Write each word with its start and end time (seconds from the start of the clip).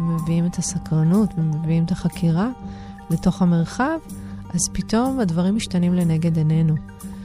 ומביאים 0.00 0.46
את 0.46 0.56
הסקרנות 0.56 1.30
ומביאים 1.38 1.84
את 1.84 1.90
החקירה 1.90 2.48
לתוך 3.10 3.42
המרחב, 3.42 3.98
אז 4.54 4.60
פתאום 4.72 5.20
הדברים 5.20 5.56
משתנים 5.56 5.94
לנגד 5.94 6.36
עינינו. 6.36 6.74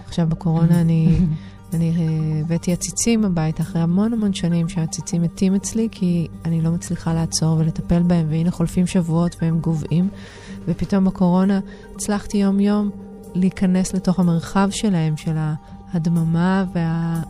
עכשיו 0.07 0.27
בקורונה 0.29 0.81
אני, 0.81 1.19
אני 1.73 1.89
אה, 1.89 2.41
הבאתי 2.41 2.73
עציצים 2.73 3.25
הביתה 3.25 3.63
אחרי 3.63 3.81
המון 3.81 4.13
המון 4.13 4.33
שנים 4.33 4.69
שהעציצים 4.69 5.21
מתים 5.21 5.55
אצלי, 5.55 5.87
כי 5.91 6.27
אני 6.45 6.61
לא 6.61 6.71
מצליחה 6.71 7.13
לעצור 7.13 7.57
ולטפל 7.57 8.03
בהם, 8.03 8.25
והנה 8.29 8.51
חולפים 8.51 8.87
שבועות 8.87 9.35
והם 9.41 9.59
גוועים, 9.59 10.09
ופתאום 10.67 11.05
בקורונה 11.05 11.59
הצלחתי 11.95 12.37
יום-יום 12.37 12.89
להיכנס 13.35 13.93
לתוך 13.93 14.19
המרחב 14.19 14.69
שלהם, 14.71 15.17
של 15.17 15.35
ההדממה 15.93 16.65
וה... 16.73 17.21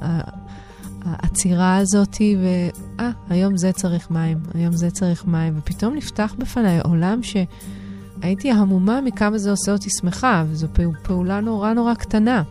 העצירה 1.06 1.78
הזאת, 1.78 2.16
ואה, 2.42 3.12
היום 3.30 3.58
זה 3.58 3.72
צריך 3.72 4.12
מים, 4.12 4.38
היום 4.54 4.74
זה 4.74 4.92
צריך 4.92 5.26
מים, 5.26 5.54
ופתאום 5.58 5.96
נפתח 5.96 6.36
בפניי 6.38 6.80
עולם 6.80 7.20
שהייתי 7.24 8.52
המומה 8.52 9.02
מכמה 9.02 9.38
זה 9.38 9.52
עושה 9.52 9.72
אותי 9.72 9.90
שמחה, 10.02 10.44
וזו 10.48 10.68
פעולה 11.04 11.40
נורא 11.40 11.74
נורא 11.74 11.94
קטנה. 11.94 12.44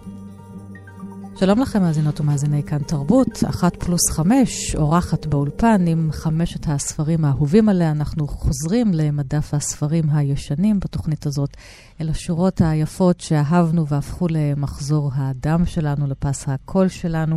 שלום 1.37 1.61
לכם, 1.61 1.83
מאזינות 1.83 2.21
ומאזיני 2.21 2.63
כאן 2.63 2.79
תרבות, 2.79 3.45
אחת 3.49 3.77
פלוס 3.77 4.11
חמש, 4.11 4.77
אורחת 4.77 5.27
באולפן 5.27 5.87
עם 5.87 6.09
חמשת 6.13 6.69
הספרים 6.69 7.25
האהובים 7.25 7.69
עליה. 7.69 7.91
אנחנו 7.91 8.29
חוזרים 8.29 8.95
למדף 8.95 9.55
הספרים 9.55 10.05
הישנים 10.11 10.81
בתוכנית 10.81 11.27
הזאת, 11.27 11.57
אל 12.01 12.09
השורות 12.09 12.61
היפות 12.61 13.21
שאהבנו 13.21 13.87
והפכו 13.89 14.27
למחזור 14.31 15.11
הדם 15.15 15.67
שלנו, 15.67 16.07
לפס 16.07 16.49
הקול 16.49 16.89
שלנו. 16.89 17.37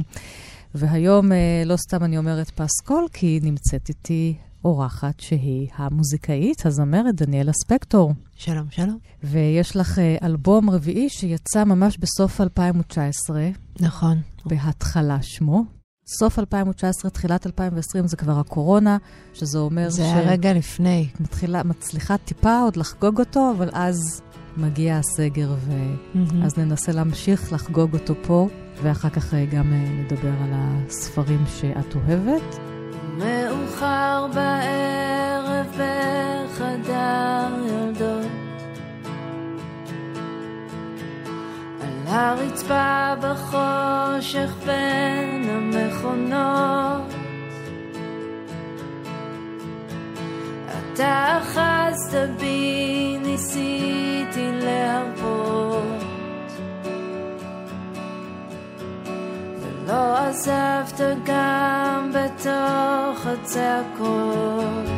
והיום 0.75 1.31
אה, 1.31 1.63
לא 1.65 1.75
סתם 1.77 2.03
אני 2.03 2.17
אומרת 2.17 2.49
פסקול, 2.49 3.07
כי 3.13 3.39
נמצאת 3.43 3.89
איתי 3.89 4.37
אורחת 4.65 5.19
שהיא 5.19 5.67
המוזיקאית, 5.75 6.65
הזמרת 6.65 7.15
דניאלה 7.15 7.51
ספקטור. 7.53 8.13
שלום, 8.35 8.65
שלום. 8.69 8.97
ויש 9.23 9.75
לך 9.75 9.99
אה, 9.99 10.15
אלבום 10.23 10.69
רביעי 10.69 11.09
שיצא 11.09 11.63
ממש 11.63 11.97
בסוף 11.97 12.41
2019. 12.41 13.49
נכון. 13.79 14.17
בהתחלה 14.45 15.17
שמו. 15.21 15.63
סוף 16.19 16.39
2019, 16.39 17.11
תחילת 17.11 17.47
2020 17.47 18.07
זה 18.07 18.17
כבר 18.17 18.39
הקורונה, 18.39 18.97
שזה 19.33 19.59
אומר 19.59 19.89
זה 19.89 20.03
ש... 20.03 20.05
זה 20.05 20.13
היה 20.13 20.31
רגע 20.31 20.53
לפני. 20.53 21.07
מתחילה, 21.19 21.63
מצליחה 21.63 22.17
טיפה 22.17 22.59
עוד 22.61 22.77
לחגוג 22.77 23.19
אותו, 23.19 23.53
אבל 23.57 23.69
אז 23.73 24.21
מגיע 24.57 24.97
הסגר, 24.97 25.55
ואז 25.67 26.53
mm-hmm. 26.53 26.59
ננסה 26.59 26.91
להמשיך 26.91 27.53
לחגוג 27.53 27.93
אותו 27.93 28.13
פה. 28.21 28.47
ואחר 28.81 29.09
כך 29.09 29.33
אה, 29.33 29.45
גם 29.45 29.73
אה, 29.73 29.77
נדבר 29.77 30.27
על 30.43 30.51
הספרים 30.53 31.43
שאת 31.47 31.95
אוהבת. 31.95 32.59
מאוחר 33.17 34.27
בערב 34.33 35.67
בחדר 36.47 37.47
ילדות. 37.65 38.31
על 41.81 42.07
הרצפה 42.07 43.13
בחושך 43.21 44.51
בין 44.65 45.49
המכונות. 45.49 47.13
אתה 50.93 51.39
אחזת 51.41 52.29
בי, 52.39 53.17
ניסיתי 53.23 53.96
לא 59.97 60.17
עזבת 60.17 61.01
גם 61.25 62.11
בתוך 62.13 63.25
הצעקות. 63.25 64.96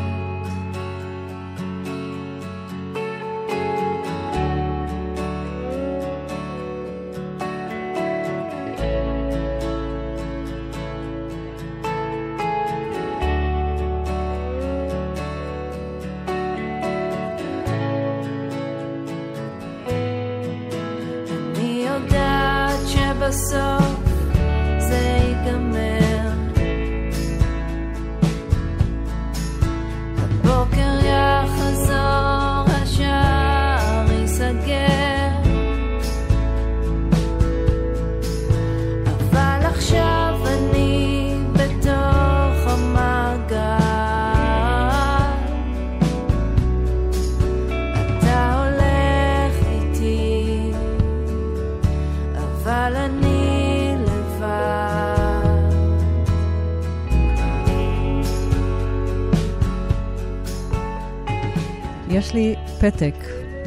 פתק 62.80 63.16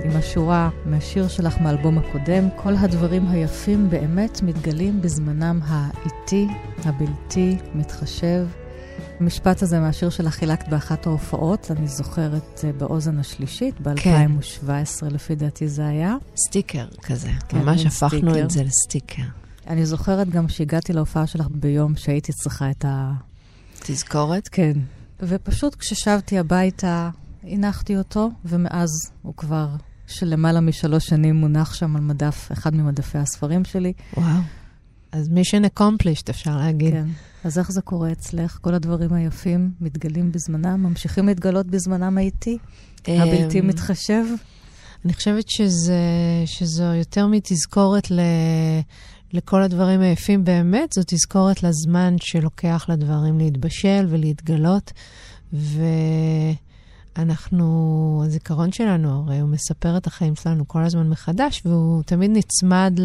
עם 0.04 0.10
השורה 0.16 0.70
מהשיר 0.84 1.28
שלך 1.28 1.60
מאלבום 1.60 1.98
הקודם, 1.98 2.48
כל 2.56 2.74
הדברים 2.76 3.28
היפים 3.28 3.90
באמת 3.90 4.42
מתגלים 4.42 5.02
בזמנם 5.02 5.60
האיטי, 5.64 6.48
הבלתי, 6.84 7.56
מתחשב. 7.74 8.46
המשפט 9.20 9.62
הזה 9.62 9.80
מהשיר 9.80 10.10
שלך 10.10 10.34
חילקת 10.34 10.68
באחת 10.68 11.06
ההופעות, 11.06 11.70
אני 11.70 11.88
זוכרת 11.88 12.64
אה, 12.64 12.72
באוזן 12.72 13.18
השלישית, 13.18 13.80
ב-2017 13.80 14.64
כן. 15.00 15.06
לפי 15.10 15.34
דעתי 15.34 15.68
זה 15.68 15.86
היה. 15.86 16.16
סטיקר 16.36 16.86
כזה, 17.02 17.30
כן, 17.48 17.58
ממש 17.58 17.86
הפכנו 17.86 18.30
סטיקר. 18.30 18.44
את 18.44 18.50
זה 18.50 18.64
לסטיקר. 18.64 19.22
אני 19.66 19.86
זוכרת 19.86 20.28
גם 20.28 20.48
שהגעתי 20.48 20.92
להופעה 20.92 21.26
שלך 21.26 21.46
ביום 21.50 21.96
שהייתי 21.96 22.32
צריכה 22.32 22.70
את 22.70 22.84
ה... 22.84 23.12
תזכורת? 23.80 24.48
כן. 24.48 24.72
ופשוט 25.20 25.74
כששבתי 25.74 26.38
הביתה, 26.38 27.10
הנחתי 27.42 27.96
אותו, 27.96 28.30
ומאז 28.44 28.88
הוא 29.22 29.34
כבר 29.36 29.68
של 30.06 30.26
למעלה 30.26 30.60
משלוש 30.60 31.06
שנים 31.06 31.34
מונח 31.34 31.74
שם 31.74 31.96
על 31.96 32.02
מדף, 32.02 32.48
אחד 32.52 32.74
ממדפי 32.74 33.18
הספרים 33.18 33.64
שלי. 33.64 33.92
וואו. 34.16 34.40
אז 35.12 35.28
מישן 35.28 35.64
accomplished, 35.64 36.30
אפשר 36.30 36.56
להגיד. 36.56 36.92
כן. 36.92 37.06
אז 37.44 37.58
איך 37.58 37.72
זה 37.72 37.80
קורה 37.80 38.12
אצלך? 38.12 38.58
כל 38.60 38.74
הדברים 38.74 39.12
היפים 39.12 39.70
מתגלים 39.80 40.32
בזמנם, 40.32 40.82
ממשיכים 40.82 41.26
להתגלות 41.26 41.66
בזמנם 41.66 42.18
האיטי? 42.18 42.58
הבלתי 43.08 43.60
אמ, 43.60 43.66
מתחשב? 43.66 44.24
אני 45.04 45.14
חושבת 45.14 45.44
שזה, 45.48 45.98
שזו 46.46 46.84
יותר 46.84 47.26
מתזכורת 47.26 48.10
ל... 48.10 48.20
לכל 49.32 49.62
הדברים 49.62 50.00
היפים 50.00 50.44
באמת, 50.44 50.92
זו 50.92 51.02
תזכורת 51.06 51.62
לזמן 51.62 52.16
שלוקח 52.20 52.86
לדברים 52.88 53.38
להתבשל 53.38 54.06
ולהתגלות. 54.08 54.92
ו... 55.52 55.82
אנחנו, 57.16 58.22
הזיכרון 58.26 58.72
שלנו, 58.72 59.24
הרי 59.26 59.38
הוא 59.38 59.48
מספר 59.48 59.96
את 59.96 60.06
החיים 60.06 60.36
שלנו 60.36 60.68
כל 60.68 60.82
הזמן 60.84 61.08
מחדש, 61.08 61.62
והוא 61.64 62.02
תמיד 62.02 62.30
נצמד 62.34 63.00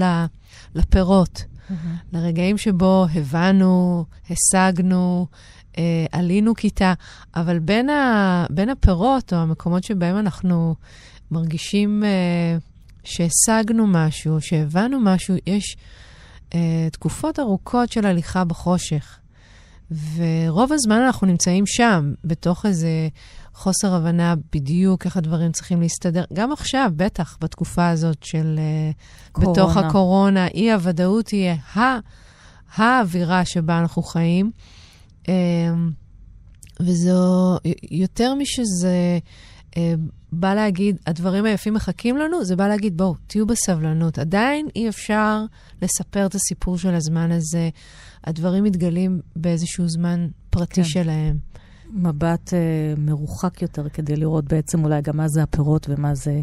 לפירות, 0.76 1.38
mm-hmm. 1.44 1.74
לרגעים 2.14 2.58
שבו 2.58 3.06
הבנו, 3.16 4.06
השגנו, 4.30 5.28
אה, 5.78 6.06
עלינו 6.12 6.56
כיתה, 6.56 6.94
אבל 7.36 7.60
בין, 7.60 7.90
ה, 7.90 8.46
בין 8.50 8.70
הפירות, 8.70 9.34
או 9.34 9.38
המקומות 9.38 9.84
שבהם 9.84 10.18
אנחנו 10.18 10.76
מרגישים 11.32 12.04
אה, 12.04 12.58
שהשגנו 13.04 13.88
משהו, 13.88 14.42
שהבנו 14.42 15.00
משהו, 15.00 15.36
יש 15.48 15.78
אה, 16.54 16.88
תקופות 16.92 17.40
ארוכות 17.40 17.92
של 17.92 18.06
הליכה 18.06 18.44
בחושך. 18.44 19.20
ורוב 20.16 20.74
הזמן 20.74 21.02
אנחנו 21.06 21.28
נמצאים 21.28 21.64
שם, 21.68 22.14
בתוך 22.24 22.66
איזה 22.66 23.08
חוסר 23.58 23.96
הבנה 23.96 24.36
בדיוק 24.54 25.06
איך 25.06 25.18
הדברים 25.18 25.52
צריכים 25.52 25.82
להסתדר. 25.82 26.24
גם 26.34 26.52
עכשיו, 26.52 26.92
בטח, 26.96 27.38
בתקופה 27.42 27.90
הזאת 27.90 28.24
של... 28.24 28.60
אה, 28.60 28.92
קורונה. 29.32 29.52
בתוך 29.54 29.78
הקורונה, 29.78 30.48
אי-הוודאות 30.48 31.28
היא 31.30 31.52
ה... 31.76 32.00
האווירה 32.76 33.46
שבה 33.46 33.80
אנחנו 33.80 34.04
חיים. 34.04 34.52
אמ, 35.28 35.34
וזו, 36.80 37.58
יותר 37.92 38.34
משזה 38.34 39.20
אה, 39.78 39.94
בא 40.32 40.54
להגיד, 40.54 40.98
הדברים 41.06 41.46
היפים 41.46 41.74
מחכים 41.74 42.18
לנו, 42.18 42.46
זה 42.46 42.56
בא 42.56 42.68
להגיד, 42.68 42.98
בואו, 42.98 43.16
תהיו 43.28 43.48
בסבלנות. 43.48 44.20
עדיין 44.20 44.68
אי 44.76 44.90
אפשר 44.90 45.44
לספר 45.82 46.26
את 46.26 46.36
הסיפור 46.36 46.78
של 46.78 46.94
הזמן 46.96 47.32
הזה. 47.32 47.70
הדברים 48.24 48.64
מתגלים 48.64 49.22
באיזשהו 49.36 49.90
זמן 49.90 50.28
פרטי 50.50 50.76
כן. 50.76 50.84
שלהם. 50.84 51.38
מבט 51.94 52.54
אה, 52.54 52.60
מרוחק 52.98 53.62
יותר 53.62 53.90
כדי 53.90 54.16
לראות 54.16 54.46
בעצם 54.46 54.84
אולי 54.84 55.02
גם 55.02 55.18
מה 55.18 55.28
זה 55.28 55.44
הפירות 55.44 55.88
ומה 55.90 56.16
זה 56.16 56.42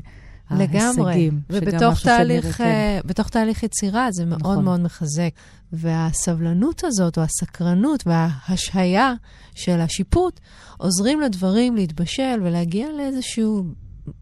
לגמרי. 0.50 1.10
ההישגים. 1.12 1.40
ובתוך 1.50 2.02
תהליך, 2.02 2.56
כן. 2.56 3.00
בתוך 3.04 3.28
תהליך 3.28 3.62
יצירה 3.62 4.08
זה 4.12 4.24
מאוד 4.24 4.40
נכון. 4.40 4.64
מאוד 4.64 4.80
מחזק. 4.80 5.30
והסבלנות 5.72 6.84
הזאת, 6.84 7.18
או 7.18 7.22
הסקרנות 7.22 8.04
וההשהיה 8.06 9.14
של 9.54 9.80
השיפוט, 9.80 10.40
עוזרים 10.76 11.20
לדברים 11.20 11.76
להתבשל 11.76 12.40
ולהגיע 12.42 12.88
לאיזשהו, 12.96 13.64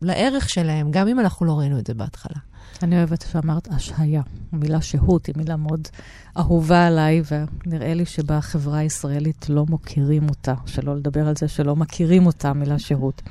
לערך 0.03 0.51
שלהם, 0.51 0.91
גם 0.91 1.09
אם 1.09 1.21
אנחנו 1.21 1.47
לא 1.47 1.59
ראינו 1.59 1.79
את 1.79 1.87
זה 1.87 1.95
בהתחלה. 1.95 2.52
אני 2.85 2.97
אוהבת 2.97 3.25
שאמרת 3.33 3.69
השהיה. 3.69 4.23
המילה 4.53 4.83
שהות 4.83 5.27
היא 5.27 5.35
מילה 5.39 5.57
מאוד 5.57 5.89
אהובה 6.37 6.87
עליי, 6.87 7.23
ונראה 7.31 7.95
לי 7.95 8.05
שבחברה 8.05 8.79
הישראלית 8.79 9.49
לא 9.49 9.67
מוקירים 9.69 10.29
אותה, 10.29 10.55
שלא 10.67 10.97
לדבר 10.97 11.29
על 11.29 11.35
זה 11.37 11.49
שלא 11.49 11.77
מכירים 11.77 12.27
אותה, 12.27 12.49
המילה 12.49 12.79
שהות. 12.79 13.23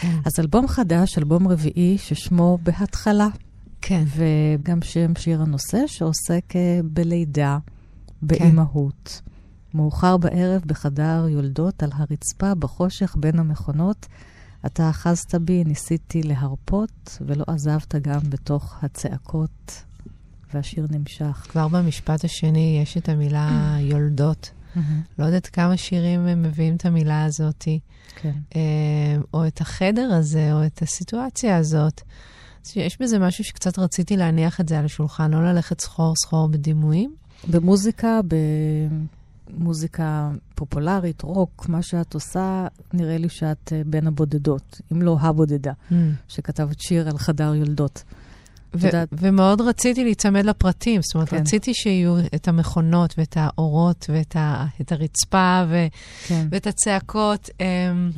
כן. 0.00 0.16
אז 0.24 0.32
אלבום 0.40 0.68
חדש, 0.68 1.18
אלבום 1.18 1.48
רביעי, 1.48 1.98
ששמו 1.98 2.58
בהתחלה. 2.62 3.28
כן. 3.80 4.04
וגם 4.06 4.82
שם 4.82 5.14
שיר 5.18 5.42
הנושא, 5.42 5.86
שעוסק 5.86 6.56
אה, 6.56 6.80
בלידה, 6.84 7.58
באימהות. 8.22 9.20
כן. 9.24 9.32
מאוחר 9.78 10.16
בערב 10.16 10.62
בחדר 10.66 11.26
יולדות 11.28 11.82
על 11.82 11.90
הרצפה 11.94 12.54
בחושך 12.54 13.16
בין 13.18 13.38
המכונות. 13.38 14.06
אתה 14.66 14.90
אחזת 14.90 15.34
בי, 15.34 15.64
ניסיתי 15.64 16.22
להרפות, 16.22 17.18
ולא 17.20 17.44
עזבת 17.46 17.94
גם 17.94 18.20
בתוך 18.28 18.84
הצעקות, 18.84 19.82
והשיר 20.54 20.86
נמשך. 20.90 21.46
כבר 21.48 21.68
במשפט 21.68 22.24
השני 22.24 22.80
יש 22.82 22.96
את 22.96 23.08
המילה 23.08 23.76
יולדות. 23.90 24.50
לא 25.18 25.24
יודעת 25.24 25.46
כמה 25.46 25.76
שירים 25.76 26.26
הם 26.26 26.42
מביאים 26.42 26.76
את 26.76 26.86
המילה 26.86 27.24
הזאת, 27.24 27.68
כן. 28.16 28.32
אה, 28.56 28.60
או 29.34 29.46
את 29.46 29.60
החדר 29.60 30.12
הזה, 30.12 30.52
או 30.52 30.66
את 30.66 30.82
הסיטואציה 30.82 31.56
הזאת. 31.56 32.00
יש 32.76 33.00
בזה 33.00 33.18
משהו 33.18 33.44
שקצת 33.44 33.78
רציתי 33.78 34.16
להניח 34.16 34.60
את 34.60 34.68
זה 34.68 34.78
על 34.78 34.84
השולחן, 34.84 35.30
לא 35.30 35.52
ללכת 35.52 35.80
סחור 35.80 36.14
סחור 36.16 36.48
בדימויים. 36.48 37.14
במוזיקה, 37.50 38.20
במוזיקה 39.58 40.30
פופולרית, 40.54 41.22
רוק, 41.22 41.68
מה 41.68 41.82
שאת 41.82 42.14
עושה, 42.14 42.66
נראה 42.92 43.18
לי 43.18 43.28
שאת 43.28 43.72
אה, 43.72 43.82
בין 43.86 44.06
הבודדות, 44.06 44.80
אם 44.92 45.02
לא 45.02 45.16
הבודדה, 45.20 45.72
mm. 45.72 45.94
שכתבת 46.28 46.80
שיר 46.80 47.08
על 47.08 47.18
חדר 47.18 47.54
יולדות. 47.54 48.02
ו- 48.74 48.88
ומאוד 49.12 49.60
רציתי 49.60 50.04
להיצמד 50.04 50.44
לפרטים, 50.44 51.00
זאת 51.02 51.14
אומרת, 51.14 51.28
כן. 51.28 51.36
רציתי 51.36 51.74
שיהיו 51.74 52.18
את 52.34 52.48
המכונות 52.48 53.14
ואת 53.18 53.36
האורות 53.36 54.06
ואת 54.08 54.36
ה- 54.36 54.66
את 54.80 54.92
הרצפה 54.92 55.64
ו- 55.68 55.86
כן. 56.26 56.46
ואת 56.50 56.66
הצעקות. 56.66 57.50
אמ, 57.60 58.10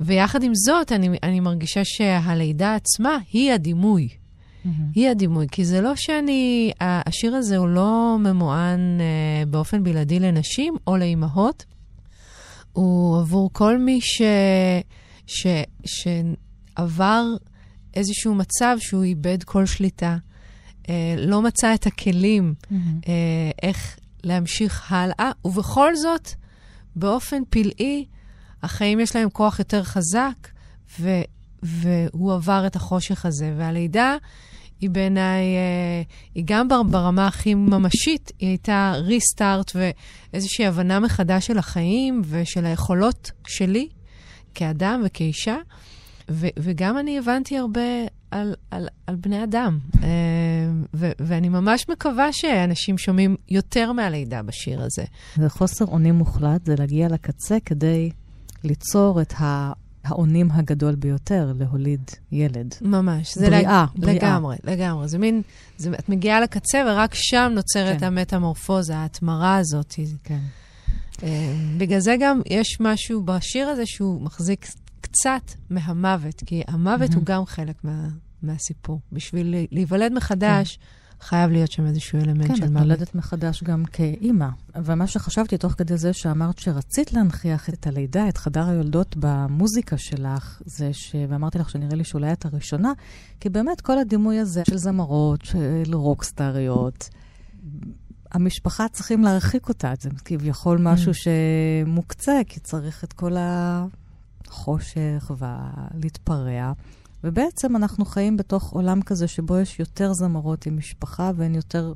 ויחד 0.00 0.42
עם 0.42 0.52
זאת, 0.54 0.92
אני, 0.92 1.18
אני 1.22 1.40
מרגישה 1.40 1.80
שהלידה 1.84 2.74
עצמה 2.74 3.18
היא 3.32 3.52
הדימוי. 3.52 4.08
Mm-hmm. 4.64 4.68
היא 4.94 5.08
הדימוי, 5.08 5.46
כי 5.50 5.64
זה 5.64 5.80
לא 5.80 5.96
שאני, 5.96 6.72
השיר 6.80 7.34
הזה 7.34 7.56
הוא 7.56 7.68
לא 7.68 8.16
ממוען 8.20 9.00
אה, 9.00 9.46
באופן 9.46 9.82
בלעדי 9.82 10.20
לנשים 10.20 10.74
או 10.86 10.96
לאימהות, 10.96 11.64
הוא 12.72 13.18
עבור 13.18 13.50
כל 13.52 13.78
מי 13.78 14.00
ש, 14.00 14.22
ש, 15.26 15.46
שעבר 15.84 17.24
איזשהו 17.94 18.34
מצב 18.34 18.76
שהוא 18.80 19.04
איבד 19.04 19.42
כל 19.42 19.66
שליטה, 19.66 20.16
אה, 20.88 21.14
לא 21.18 21.42
מצא 21.42 21.74
את 21.74 21.86
הכלים 21.86 22.54
mm-hmm. 22.62 22.74
אה, 23.08 23.50
איך 23.62 23.98
להמשיך 24.24 24.92
הלאה, 24.92 25.30
ובכל 25.44 25.96
זאת, 25.96 26.28
באופן 26.96 27.42
פלאי, 27.50 28.04
החיים 28.62 29.00
יש 29.00 29.16
להם 29.16 29.30
כוח 29.30 29.58
יותר 29.58 29.82
חזק, 29.82 30.48
ו, 31.00 31.08
והוא 31.62 32.32
עבר 32.32 32.64
את 32.66 32.76
החושך 32.76 33.26
הזה. 33.26 33.54
והלידה 33.56 34.16
היא 34.80 34.90
בעיניי, 34.90 35.56
אה, 35.56 36.02
היא 36.34 36.44
גם 36.46 36.68
ברמה 36.68 37.26
הכי 37.26 37.54
ממשית, 37.54 38.32
היא 38.38 38.48
הייתה 38.48 38.92
ריסטארט 38.96 39.72
ואיזושהי 39.74 40.66
הבנה 40.66 41.00
מחדש 41.00 41.46
של 41.46 41.58
החיים 41.58 42.22
ושל 42.24 42.66
היכולות 42.66 43.30
שלי 43.46 43.88
כאדם 44.54 45.02
וכאישה. 45.04 45.56
ו- 46.30 46.48
וגם 46.58 46.98
אני 46.98 47.18
הבנתי 47.18 47.58
הרבה 47.58 47.80
על, 48.30 48.54
על, 48.70 48.88
על 49.06 49.16
בני 49.16 49.44
אדם. 49.44 49.78
אה, 50.02 50.08
ו- 50.94 51.12
ואני 51.20 51.48
ממש 51.48 51.88
מקווה 51.88 52.32
שאנשים 52.32 52.98
שומעים 52.98 53.36
יותר 53.48 53.92
מהלידה 53.92 54.42
בשיר 54.42 54.82
הזה. 54.82 55.04
זה 55.36 55.48
חוסר 55.48 55.84
אונים 55.84 56.14
מוחלט, 56.14 56.64
זה 56.64 56.74
להגיע 56.78 57.08
לקצה 57.08 57.56
כדי 57.64 58.10
ליצור 58.64 59.20
את 59.20 59.32
ה... 59.40 59.72
האונים 60.04 60.50
הגדול 60.50 60.94
ביותר 60.94 61.52
להוליד 61.58 62.10
ילד. 62.32 62.74
ממש. 62.80 63.34
זה 63.38 63.46
בריאה, 63.46 63.86
לג... 63.94 64.00
בריאה. 64.00 64.16
לגמרי, 64.16 64.56
לגמרי. 64.64 65.08
זה 65.08 65.18
מין, 65.18 65.42
זה, 65.76 65.90
את 65.98 66.08
מגיעה 66.08 66.40
לקצה 66.40 66.82
ורק 66.86 67.14
שם 67.14 67.52
נוצרת 67.54 67.98
כן. 68.00 68.06
המטמורפוזה, 68.06 68.96
ההתמרה 68.96 69.56
הזאת. 69.56 69.94
כן. 70.24 70.38
Uh, 71.12 71.22
בגלל 71.78 72.00
זה 72.00 72.16
גם 72.20 72.40
יש 72.46 72.80
משהו 72.80 73.22
בשיר 73.22 73.68
הזה 73.68 73.86
שהוא 73.86 74.22
מחזיק 74.22 74.66
קצת 75.00 75.52
מהמוות, 75.70 76.42
כי 76.46 76.62
המוות. 76.68 77.14
הוא 77.14 77.24
גם 77.24 77.46
חלק 77.46 77.84
מה, 77.84 78.08
מהסיפור. 78.42 79.00
בשביל 79.12 79.54
להיוולד 79.70 80.12
מחדש, 80.12 80.76
כן. 80.76 80.82
חייב 81.20 81.50
להיות 81.50 81.72
שם 81.72 81.86
איזשהו 81.86 82.18
אלמנט 82.18 82.46
כן, 82.48 82.56
של 82.56 82.62
מוות. 82.62 82.72
כן, 82.72 82.76
את 82.76 82.82
נולדת 82.82 83.14
מחדש 83.14 83.62
גם 83.62 83.84
כאימא. 83.84 84.48
ומה 84.84 85.06
שחשבתי 85.06 85.58
תוך 85.58 85.72
כדי 85.72 85.96
זה 85.96 86.12
שאמרת 86.12 86.58
שרצית 86.58 87.12
להנכיח 87.12 87.68
את 87.68 87.86
הלידה, 87.86 88.28
את 88.28 88.36
חדר 88.36 88.68
היולדות 88.68 89.16
במוזיקה 89.18 89.98
שלך, 89.98 90.62
זה 90.64 90.92
ש... 90.92 91.16
ואמרתי 91.28 91.58
לך 91.58 91.70
שנראה 91.70 91.96
לי 91.96 92.04
שאולי 92.04 92.32
את 92.32 92.44
הראשונה, 92.44 92.92
כי 93.40 93.48
באמת 93.48 93.80
כל 93.80 93.98
הדימוי 93.98 94.38
הזה 94.38 94.62
של 94.70 94.76
זמרות, 94.76 95.44
של 95.44 95.94
רוקסטריות, 95.94 97.08
המשפחה 98.32 98.88
צריכים 98.88 99.24
להרחיק 99.24 99.68
אותה. 99.68 99.92
זה 100.00 100.10
כביכול 100.24 100.78
משהו 100.78 101.12
mm. 101.12 101.14
שמוקצה, 101.84 102.40
כי 102.48 102.60
צריך 102.60 103.04
את 103.04 103.12
כל 103.12 103.32
החושך 103.38 105.30
ולהתפרע. 105.38 106.72
ובעצם 107.24 107.76
אנחנו 107.76 108.04
חיים 108.04 108.36
בתוך 108.36 108.72
עולם 108.72 109.02
כזה 109.02 109.28
שבו 109.28 109.58
יש 109.58 109.80
יותר 109.80 110.12
זמרות 110.12 110.66
עם 110.66 110.76
משפחה 110.76 111.30
והן 111.36 111.54
יותר 111.54 111.92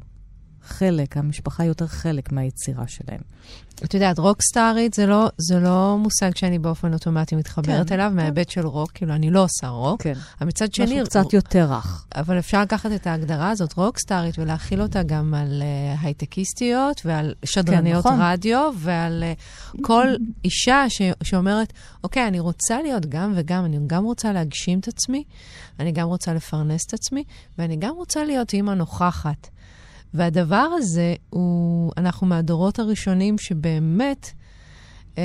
חלק, 0.65 1.17
המשפחה 1.17 1.63
היא 1.63 1.71
יותר 1.71 1.87
חלק 1.87 2.33
מהיצירה 2.33 2.87
שלהם. 2.87 3.21
את 3.85 3.95
יודעת, 3.95 4.19
רוקסטארית 4.19 4.95
זה 4.95 5.07
לא, 5.07 5.29
זה 5.39 5.61
לא 5.61 5.97
מושג 5.99 6.37
שאני 6.37 6.59
באופן 6.59 6.93
אוטומטי 6.93 7.37
מתחברת 7.37 7.89
כן, 7.89 7.95
אליו, 7.95 8.11
כן. 8.11 8.17
מההיבט 8.17 8.51
של 8.51 8.67
רוק, 8.67 8.91
כאילו, 8.95 9.15
אני 9.15 9.31
לא 9.31 9.45
עושה 9.45 9.69
רוק. 9.69 10.03
כן. 10.03 10.13
אבל 10.41 10.49
מצד 10.49 10.75
שני... 10.75 10.95
משהו 10.95 11.05
קצת 11.05 11.33
יותר 11.33 11.73
רך. 11.73 12.07
אבל 12.15 12.39
אפשר 12.39 12.63
לקחת 12.63 12.93
את 12.93 13.07
ההגדרה 13.07 13.51
הזאת, 13.51 13.73
רוקסטארית, 13.73 14.39
ולהכיל 14.39 14.83
אותה 14.83 15.03
גם 15.03 15.35
על 15.35 15.63
uh, 15.63 16.05
הייטקיסטיות, 16.05 17.03
ועל 17.05 17.35
שדרניות 17.45 18.03
כן, 18.05 18.09
נכון. 18.09 18.23
רדיו, 18.23 18.73
ועל 18.79 19.25
uh, 19.75 19.79
כל 19.83 20.07
אישה 20.45 20.85
ש, 20.89 21.03
שאומרת, 21.23 21.73
אוקיי, 22.05 22.29
אני 22.29 22.41
רוצה 22.41 22.83
להיות 22.83 23.07
גם 23.07 23.33
וגם, 23.37 23.65
אני 23.65 23.79
גם 23.87 24.05
רוצה 24.05 24.33
להגשים 24.33 24.79
את 24.79 24.89
עצמי, 24.89 25.25
אני 25.81 25.93
גם 25.93 26.07
רוצה 26.07 26.35
לפרנס 26.35 26.87
את 26.87 26.95
עצמי, 26.95 27.25
ואני 27.59 27.77
גם 27.77 27.95
רוצה 27.95 28.25
להיות 28.25 28.53
אימא 28.53 28.73
נוכחת. 28.73 29.49
והדבר 30.15 30.69
הזה 30.77 31.15
הוא, 31.31 31.93
אנחנו 31.97 32.27
מהדורות 32.27 32.79
הראשונים 32.79 33.39
שבאמת 33.39 34.31
אה, 35.19 35.23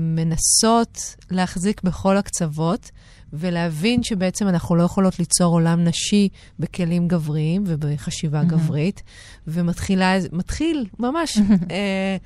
מנסות 0.00 0.98
להחזיק 1.30 1.82
בכל 1.82 2.16
הקצוות, 2.16 2.90
ולהבין 3.32 4.02
שבעצם 4.02 4.48
אנחנו 4.48 4.76
לא 4.76 4.82
יכולות 4.82 5.18
ליצור 5.18 5.52
עולם 5.54 5.84
נשי 5.84 6.28
בכלים 6.58 7.08
גבריים 7.08 7.64
ובחשיבה 7.66 8.42
mm-hmm. 8.42 8.44
גברית, 8.44 9.02
ומתחיל 9.46 10.86
ממש 10.98 11.38
אה, 11.70 12.16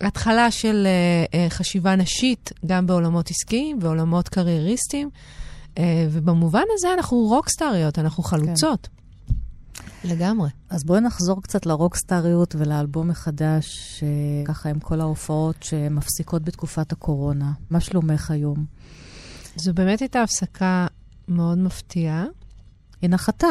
התחלה 0.00 0.50
של 0.50 0.86
אה, 0.86 1.40
אה, 1.40 1.50
חשיבה 1.50 1.96
נשית 1.96 2.52
גם 2.66 2.86
בעולמות 2.86 3.30
עסקיים, 3.30 3.78
בעולמות 3.78 4.28
קרייריסטיים, 4.28 5.10
אה, 5.78 6.06
ובמובן 6.10 6.62
הזה 6.74 6.88
אנחנו 6.94 7.18
רוקסטריות, 7.18 7.98
אנחנו 7.98 8.22
חלוצות. 8.22 8.86
כן. 8.86 9.03
לגמרי. 10.04 10.48
אז 10.70 10.84
בואי 10.84 11.00
נחזור 11.00 11.42
קצת 11.42 11.66
לרוקסטריות 11.66 12.54
ולאלבום 12.58 13.08
מחדש, 13.08 14.02
ככה 14.44 14.68
עם 14.68 14.80
כל 14.80 15.00
ההופעות 15.00 15.62
שמפסיקות 15.62 16.42
בתקופת 16.42 16.92
הקורונה. 16.92 17.52
מה 17.70 17.80
שלומך 17.80 18.30
היום? 18.30 18.64
זו 19.56 19.74
באמת 19.74 20.00
הייתה 20.00 20.22
הפסקה 20.22 20.86
מאוד 21.28 21.58
מפתיעה. 21.58 22.24
היא 23.02 23.10
נחתה. 23.10 23.48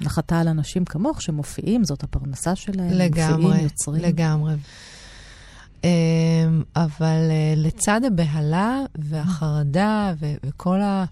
נחתה 0.00 0.40
על 0.40 0.48
אנשים 0.48 0.84
כמוך 0.84 1.22
שמופיעים, 1.22 1.84
זאת 1.84 2.02
הפרנסה 2.02 2.56
שלהם, 2.56 2.90
לגמרי, 2.90 3.42
מופיעים, 3.42 3.64
יוצרים. 3.64 4.02
לגמרי. 4.02 4.54
אמ, 5.84 5.88
אבל 6.76 7.30
אה, 7.30 7.54
לצד 7.56 8.00
הבהלה 8.06 8.80
והחרדה 8.98 10.12
וכל 10.20 10.80
ה... 10.80 11.04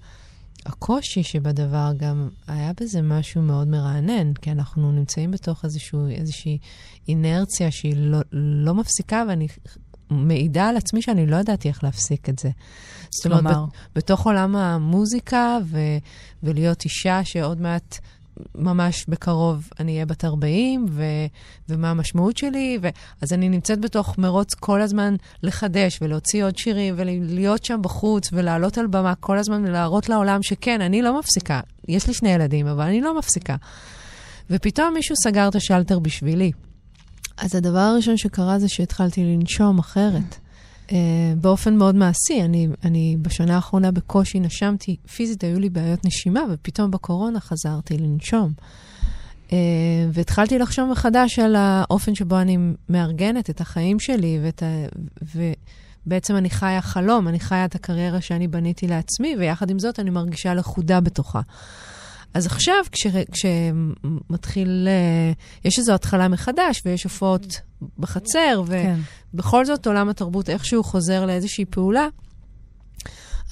הקושי 0.67 1.23
שבדבר, 1.23 1.93
גם 1.97 2.29
היה 2.47 2.73
בזה 2.81 3.03
משהו 3.03 3.43
מאוד 3.43 3.69
מרענן, 3.69 4.35
כי 4.35 4.51
אנחנו 4.53 4.93
נמצאים 4.93 5.31
בתוך 5.31 5.65
איזשהו, 5.65 6.09
איזושהי 6.09 6.59
אינרציה 7.09 7.71
שהיא 7.71 7.95
לא, 7.97 8.19
לא 8.33 8.75
מפסיקה, 8.75 9.25
ואני 9.29 9.47
מעידה 10.11 10.69
על 10.69 10.77
עצמי 10.77 11.03
שאני 11.03 11.27
לא 11.27 11.37
ידעתי 11.37 11.69
איך 11.69 11.85
להפסיק 11.85 12.29
את 12.29 12.39
זה. 12.39 12.51
זאת 13.11 13.33
אומרת? 13.33 13.57
בתוך 13.95 14.27
עולם 14.27 14.57
המוזיקה, 14.57 15.59
ו, 15.65 15.79
ולהיות 16.43 16.85
אישה 16.85 17.21
שעוד 17.25 17.61
מעט 17.61 17.99
ממש 18.55 19.05
בקרוב 19.09 19.69
אני 19.81 19.93
אהיה 19.93 20.07
בת 20.07 20.25
40, 20.25 20.87
ו, 20.91 21.03
ומה 21.69 21.91
המשמעות 21.91 22.37
שלי, 22.37 22.79
ו, 22.83 22.89
אז 23.21 23.33
אני 23.33 23.49
נמצאת 23.49 23.81
בתוך 23.81 24.19
מרוץ 24.19 24.55
כל 24.55 24.81
הזמן 24.81 25.15
לחדש 25.43 25.99
ולהוציא 26.03 26.45
עוד 26.45 26.59
שירים 26.59 26.95
ולהיות 26.97 27.65
שם 27.65 27.83
בחוץ 27.83 28.29
ולעלות 28.33 28.79
על 28.79 28.87
במה 28.87 29.15
כל 29.15 29.39
הזמן 29.39 29.65
ולהראות 29.65 30.09
לעולם 30.09 30.43
שכן, 30.43 30.81
אני 30.81 31.03
לא 31.03 31.19
מפסיקה. 31.19 31.61
יש 31.89 32.07
לי 32.07 32.15
שני 32.15 32.29
ילדים, 32.29 32.67
אבל 32.67 32.85
אני 32.85 33.01
לא 33.01 33.19
מפסיקה. 33.19 33.57
ופתאום 34.51 34.95
מישהו 34.95 35.17
סגר 35.25 35.49
את 35.49 35.55
השלטר 35.55 35.99
בשבילי. 35.99 36.53
אז 37.37 37.55
הדבר 37.55 37.79
הראשון 37.79 38.17
שקרה 38.17 38.59
זה 38.59 38.69
שהתחלתי 38.69 39.25
לנשום 39.25 39.79
אחרת. 39.79 40.46
Uh, 40.87 40.93
באופן 41.41 41.77
מאוד 41.77 41.95
מעשי. 41.95 42.43
אני, 42.45 42.69
אני 42.85 43.17
בשנה 43.23 43.55
האחרונה 43.55 43.91
בקושי 43.91 44.41
נשמתי, 44.41 44.97
פיזית 45.15 45.45
היו 45.45 45.61
לי 45.61 45.69
בעיות 45.69 46.05
נשימה, 46.05 46.41
ופתאום 46.51 46.91
בקורונה 46.91 47.41
חזרתי 47.41 47.99
לנשום. 47.99 48.53
Uh, 49.49 49.53
והתחלתי 50.13 50.59
לחשוב 50.59 50.91
מחדש 50.91 51.39
על 51.39 51.57
האופן 51.57 52.15
שבו 52.15 52.39
אני 52.39 52.59
מארגנת 52.89 53.51
את 53.51 53.61
החיים 53.61 54.01
שלי, 54.01 54.39
ואת 54.43 54.63
ה, 54.63 54.67
ובעצם 56.07 56.37
אני 56.37 56.51
חיה 56.51 56.81
חלום, 56.81 57.29
אני 57.29 57.41
חיה 57.41 57.65
את 57.65 57.75
הקריירה 57.75 58.21
שאני 58.21 58.49
בניתי 58.49 58.87
לעצמי, 58.87 59.37
ויחד 59.39 59.71
עם 59.71 59.79
זאת 59.79 60.01
אני 60.01 60.11
מרגישה 60.11 60.55
לכודה 60.55 61.01
בתוכה. 61.01 61.41
אז 62.37 62.47
עכשיו, 62.47 62.75
כש, 62.93 63.07
כשמתחיל, 63.33 64.89
uh, 64.89 65.65
יש 65.65 65.79
איזו 65.79 65.95
התחלה 65.95 66.29
מחדש, 66.29 66.83
ויש 66.85 67.05
הופעות 67.05 67.61
בחצר, 67.99 68.63
ו... 68.67 68.71
כן. 68.71 69.01
זאת 69.65 69.87
עולם 69.87 70.09
התרבות 70.09 70.51
איכשהו 70.51 70.85
חוזר 70.85 71.27
לאיזושהי 71.27 71.65
פעולה, 71.65 72.09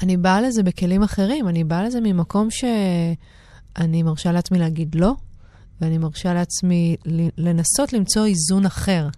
אני 0.02 0.16
באה 0.16 0.40
לזה 0.40 0.62
בכלים 0.62 1.02
אחרים. 1.02 1.48
אני 1.48 1.64
באה 1.64 1.84
לזה 1.84 2.00
ממקום 2.02 2.50
שאני 2.50 4.02
מרשה 4.02 4.32
לעצמי 4.32 4.58
להגיד 4.58 4.94
לא, 4.94 5.12
ואני 5.80 5.98
מרשה 5.98 6.34
לעצמי 6.34 6.96
לנסות 7.38 7.92
למצוא 7.92 8.26
איזון 8.26 8.66
אחר. 8.66 9.08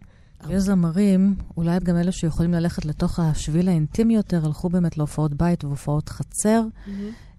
יש 0.51 0.63
זמרים, 0.63 1.35
אולי 1.57 1.79
גם 1.83 1.97
אלה 1.97 2.13
שיכולים 2.13 2.55
ללכת 2.55 2.85
לתוך 2.85 3.21
השביל 3.21 3.69
האינטימי 3.69 4.15
יותר, 4.15 4.47
הלכו 4.47 4.69
באמת 4.69 4.99
להופעות 4.99 5.35
בית 5.35 5.65
והופעות 5.65 6.09
חצר, 6.09 6.63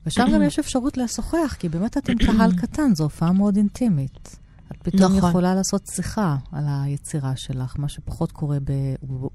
ושם 0.07 0.27
גם 0.33 0.41
יש 0.41 0.59
אפשרות 0.59 0.97
לשוחח, 0.97 1.55
כי 1.59 1.69
באמת 1.69 1.97
אתם 1.97 2.13
קהל 2.25 2.51
קטן, 2.57 2.95
זו 2.95 3.03
הופעה 3.03 3.31
מאוד 3.31 3.57
אינטימית. 3.57 4.37
את 4.71 4.77
פתאום 4.83 5.15
נכון. 5.15 5.29
יכולה 5.29 5.55
לעשות 5.55 5.81
שיחה 5.95 6.35
על 6.51 6.63
היצירה 6.67 7.33
שלך, 7.35 7.75
מה 7.77 7.89
שפחות 7.89 8.31
קורה 8.31 8.57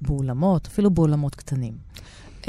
באולמות, 0.01 0.67
אפילו 0.67 0.91
באולמות 0.91 1.35
קטנים. 1.35 1.73
Um, 2.41 2.45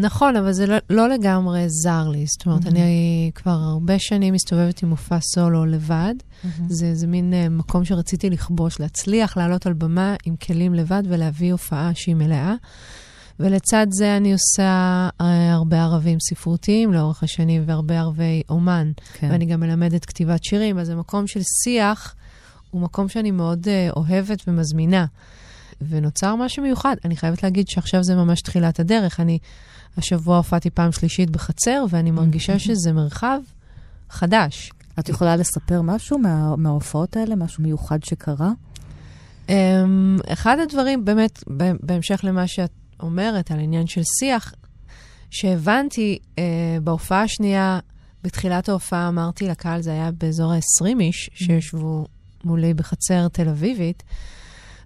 נכון, 0.00 0.36
אבל 0.36 0.52
זה 0.52 0.66
לא, 0.66 0.76
לא 0.90 1.08
לגמרי 1.08 1.64
זר 1.68 2.08
לי. 2.08 2.24
זאת 2.26 2.46
אומרת, 2.46 2.62
Mm-hmm. 2.62 2.68
אני 2.68 3.30
כבר 3.34 3.50
הרבה 3.50 3.98
שנים 3.98 4.34
מסתובבת 4.34 4.82
עם 4.82 4.88
מופע 4.88 5.18
סולו 5.20 5.66
לבד. 5.66 6.14
Mm-hmm. 6.18 6.46
זה, 6.68 6.94
זה 6.94 7.06
מין 7.06 7.32
uh, 7.32 7.50
מקום 7.50 7.84
שרציתי 7.84 8.30
לכבוש, 8.30 8.80
להצליח 8.80 9.36
לעלות 9.36 9.66
על 9.66 9.72
במה 9.72 10.14
עם 10.24 10.36
כלים 10.36 10.74
לבד 10.74 11.02
ולהביא 11.08 11.52
הופעה 11.52 11.90
שהיא 11.94 12.14
מלאה. 12.14 12.54
ולצד 13.40 13.86
זה 13.90 14.16
אני 14.16 14.32
עושה 14.32 15.08
uh, 15.20 15.24
הרבה 15.50 15.82
ערבים 15.82 16.18
ספרותיים 16.20 16.92
לאורך 16.92 17.22
השנים 17.22 17.62
והרבה 17.66 17.98
ערבי 17.98 18.42
אומן. 18.48 18.92
כן. 19.14 19.28
ואני 19.30 19.46
גם 19.46 19.60
מלמדת 19.60 20.04
כתיבת 20.04 20.44
שירים, 20.44 20.78
אז 20.78 20.88
המקום 20.88 21.26
של 21.26 21.40
שיח 21.64 22.14
הוא 22.70 22.80
מקום 22.80 23.08
שאני 23.08 23.30
מאוד 23.30 23.66
uh, 23.66 23.96
אוהבת 23.96 24.42
ומזמינה. 24.48 25.06
ונוצר 25.88 26.36
משהו 26.36 26.62
מיוחד. 26.62 26.96
אני 27.04 27.16
חייבת 27.16 27.42
להגיד 27.42 27.68
שעכשיו 27.68 28.04
זה 28.04 28.14
ממש 28.14 28.40
תחילת 28.40 28.80
הדרך. 28.80 29.20
אני 29.20 29.38
השבוע 29.96 30.36
הופעתי 30.36 30.70
פעם 30.70 30.92
שלישית 30.92 31.30
בחצר, 31.30 31.84
ואני 31.90 32.10
מרגישה 32.10 32.58
שזה 32.58 32.92
מרחב 32.92 33.40
חדש. 34.10 34.72
את 34.98 35.08
יכולה 35.08 35.36
לספר 35.36 35.82
משהו 35.82 36.18
מה, 36.18 36.56
מההופעות 36.56 37.16
האלה, 37.16 37.36
משהו 37.36 37.62
מיוחד 37.62 37.98
שקרה? 38.04 38.50
Um, 39.46 39.52
אחד 40.26 40.56
הדברים, 40.58 41.04
באמת, 41.04 41.44
בהמשך 41.82 42.20
למה 42.22 42.46
שאת 42.46 42.70
אומרת 43.02 43.50
על 43.50 43.60
עניין 43.60 43.86
של 43.86 44.02
שיח, 44.18 44.54
שהבנתי 45.30 46.18
uh, 46.22 46.40
בהופעה 46.82 47.22
השנייה, 47.22 47.78
בתחילת 48.22 48.68
ההופעה 48.68 49.08
אמרתי 49.08 49.48
לקהל, 49.48 49.80
זה 49.82 49.92
היה 49.92 50.10
באזור 50.10 50.52
ה-20 50.52 51.00
איש 51.00 51.30
שישבו 51.34 52.06
מולי 52.44 52.74
בחצר 52.74 53.28
תל 53.28 53.48
אביבית, 53.48 54.02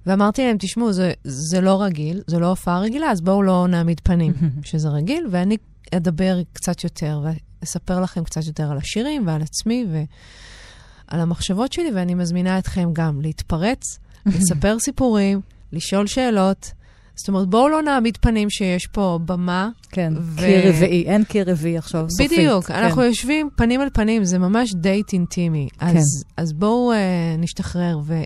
ואמרתי 0.07 0.47
להם, 0.47 0.57
תשמעו, 0.59 0.93
זה, 0.93 1.13
זה 1.25 1.61
לא 1.61 1.83
רגיל, 1.83 2.23
זו 2.27 2.41
לא 2.41 2.47
הופעה 2.47 2.81
רגילה, 2.81 3.11
אז 3.11 3.21
בואו 3.21 3.43
לא 3.43 3.67
נעמיד 3.69 4.01
פנים 4.01 4.33
שזה 4.63 4.89
רגיל, 4.89 5.27
ואני 5.31 5.57
אדבר 5.95 6.39
קצת 6.53 6.85
יותר, 6.85 7.21
ואספר 7.63 8.01
לכם 8.01 8.25
קצת 8.25 8.47
יותר 8.47 8.71
על 8.71 8.79
השירים 8.79 9.27
ועל 9.27 9.43
עצמי 9.43 9.87
ועל 9.91 11.21
המחשבות 11.21 11.73
שלי, 11.73 11.91
ואני 11.95 12.15
מזמינה 12.15 12.59
אתכם 12.59 12.91
גם 12.93 13.21
להתפרץ, 13.21 13.99
לספר 14.27 14.79
סיפורים, 14.85 15.41
לשאול 15.73 16.07
שאלות. 16.07 16.73
זאת 17.17 17.29
אומרת, 17.29 17.49
בואו 17.49 17.69
לא 17.69 17.83
נעמיד 17.83 18.17
פנים 18.17 18.51
שיש 18.51 18.87
פה 18.87 19.19
במה. 19.25 19.69
כן, 19.91 20.13
ו... 20.21 20.37
קיר 20.37 20.69
רביעי, 20.69 21.05
אין 21.07 21.25
קיר 21.25 21.51
רביעי 21.51 21.79
עכשיו, 21.79 22.07
סופית. 22.11 22.33
בדיוק, 22.33 22.65
כן. 22.65 22.75
אנחנו 22.75 23.03
יושבים 23.03 23.49
פנים 23.57 23.81
על 23.81 23.89
פנים, 23.93 24.25
זה 24.25 24.39
ממש 24.39 24.75
דייט 24.75 25.13
אינטימי. 25.13 25.69
כן. 25.79 25.87
אז, 25.87 26.25
אז 26.37 26.53
בואו 26.53 26.93
uh, 26.93 27.41
נשתחרר. 27.41 27.99
ו... 28.05 28.23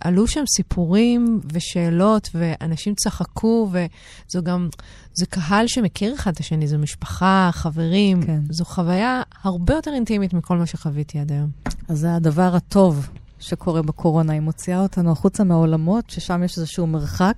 עלו 0.00 0.26
שם 0.26 0.42
סיפורים 0.56 1.40
ושאלות, 1.52 2.28
ואנשים 2.34 2.94
צחקו, 2.94 3.70
וזו 3.70 4.42
גם, 4.42 4.68
זה 5.14 5.26
קהל 5.26 5.66
שמכיר 5.66 6.14
אחד 6.14 6.32
את 6.32 6.40
השני, 6.40 6.66
זו 6.66 6.78
משפחה, 6.78 7.50
חברים. 7.52 8.22
כן. 8.22 8.40
זו 8.50 8.64
חוויה 8.64 9.22
הרבה 9.42 9.74
יותר 9.74 9.90
אינטימית 9.94 10.34
מכל 10.34 10.56
מה 10.56 10.66
שחוויתי 10.66 11.18
עד 11.18 11.32
היום. 11.32 11.50
אז 11.88 11.98
זה 11.98 12.14
הדבר 12.14 12.56
הטוב 12.56 13.08
שקורה 13.38 13.82
בקורונה, 13.82 14.32
היא 14.32 14.40
מוציאה 14.40 14.82
אותנו 14.82 15.12
החוצה 15.12 15.44
מהעולמות, 15.44 16.10
ששם 16.10 16.42
יש 16.44 16.58
איזשהו 16.58 16.86
מרחק. 16.86 17.36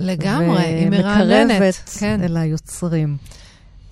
לגמרי, 0.00 0.58
היא 0.58 0.90
מרעננת. 0.90 1.50
ומקרבת 1.50 1.90
כן. 1.98 2.20
אל 2.22 2.36
היוצרים. 2.36 3.16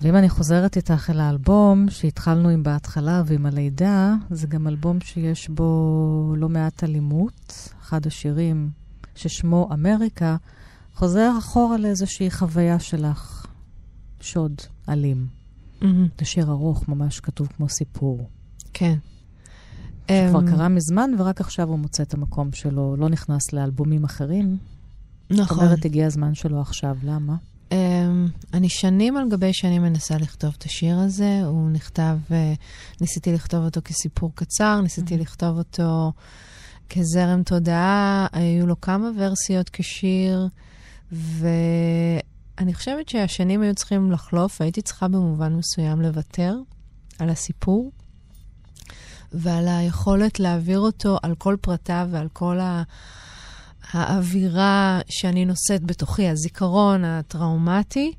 ואם 0.01 0.15
אני 0.15 0.29
חוזרת 0.29 0.77
איתך 0.77 1.09
אל 1.09 1.19
האלבום 1.19 1.89
שהתחלנו 1.89 2.49
עם 2.49 2.63
בהתחלה 2.63 3.23
ועם 3.25 3.45
הלידה, 3.45 4.15
זה 4.29 4.47
גם 4.47 4.67
אלבום 4.67 5.01
שיש 5.01 5.49
בו 5.49 6.33
לא 6.37 6.49
מעט 6.49 6.83
אלימות. 6.83 7.69
אחד 7.81 8.07
השירים 8.07 8.69
ששמו 9.15 9.69
אמריקה, 9.73 10.37
חוזר 10.95 11.31
אחורה 11.39 11.77
לאיזושהי 11.77 12.31
חוויה 12.31 12.79
שלך, 12.79 13.45
שוד 14.21 14.61
אלים. 14.89 15.27
Mm-hmm. 15.81 15.85
זה 16.19 16.25
שיר 16.25 16.49
ארוך, 16.51 16.87
ממש 16.87 17.19
כתוב 17.19 17.47
כמו 17.47 17.69
סיפור. 17.69 18.29
כן. 18.73 18.95
שכבר 20.07 20.47
קרה 20.47 20.67
מזמן, 20.67 21.11
ורק 21.17 21.41
עכשיו 21.41 21.69
הוא 21.69 21.79
מוצא 21.79 22.03
את 22.03 22.13
המקום 22.13 22.51
שלו, 22.51 22.95
לא 22.97 23.09
נכנס 23.09 23.53
לאלבומים 23.53 24.03
אחרים. 24.03 24.57
נכון. 25.29 25.57
זאת 25.57 25.65
אומרת, 25.65 25.85
הגיע 25.85 26.07
הזמן 26.07 26.33
שלו 26.33 26.61
עכשיו, 26.61 26.95
למה? 27.03 27.35
Um, 27.69 27.73
אני 28.53 28.69
שנים 28.69 29.17
על 29.17 29.29
גבי 29.29 29.53
שנים 29.53 29.81
מנסה 29.81 30.17
לכתוב 30.17 30.53
את 30.57 30.63
השיר 30.63 30.99
הזה. 30.99 31.41
הוא 31.45 31.69
נכתב, 31.69 32.17
uh, 32.27 32.33
ניסיתי 33.01 33.33
לכתוב 33.33 33.65
אותו 33.65 33.81
כסיפור 33.83 34.31
קצר, 34.35 34.81
ניסיתי 34.81 35.15
mm-hmm. 35.15 35.21
לכתוב 35.21 35.57
אותו 35.57 36.11
כזרם 36.89 37.43
תודעה, 37.43 38.27
היו 38.31 38.67
לו 38.67 38.81
כמה 38.81 39.09
ורסיות 39.17 39.69
כשיר, 39.69 40.47
ואני 41.11 42.73
חושבת 42.73 43.09
שהשנים 43.09 43.61
היו 43.61 43.75
צריכים 43.75 44.11
לחלוף, 44.11 44.61
והייתי 44.61 44.81
צריכה 44.81 45.07
במובן 45.07 45.55
מסוים 45.55 46.01
לוותר 46.01 46.55
על 47.19 47.29
הסיפור 47.29 47.91
ועל 49.31 49.67
היכולת 49.67 50.39
להעביר 50.39 50.79
אותו 50.79 51.17
על 51.23 51.35
כל 51.35 51.55
פרטיו 51.61 52.07
ועל 52.11 52.27
כל 52.33 52.59
ה... 52.59 52.83
האווירה 53.91 54.99
שאני 55.09 55.45
נושאת 55.45 55.83
בתוכי, 55.83 56.27
הזיכרון 56.27 57.05
הטראומטי, 57.05 58.13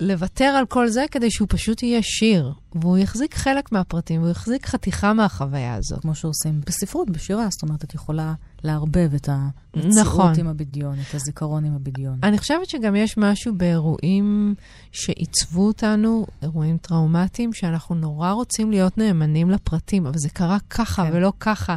לוותר 0.00 0.44
על 0.44 0.66
כל 0.66 0.88
זה 0.88 1.04
כדי 1.10 1.30
שהוא 1.30 1.48
פשוט 1.50 1.82
יהיה 1.82 2.02
שיר, 2.02 2.52
והוא 2.74 2.98
יחזיק 2.98 3.34
חלק 3.34 3.72
מהפרטים, 3.72 4.20
והוא 4.20 4.30
יחזיק 4.30 4.66
חתיכה 4.66 5.12
מהחוויה 5.12 5.74
הזאת. 5.74 6.00
כמו 6.00 6.14
שעושים 6.14 6.60
בספרות, 6.66 7.10
בשירה, 7.10 7.46
זאת 7.50 7.62
אומרת, 7.62 7.84
את 7.84 7.94
יכולה 7.94 8.34
לערבב 8.64 9.14
את 9.14 9.28
המציאות 9.28 9.96
נכון. 9.96 10.32
עם 10.38 10.48
הבדיון, 10.48 10.96
את 11.08 11.14
הזיכרון 11.14 11.64
עם 11.64 11.74
הבדיון. 11.74 12.18
אני 12.22 12.38
חושבת 12.38 12.68
שגם 12.68 12.96
יש 12.96 13.18
משהו 13.18 13.54
באירועים 13.54 14.54
שעיצבו 14.92 15.66
אותנו, 15.66 16.26
אירועים 16.42 16.78
טראומטיים, 16.78 17.52
שאנחנו 17.52 17.94
נורא 17.94 18.30
רוצים 18.30 18.70
להיות 18.70 18.98
נאמנים 18.98 19.50
לפרטים, 19.50 20.06
אבל 20.06 20.18
זה 20.18 20.28
קרה 20.28 20.58
ככה 20.70 21.04
כן. 21.04 21.10
ולא 21.12 21.32
ככה. 21.40 21.76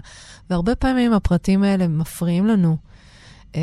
והרבה 0.49 0.75
פעמים 0.75 1.13
הפרטים 1.13 1.63
האלה 1.63 1.87
מפריעים 1.87 2.47
לנו 2.47 2.77
אה, 3.55 3.61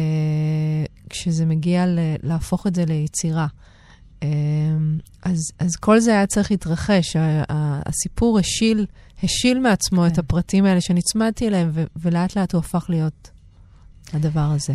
כשזה 1.10 1.46
מגיע 1.46 1.86
ל- 1.86 1.98
להפוך 2.22 2.66
את 2.66 2.74
זה 2.74 2.84
ליצירה. 2.84 3.46
אה, 4.22 4.28
אז, 5.22 5.40
אז 5.58 5.76
כל 5.76 6.00
זה 6.00 6.10
היה 6.12 6.26
צריך 6.26 6.50
להתרחש. 6.50 7.16
ה- 7.16 7.20
ה- 7.52 7.80
הסיפור 7.86 8.38
השיל, 8.38 8.86
השיל 9.22 9.58
מעצמו 9.60 10.00
כן. 10.02 10.06
את 10.06 10.18
הפרטים 10.18 10.64
האלה 10.64 10.80
שנצמדתי 10.80 11.48
אליהם, 11.48 11.70
ו- 11.74 11.84
ולאט 11.96 12.36
לאט 12.36 12.52
הוא 12.54 12.58
הפך 12.58 12.86
להיות 12.88 13.30
הדבר 14.12 14.40
הזה. 14.54 14.74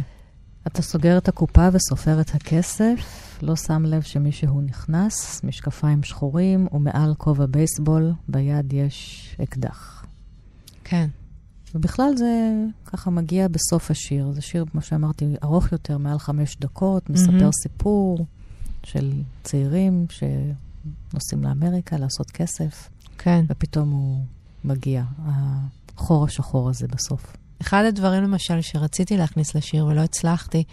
אתה 0.67 0.81
סוגר 0.81 1.17
את 1.17 1.27
הקופה 1.27 1.67
וסופר 1.73 2.21
את 2.21 2.35
הכסף, 2.35 2.95
לא 3.41 3.55
שם 3.55 3.83
לב 3.85 4.01
שמישהו 4.01 4.61
נכנס, 4.61 5.43
משקפיים 5.43 6.03
שחורים, 6.03 6.67
ומעל 6.71 7.13
כובע 7.17 7.45
בייסבול, 7.45 8.11
ביד 8.29 8.73
יש 8.73 9.27
אקדח. 9.43 10.05
כן. 10.83 11.07
ובכלל 11.75 12.17
זה 12.17 12.51
ככה 12.85 13.09
מגיע 13.09 13.47
בסוף 13.47 13.91
השיר. 13.91 14.31
זה 14.31 14.41
שיר, 14.41 14.65
כמו 14.71 14.81
שאמרתי, 14.81 15.25
ארוך 15.43 15.71
יותר, 15.71 15.97
מעל 15.97 16.19
חמש 16.19 16.57
דקות, 16.59 17.09
מספר 17.09 17.31
מהמם. 17.31 17.51
סיפור 17.63 18.25
של 18.83 19.11
צעירים 19.43 20.05
שנוסעים 20.09 21.43
לאמריקה 21.43 21.97
לעשות 21.97 22.31
כסף, 22.31 22.89
כן. 23.17 23.45
ופתאום 23.49 23.89
הוא 23.89 24.23
מגיע, 24.63 25.03
החור 25.97 26.25
השחור 26.25 26.69
הזה 26.69 26.87
בסוף. 26.87 27.35
אחד 27.61 27.83
הדברים, 27.87 28.23
למשל, 28.23 28.61
שרציתי 28.61 29.17
להכניס 29.17 29.55
לשיר 29.55 29.85
ולא 29.85 30.01
הצלחתי, 30.01 30.63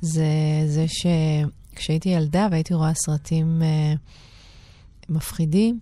זה 0.00 0.26
זה 0.66 0.86
שכשהייתי 0.88 2.08
ילדה 2.08 2.48
והייתי 2.50 2.74
רואה 2.74 2.94
סרטים 2.94 3.62
אה, 3.62 3.94
מפחידים, 5.08 5.78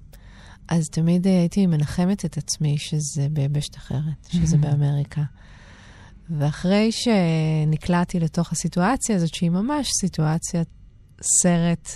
אז 0.70 0.88
תמיד 0.88 1.26
הייתי 1.26 1.66
מנחמת 1.66 2.24
את 2.24 2.36
עצמי 2.36 2.78
שזה 2.78 3.26
ביבשת 3.30 3.76
אחרת, 3.76 4.28
שזה 4.28 4.56
באמריקה. 4.56 5.22
ואחרי 6.30 6.90
שנקלעתי 6.92 8.20
לתוך 8.20 8.52
הסיטואציה 8.52 9.16
הזאת, 9.16 9.34
שהיא 9.34 9.50
ממש 9.50 9.90
סיטואציית 10.00 10.68
סרט 11.22 11.88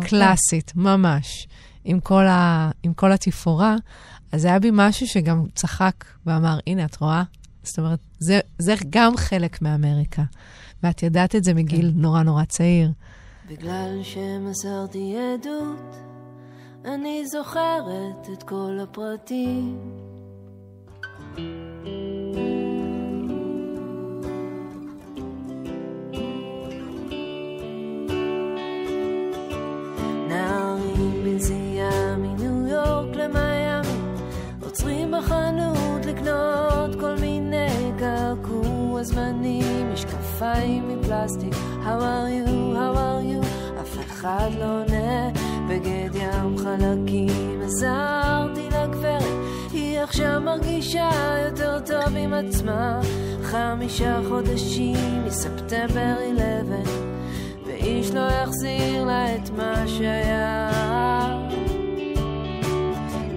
קלאסית, 0.00 0.72
ממש, 0.76 1.48
עם 1.84 2.00
כל, 2.00 2.26
ה, 2.26 2.70
עם 2.82 2.94
כל 2.94 3.12
התפאורה, 3.12 3.76
אז 4.32 4.44
היה 4.44 4.58
בי 4.58 4.70
משהו 4.72 5.06
שגם 5.06 5.46
צחק 5.54 6.04
ואמר, 6.26 6.58
הנה, 6.66 6.84
את 6.84 6.96
רואה? 6.96 7.22
זאת 7.62 7.78
אומרת, 7.78 7.98
זה, 8.18 8.40
זה 8.58 8.74
גם 8.90 9.16
חלק 9.16 9.62
מאמריקה. 9.62 10.22
ואת 10.82 11.02
ידעת 11.02 11.34
את 11.34 11.44
זה 11.44 11.54
מגיל 11.54 11.92
כן. 11.94 12.00
נורא 12.00 12.22
נורא 12.22 12.44
צעיר. 12.44 12.92
בגלל 13.48 14.00
שמסרתי 14.02 15.14
עדות, 15.16 15.96
אני 16.84 17.26
זוכרת 17.26 18.28
את 18.32 18.42
כל 18.42 18.78
הפרטים. 18.82 19.78
עוצרים 34.62 35.10
בחנות 35.18 36.06
לקנות 36.06 37.00
כל 37.00 37.14
מיני 37.20 37.92
קעקוע 37.98 39.02
זמנים, 39.02 39.92
משקפיים 39.92 40.88
מפלסטיק, 40.88 41.52
How 41.84 42.00
are 42.00 42.28
you, 42.28 42.76
how 42.76 42.96
are 42.96 43.22
you, 43.22 43.46
אף 43.80 43.98
אחד 43.98 44.50
לא 44.58 44.64
עונה, 44.64 45.30
בגד 45.68 46.14
ים 46.14 46.58
חלקים, 46.58 47.60
עזרתי 47.64 48.66
לגברת, 48.66 49.22
היא 49.72 50.00
עכשיו 50.00 50.40
מרגישה 50.40 51.10
יותר 51.46 51.78
טוב 51.86 52.16
עם 52.16 52.34
עצמה, 52.34 53.00
חמישה 53.42 54.20
חודשים 54.28 55.24
מספטמבר 55.26 56.14
11, 56.36 57.04
ואיש 57.66 58.10
לא 58.10 58.20
יחזיר 58.20 59.04
לה 59.04 59.34
את 59.34 59.50
מה 59.50 59.84
שהיה. 59.86 60.70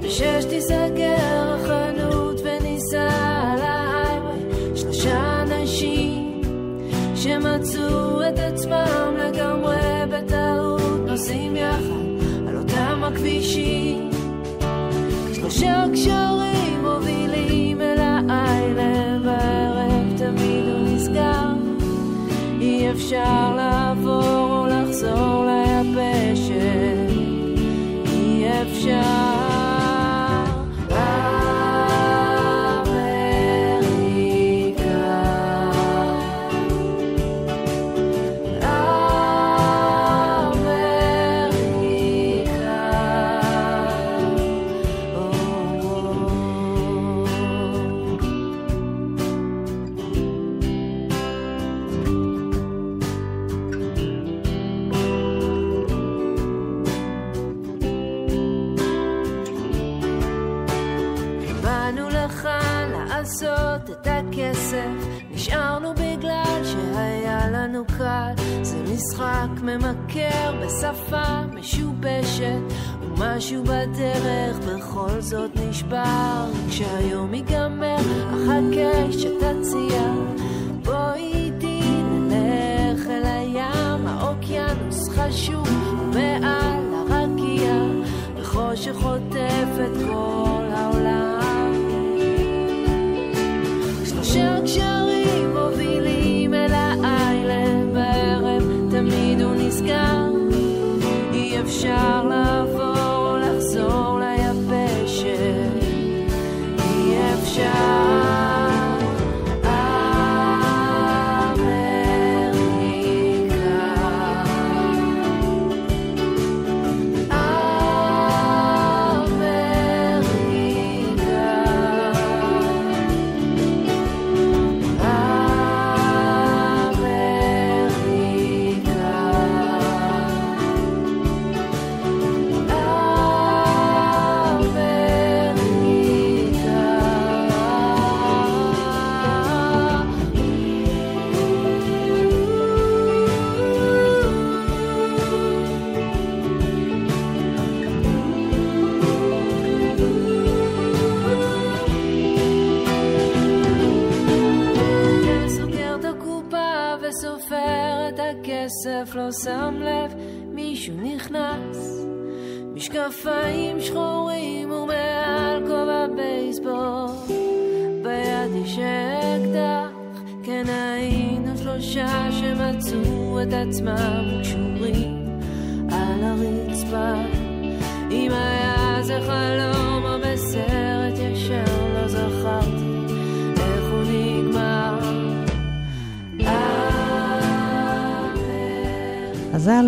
בשש 0.01 0.45
תיסגר 0.49 1.55
החנות 1.55 2.41
וניסע 2.43 3.09
על 3.53 3.61
ההייווי. 3.61 4.77
שלושה 4.77 5.43
אנשים 5.43 6.41
שמצאו 7.15 8.27
את 8.27 8.39
עצמם 8.39 9.13
לגמרי 9.17 9.75
בטעות 10.09 10.81
נוסעים 11.07 11.55
יחד 11.55 11.96
הכבישים. 13.07 14.09
שלושה 15.33 15.83
קשרים 15.93 16.81
מובילים 16.83 17.81
אל 17.81 17.97
האיילנד 17.99 19.25
בערב 19.25 20.17
תמיד 20.17 20.65
הוא 20.65 20.95
נסגר. 20.95 21.53
אי 22.61 22.91
אפשר 22.91 23.55
לעבור 23.55 24.49
או 24.49 24.67
לחזור 24.67 25.45
ליבשת. 25.45 27.09
אי 28.05 28.45
אפשר 28.61 29.36
קל. 68.07 68.43
זה 68.61 68.77
משחק 68.93 69.61
ממכר 69.63 70.53
בשפה 70.61 71.45
משובשת, 71.53 72.61
ומשהו 73.01 73.63
בדרך 73.63 74.59
בכל 74.59 75.21
זאת 75.21 75.51
נשבר. 75.55 76.45
כשהיום 76.69 77.33
ייגמר, 77.33 77.97
אחכה 78.29 79.11
שתציע, 79.11 80.01
בואי 80.83 81.33
איתי 81.33 81.81
נלך 82.11 83.07
אל 83.07 83.25
הים, 83.25 84.07
האוקיינוס 84.07 85.09
חשוב, 85.09 85.67
ומעל 86.13 86.93
הרקיע, 86.93 87.73
בחושך 88.39 88.95
חוטף 88.95 89.67
את 89.75 89.97
כל 90.07 90.66
אי 101.97 102.01
אפשר 102.01 102.66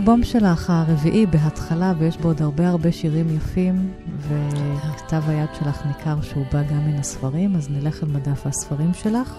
האלבום 0.10 0.26
שלך 0.26 0.70
הרביעי 0.70 1.26
בהתחלה, 1.26 1.94
ויש 2.00 2.18
בו 2.18 2.28
עוד 2.28 2.42
הרבה 2.42 2.68
הרבה 2.68 2.92
שירים 2.92 3.36
יפים, 3.38 3.92
וכתב 4.20 5.24
היד 5.28 5.50
שלך 5.60 5.86
ניכר 5.86 6.22
שהוא 6.22 6.46
בא 6.54 6.64
גם 6.64 6.88
מן 6.88 6.96
הספרים, 6.96 7.56
אז 7.56 7.70
נלך 7.70 8.04
אל 8.04 8.10
מדף 8.10 8.48
הספרים 8.48 8.94
שלך, 8.94 9.36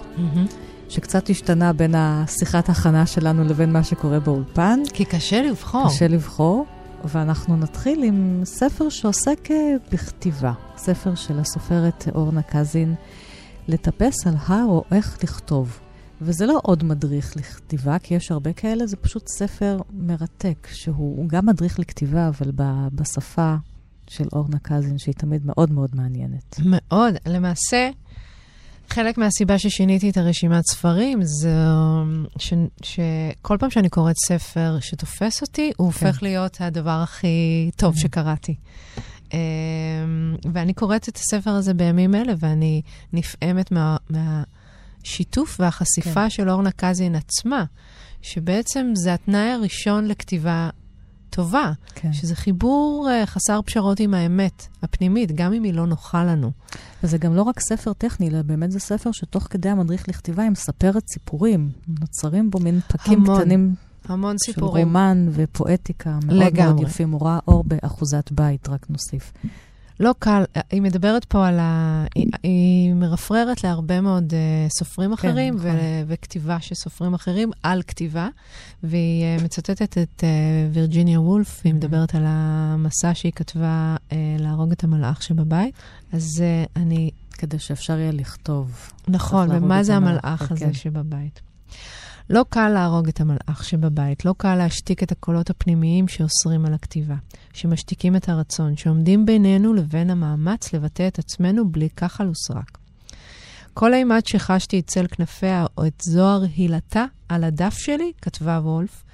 שקצת 0.88 1.30
השתנה 1.30 1.72
בין 1.72 1.94
השיחת 1.94 2.68
הכנה 2.68 3.06
שלנו 3.06 3.44
לבין 3.44 3.72
מה 3.72 3.85
שקורה 3.85 4.20
באולפן. 4.20 4.80
כי 4.92 5.04
קשה 5.04 5.42
לבחור. 5.42 5.88
קשה 5.88 6.09
לבחור, 6.09 6.66
ואנחנו 7.04 7.56
נתחיל 7.56 8.02
עם 8.02 8.40
ספר 8.44 8.88
שעוסק 8.88 9.50
אה, 9.50 9.74
בכתיבה, 9.92 10.52
ספר 10.76 11.14
של 11.14 11.38
הסופרת 11.38 12.09
אורנה 12.14 12.42
קזין, 12.42 12.94
לטפס 13.68 14.26
על 14.26 14.35
הר 14.46 14.64
או 14.64 14.85
איך 14.92 15.18
לכתוב. 15.22 15.78
וזה 16.20 16.46
לא 16.46 16.61
עוד 16.62 16.85
מדריך 16.85 17.37
לכתיבה, 17.37 17.98
כי 17.98 18.14
יש 18.14 18.30
הרבה 18.30 18.52
כאלה, 18.52 18.87
זה 18.87 18.96
פשוט 18.96 19.28
ספר 19.28 19.78
מרתק, 19.92 20.68
שהוא 20.72 21.28
גם 21.28 21.46
מדריך 21.46 21.78
לכתיבה, 21.78 22.28
אבל 22.28 22.52
בשפה 22.94 23.56
של 24.09 24.28
אורנה 24.33 24.59
קזין, 24.62 24.98
שהיא 24.98 25.14
תמיד 25.14 25.46
מאוד 25.46 25.72
מאוד 25.72 25.90
מעניינת. 25.94 26.61
מאוד. 26.64 27.14
למעשה, 27.26 27.90
חלק 28.88 29.18
מהסיבה 29.18 29.59
ששיניתי 29.59 30.11
את 30.11 30.16
הרשימת 30.16 30.64
ספרים 30.66 31.18
זה 31.22 31.54
ש, 32.38 32.52
שכל 32.83 33.56
פעם 33.61 33.70
שאני 33.70 33.88
קוראת 33.88 34.16
ספר 34.26 34.78
שתופס 34.80 35.42
אותי, 35.42 35.72
הוא 35.76 35.92
כן. 35.92 36.06
הופך 36.06 36.22
להיות 36.22 36.56
הדבר 36.61 37.00
הכי 37.02 37.70
טוב 37.76 37.96
שקראתי. 37.96 38.54
אמ, 39.33 39.38
ואני 40.52 40.74
קוראת 40.74 41.09
את 41.09 41.16
הספר 41.16 41.50
הזה 41.50 41.74
בימים 41.74 42.14
אלה, 42.14 42.33
ואני 42.38 42.83
נפעמת 43.12 43.72
מה, 43.72 43.96
מהשיתוף 45.00 45.56
והחשיפה 45.60 46.14
כן. 46.14 46.30
של 46.30 46.50
אורנה 46.50 46.70
קזין 46.70 47.14
עצמה, 47.14 47.64
שבעצם 48.22 48.92
זה 48.94 49.14
התנאי 49.14 49.50
הראשון 49.50 50.06
לכתיבה 50.06 50.70
טובה, 51.30 51.72
כן. 51.94 52.12
שזה 52.12 52.36
חיבור 52.36 53.08
uh, 53.08 53.26
חסר 53.26 53.60
פשרות 53.62 54.00
עם 54.00 54.14
האמת 54.14 54.66
הפנימית, 54.82 55.32
גם 55.32 55.52
אם 55.52 55.62
היא 55.62 55.74
לא 55.74 55.86
נוחה 55.86 56.24
לנו. 56.24 56.50
וזה 57.02 57.18
גם 57.18 57.34
לא 57.34 57.42
רק 57.42 57.60
ספר 57.60 57.92
טכני, 57.92 58.28
אלא 58.28 58.42
באמת 58.42 58.70
זה 58.70 58.80
ספר 58.80 59.12
שתוך 59.12 59.46
כדי 59.50 59.68
המדריך 59.68 60.08
לכתיבה 60.08 60.42
היא 60.42 60.50
מספרת 60.50 61.02
סיפורים. 61.12 61.70
נוצרים 62.00 62.50
בו 62.50 62.58
מין 62.58 62.80
פקים 62.88 63.20
המון. 63.20 63.40
קטנים 63.40 63.74
המון 64.04 64.36
של 64.38 64.52
סיפורים. 64.52 64.86
רומן 64.86 65.28
ופואטיקה 65.32 66.10
מאוד 66.10 66.24
מאוד 66.24 66.52
לגמרי. 66.52 66.84
יפים. 66.84 67.10
הוא 67.10 67.26
ראה 67.26 67.38
אור 67.48 67.64
באחוזת 67.64 68.32
בית, 68.32 68.68
רק 68.68 68.86
נוסיף. 68.90 69.32
לא 70.00 70.14
קל, 70.18 70.44
היא 70.70 70.82
מדברת 70.82 71.24
פה 71.24 71.48
על 71.48 71.58
ה... 71.58 72.04
היא, 72.14 72.26
היא 72.42 72.94
מרפררת 72.94 73.64
להרבה 73.64 74.00
מאוד 74.00 74.32
uh, 74.32 74.72
סופרים 74.78 75.12
אחרים 75.12 75.56
נכון. 75.56 75.70
ו... 75.70 76.02
וכתיבה 76.06 76.60
של 76.60 76.74
סופרים 76.74 77.14
אחרים 77.14 77.50
על 77.62 77.82
כתיבה, 77.82 78.28
והיא 78.82 79.38
uh, 79.38 79.44
מצטטת 79.44 79.98
את 79.98 80.20
uh, 80.20 80.74
וירג'יניה 80.74 81.20
וולף, 81.20 81.60
והיא 81.64 81.74
מדברת 81.74 82.14
על 82.14 82.22
המסע 82.26 83.14
שהיא 83.14 83.32
כתבה 83.32 83.96
uh, 83.96 84.12
להרוג 84.38 84.72
את 84.72 84.84
המלאך 84.84 85.22
שבבית. 85.22 85.74
אז 86.12 86.42
uh, 86.66 86.70
אני... 86.76 87.10
כדי 87.32 87.58
שאפשר 87.58 87.98
יהיה 87.98 88.12
לכתוב. 88.12 88.90
נכון, 89.08 89.48
ומה 89.50 89.82
זה 89.82 89.96
המלאך, 89.96 90.24
המלאך 90.24 90.52
הזה 90.52 90.64
כן. 90.64 90.72
שבבית? 90.72 91.40
לא 92.32 92.44
קל 92.48 92.68
להרוג 92.68 93.08
את 93.08 93.20
המלאך 93.20 93.64
שבבית, 93.64 94.24
לא 94.24 94.34
קל 94.38 94.54
להשתיק 94.54 95.02
את 95.02 95.12
הקולות 95.12 95.50
הפנימיים 95.50 96.08
שאוסרים 96.08 96.66
על 96.66 96.74
הכתיבה, 96.74 97.14
שמשתיקים 97.52 98.16
את 98.16 98.28
הרצון, 98.28 98.76
שעומדים 98.76 99.26
בינינו 99.26 99.74
לבין 99.74 100.10
המאמץ 100.10 100.72
לבטא 100.72 101.08
את 101.08 101.18
עצמנו 101.18 101.68
בלי 101.68 101.88
כחל 101.96 102.28
וסרק. 102.28 102.78
כל 103.74 103.94
אימת 103.94 104.26
שחשתי 104.26 104.80
את 104.80 104.86
צל 104.86 105.06
כנפיה 105.06 105.66
או 105.78 105.86
את 105.86 106.02
זוהר 106.02 106.42
הילתה 106.56 107.04
על 107.28 107.44
הדף 107.44 107.74
שלי, 107.78 108.12
כתבה 108.22 108.60
וולף, 108.62 109.04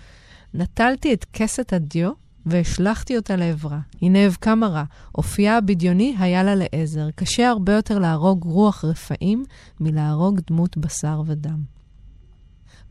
נטלתי 0.55 1.13
את 1.13 1.25
כסת 1.33 1.73
הדיו 1.73 2.11
והשלכתי 2.47 3.17
אותה 3.17 3.37
לעברה. 3.37 3.79
היא 4.01 4.11
נאבקה 4.11 4.55
מרה, 4.55 4.85
אופייה 5.15 5.57
הבדיוני 5.57 6.17
היה 6.19 6.43
לה 6.43 6.55
לעזר. 6.55 7.11
קשה 7.15 7.49
הרבה 7.49 7.73
יותר 7.73 7.99
להרוג 7.99 8.45
רוח 8.45 8.85
רפאים 8.85 9.45
מלהרוג 9.81 10.41
דמות 10.51 10.77
בשר 10.77 11.23
ודם. 11.27 11.76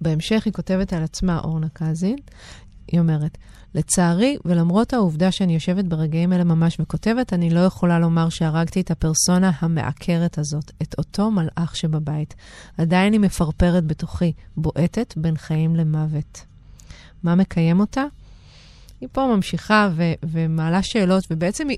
בהמשך 0.02 0.46
היא 0.46 0.54
כותבת 0.54 0.94
על 0.94 1.04
עצמה, 1.04 1.40
אורנה 1.44 1.68
קזין, 1.74 2.16
היא 2.88 3.00
אומרת, 3.00 3.38
לצערי, 3.76 4.38
ולמרות 4.46 4.94
העובדה 4.94 5.32
שאני 5.32 5.54
יושבת 5.54 5.86
ברגעים 5.86 6.34
אלה 6.34 6.44
ממש 6.44 6.78
וכותבת, 6.80 7.34
אני 7.34 7.50
לא 7.50 7.60
יכולה 7.60 8.00
לומר 8.00 8.30
שהרגתי 8.30 8.82
את 8.82 8.92
הפרסונה 8.92 9.52
המעקרת 9.60 10.38
הזאת, 10.38 10.72
את 10.82 10.96
אותו 10.98 11.32
מלאך 11.32 11.76
שבבית. 11.76 12.36
עדיין 12.78 13.14
היא 13.14 13.22
מפרפרת 13.22 13.86
בתוכי, 13.86 14.34
בועטת 14.58 15.14
בין 15.18 15.38
חיים 15.38 15.76
למוות. 15.76 16.46
מה 17.24 17.36
מקיים 17.36 17.80
אותה? 17.80 18.04
היא 19.02 19.10
פה 19.12 19.34
ממשיכה 19.36 19.90
ו- 19.96 20.14
ומעלה 20.24 20.84
שאלות, 20.84 21.24
ובעצם 21.32 21.70
היא, 21.70 21.78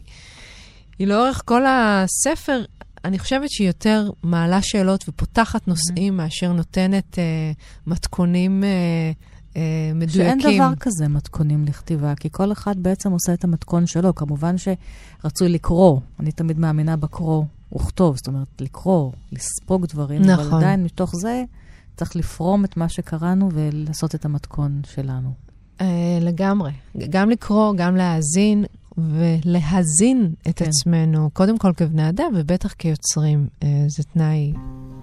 היא 1.00 1.08
לאורך 1.08 1.42
כל 1.46 1.64
הספר, 1.68 2.64
אני 3.06 3.20
חושבת 3.20 3.50
שהיא 3.50 3.68
יותר 3.68 4.10
מעלה 4.24 4.62
שאלות 4.62 5.06
ופותחת 5.10 5.68
נושאים 5.68 6.18
מאשר 6.18 6.54
נותנת 6.54 7.20
אה, 7.20 7.52
מתכונים 7.88 8.64
אה, 8.64 8.70
אה, 9.58 9.92
מדויקים. 9.96 10.40
שאין 10.40 10.56
דבר 10.58 10.76
כזה 10.80 11.08
מתכונים 11.08 11.66
לכתיבה, 11.66 12.16
כי 12.16 12.30
כל 12.32 12.52
אחד 12.52 12.76
בעצם 12.80 13.12
עושה 13.12 13.34
את 13.34 13.44
המתכון 13.44 13.86
שלו. 13.86 14.16
כמובן 14.16 14.56
שרצוי 14.58 15.50
לקרוא, 15.50 16.00
אני 16.20 16.32
תמיד 16.32 16.60
מאמינה 16.60 16.98
בקרוא 16.98 17.44
וכתוב, 17.76 18.16
זאת 18.16 18.28
אומרת, 18.28 18.62
לקרוא, 18.62 19.12
לספוג 19.32 19.86
דברים, 19.86 20.22
אבל 20.24 20.34
נכון. 20.34 20.58
עדיין 20.64 20.84
מתוך 20.84 21.16
זה 21.16 21.44
צריך 21.96 22.16
לפרום 22.16 22.66
את 22.66 22.78
מה 22.78 22.90
שקראנו 22.90 23.50
ולעשות 23.54 24.16
את 24.16 24.26
המתכון 24.26 24.82
שלנו. 24.94 25.34
אה, 25.82 26.20
לגמרי. 26.22 26.72
גם 27.10 27.30
לקרוא, 27.30 27.74
גם 27.78 27.96
להאזין, 27.96 28.66
ולהזין 28.98 30.34
את 30.50 30.58
כן. 30.60 30.66
עצמנו, 30.66 31.30
קודם 31.34 31.58
כל 31.58 31.74
כבני 31.78 32.10
אדם, 32.10 32.32
ובטח 32.36 32.74
כיוצרים. 32.74 33.48
אה, 33.64 33.68
זה 33.88 34.04
תנאי 34.04 34.54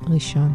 ראשון. 0.06 0.54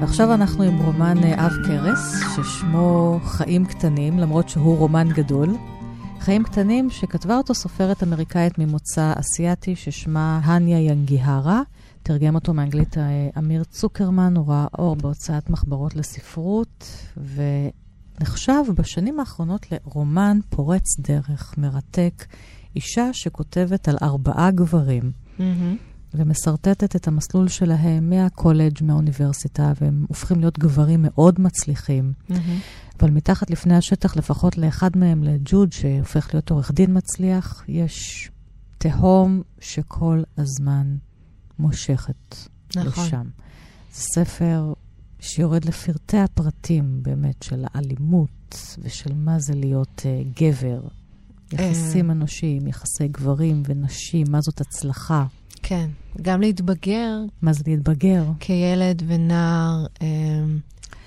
ועכשיו 0.00 0.34
אנחנו 0.34 0.64
עם 0.64 0.78
רומן 0.78 1.18
אה, 1.24 1.46
אב 1.46 1.52
קרס, 1.66 2.22
ששמו 2.36 3.20
חיים 3.24 3.64
קטנים, 3.64 4.18
למרות 4.18 4.48
שהוא 4.48 4.78
רומן 4.78 5.08
גדול. 5.08 5.48
חיים 6.20 6.44
קטנים 6.44 6.90
שכתבה 6.90 7.36
אותו 7.36 7.54
סופרת 7.54 8.02
אמריקאית 8.02 8.58
ממוצא 8.58 9.12
אסיאתי 9.20 9.76
ששמה 9.76 10.40
הניה 10.44 10.80
ינגיהרה. 10.80 11.62
תרגם 12.02 12.34
אותו 12.34 12.54
מאנגלית 12.54 12.98
אה, 12.98 13.28
אמיר 13.38 13.64
צוקרמן, 13.64 14.36
הוא 14.36 14.48
ראה 14.48 14.66
אור 14.78 14.96
בהוצאת 14.96 15.50
מחברות 15.50 15.96
לספרות, 15.96 16.86
ונחשב 17.16 18.62
בשנים 18.76 19.20
האחרונות 19.20 19.66
לרומן 19.72 20.38
פורץ 20.48 21.00
דרך, 21.00 21.54
מרתק. 21.58 22.26
אישה 22.76 23.12
שכותבת 23.12 23.88
על 23.88 23.96
ארבעה 24.02 24.50
גברים. 24.50 25.12
ומסרטטת 26.14 26.96
את 26.96 27.08
המסלול 27.08 27.48
שלהם 27.48 28.10
מהקולג', 28.10 28.82
מהאוניברסיטה, 28.82 29.72
והם 29.80 30.04
הופכים 30.08 30.40
להיות 30.40 30.58
גברים 30.58 31.02
מאוד 31.02 31.40
מצליחים. 31.40 32.12
אבל 33.00 33.10
מתחת 33.10 33.50
לפני 33.50 33.76
השטח, 33.76 34.16
לפחות 34.16 34.58
לאחד 34.58 34.90
מהם, 34.96 35.24
לג'וד, 35.24 35.72
שהופך 35.72 36.34
להיות 36.34 36.50
עורך 36.50 36.72
דין 36.72 36.96
מצליח, 36.96 37.64
יש 37.68 38.30
תהום 38.78 39.42
שכל 39.60 40.22
הזמן 40.38 40.96
מושכת 41.60 42.36
נכון. 42.76 43.04
לשם. 43.06 43.26
זה 43.92 44.00
ספר 44.00 44.72
שיורד 45.20 45.64
לפרטי 45.64 46.18
הפרטים, 46.18 47.02
באמת, 47.02 47.42
של 47.42 47.64
האלימות 47.74 48.76
ושל 48.78 49.14
מה 49.14 49.38
זה 49.38 49.54
להיות 49.54 50.02
uh, 50.02 50.40
גבר. 50.42 50.80
יחסים 51.52 52.10
אנושיים, 52.10 52.66
יחסי 52.66 53.08
גברים 53.08 53.62
ונשים, 53.66 54.26
מה 54.30 54.40
זאת 54.40 54.60
הצלחה, 54.60 55.26
כן. 55.62 55.88
גם 56.22 56.40
להתבגר 56.40 57.18
מה 57.42 57.52
זה 57.52 57.62
להתבגר. 57.66 58.24
כילד 58.40 59.02
ונער 59.06 59.86
אה, 60.02 60.06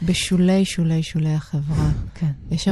בשולי 0.02 0.66
שולי 0.66 1.04
שולי 1.04 1.34
החברה. 1.34 1.92
כן. 2.14 2.32
יש 2.52 2.64
שם 2.64 2.72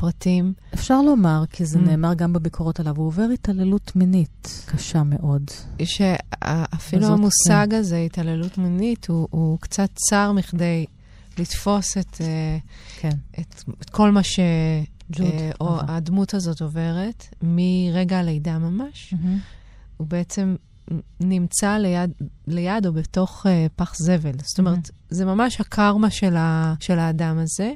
הפרטים. 0.00 0.52
אפשר 0.74 1.02
לומר, 1.02 1.44
כי 1.50 1.64
זה 1.64 1.78
Mm. 1.78 1.82
נאמר 1.82 2.14
גם 2.14 2.32
בביקורות 2.32 2.80
עליו, 2.80 2.96
הוא 2.96 3.06
עובר 3.06 3.26
התעללות 3.34 3.96
מינית 3.96 4.64
קשה 4.66 5.02
מאוד. 5.02 5.42
שאפילו 5.84 7.06
המושג 7.06 7.74
הזה, 7.74 7.98
התעללות 7.98 8.58
מינית, 8.58 9.06
הוא, 9.08 9.28
הוא 9.30 9.58
קצת 9.60 9.90
צר 9.94 10.32
מכדי 10.32 10.86
לתפוס 11.38 11.98
את, 11.98 12.20
אה, 12.20 12.58
כן. 13.00 13.16
את, 13.40 13.64
את 13.82 13.90
כל 13.90 14.10
מה 14.10 14.22
ש... 14.22 14.40
ג'וד, 15.12 15.26
אה, 15.26 15.50
או. 15.60 15.78
הדמות 15.88 16.34
הזאת 16.34 16.60
עוברת 16.60 17.34
מרגע 17.42 18.18
הלידה 18.18 18.58
ממש. 18.58 19.14
מהמם. 19.18 19.38
הוא 19.96 20.06
בעצם 20.06 20.56
נמצא 21.20 21.76
ליד, 21.76 22.10
ליד 22.46 22.86
או 22.86 22.92
בתוך 22.92 23.46
uh, 23.46 23.48
פח 23.76 23.94
זבל. 23.96 24.32
זאת 24.42 24.58
אומרת, 24.58 24.90
זה 25.10 25.24
ממש 25.24 25.60
הקרמה 25.60 26.10
של, 26.10 26.36
ה, 26.36 26.74
של 26.80 26.98
האדם 26.98 27.38
הזה, 27.38 27.72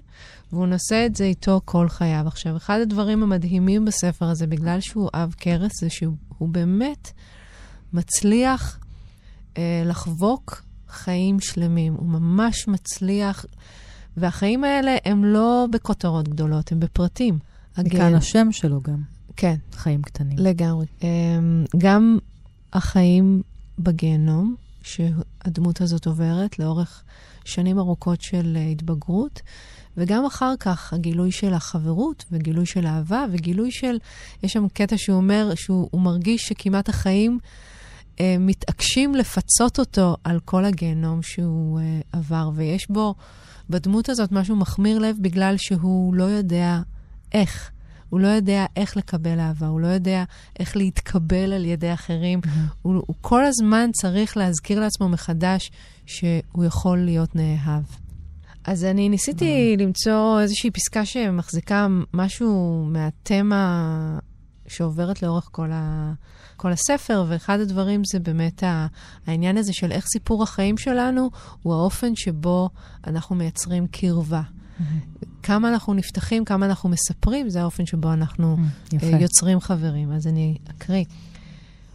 והוא 0.55 0.67
נושא 0.67 1.07
את 1.07 1.17
זה 1.17 1.25
איתו 1.25 1.61
כל 1.65 1.89
חייו. 1.89 2.25
עכשיו, 2.27 2.57
אחד 2.57 2.81
הדברים 2.81 3.23
המדהימים 3.23 3.85
בספר 3.85 4.25
הזה, 4.25 4.47
בגלל 4.47 4.81
שהוא 4.81 5.11
עב 5.13 5.35
כרס, 5.39 5.81
זה 5.81 5.91
שהוא 5.91 6.17
הוא 6.39 6.49
באמת 6.49 7.11
מצליח 7.93 8.79
uh, 9.55 9.59
לחבוק 9.85 10.63
חיים 10.89 11.41
שלמים. 11.41 11.95
הוא 11.95 12.07
ממש 12.07 12.69
מצליח, 12.69 13.45
והחיים 14.17 14.65
האלה 14.65 14.97
הם 15.05 15.25
לא 15.25 15.67
בכותרות 15.71 16.29
גדולות, 16.29 16.73
הם 16.73 16.81
בפרטים. 16.81 17.39
מכאן 17.79 18.15
השם 18.15 18.53
שלו 18.53 18.81
גם, 18.81 19.03
כן. 19.37 19.55
חיים 19.73 20.03
קטנים. 20.03 20.39
לגמרי. 20.39 20.87
אמ, 21.03 21.65
גם 21.79 22.19
החיים 22.73 23.43
בגיהנום, 23.79 24.55
שהדמות 24.83 25.81
הזאת 25.81 26.07
עוברת 26.07 26.59
לאורך 26.59 27.03
שנים 27.45 27.79
ארוכות 27.79 28.21
של 28.21 28.57
אה, 28.57 28.67
התבגרות, 28.67 29.41
וגם 29.97 30.27
אחר 30.27 30.55
כך 30.61 30.93
הגילוי 30.93 31.33
של 31.33 31.55
החברות, 31.55 32.25
וגילוי 32.33 32.67
של 32.67 32.87
אהבה, 32.87 33.25
וגילוי 33.33 33.71
של... 33.73 33.99
יש 34.43 34.53
שם 34.53 34.69
קטע 34.69 34.97
שהוא 34.99 35.17
אומר 35.17 35.55
שהוא 35.55 35.89
הוא 35.91 36.01
מרגיש 36.01 36.43
שכמעט 36.43 36.89
החיים 36.89 37.39
אה, 38.21 38.37
מתעקשים 38.39 39.15
לפצות 39.15 39.79
אותו 39.79 40.17
על 40.25 40.41
כל 40.41 40.65
הגיהנום 40.65 41.23
שהוא 41.23 41.81
אה, 41.81 42.01
עבר, 42.13 42.51
ויש 42.55 42.91
בו, 42.91 43.15
בדמות 43.71 44.09
הזאת, 44.09 44.33
משהו 44.33 44.57
מחמיר 44.57 44.99
לב 44.99 45.17
בגלל 45.21 45.55
שהוא 45.59 46.15
לא 46.15 46.25
יודע 46.25 46.81
איך. 47.33 47.71
הוא 48.09 48.21
לא 48.21 48.29
יודע 48.29 48.67
איך 48.77 48.97
לקבל 48.97 49.41
אהבה, 49.41 49.67
הוא 49.67 49.81
לא 49.81 49.87
יודע 49.87 50.25
איך 50.59 50.77
להתקבל 50.77 51.53
על 51.53 51.65
ידי 51.65 51.93
אחרים. 51.93 52.41
הוא, 52.83 52.95
הוא 53.07 53.17
כל 53.21 53.45
הזמן 53.45 53.91
צריך 53.93 54.37
להזכיר 54.37 54.81
לעצמו 54.81 55.09
מחדש 55.09 55.71
שהוא 56.07 56.65
יכול 56.65 56.99
להיות 56.99 57.37
נאהב. 57.37 57.83
אז 58.65 58.85
אני 58.85 59.09
ניסיתי 59.09 59.77
למצוא 59.79 60.41
איזושהי 60.41 60.71
פסקה 60.71 61.05
שמחזיקה 61.05 61.87
משהו 62.15 62.85
מהתמה 62.89 64.19
שעוברת 64.67 65.23
לאורך 65.23 65.49
כל, 65.53 65.71
ה, 65.73 66.13
כל 66.57 66.73
הספר, 66.73 67.25
ואחד 67.29 67.61
הדברים 67.61 68.03
זה 68.05 68.19
באמת 68.19 68.63
ה, 68.63 68.87
העניין 69.27 69.57
הזה 69.57 69.73
של 69.73 69.93
איך 69.93 70.07
סיפור 70.07 70.43
החיים 70.43 70.79
שלנו 70.79 71.31
הוא 71.63 71.75
האופן 71.75 72.17
שבו 72.17 72.71
אנחנו 73.07 73.37
מייצרים 73.37 73.87
קרבה. 73.87 74.43
כמה 75.43 75.69
אנחנו 75.69 75.95
נפתחים, 75.95 76.45
כמה 76.45 76.67
אנחנו 76.67 76.89
מספרים, 76.89 77.49
זה 77.49 77.61
האופן 77.61 77.87
שבו 77.87 78.13
אנחנו 78.13 78.57
יפה. 78.93 79.07
אה, 79.07 79.21
יוצרים 79.21 79.61
חברים. 79.61 80.13
אז 80.13 80.27
אני 80.27 80.57
אקריא. 80.71 81.05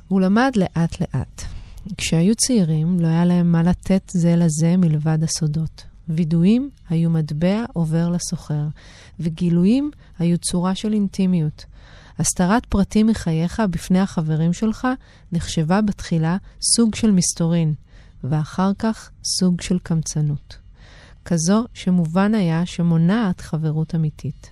הוא 0.07 0.21
למד 0.21 0.51
לאט-לאט. 0.55 1.41
כשהיו 1.97 2.35
צעירים, 2.35 2.99
לא 2.99 3.07
היה 3.07 3.25
להם 3.25 3.51
מה 3.51 3.63
לתת 3.63 4.11
זה 4.13 4.35
לזה 4.35 4.77
מלבד 4.77 5.23
הסודות. 5.23 5.88
וידויים 6.09 6.69
היו 6.89 7.09
מטבע 7.09 7.65
עובר 7.73 8.09
לסוחר, 8.09 8.67
וגילויים 9.19 9.91
היו 10.19 10.37
צורה 10.37 10.75
של 10.75 10.93
אינטימיות. 10.93 11.65
הסתרת 12.19 12.65
פרטים 12.65 13.07
מחייך 13.07 13.61
בפני 13.69 13.99
החברים 13.99 14.53
שלך 14.53 14.87
נחשבה 15.31 15.81
בתחילה 15.81 16.37
סוג 16.61 16.95
של 16.95 17.11
מסתורין, 17.11 17.73
ואחר 18.23 18.71
כך 18.79 19.09
סוג 19.23 19.61
של 19.61 19.79
קמצנות. 19.79 20.57
כזו 21.25 21.65
שמובן 21.73 22.35
היה 22.35 22.65
שמונעת 22.65 23.41
חברות 23.41 23.95
אמיתית. 23.95 24.49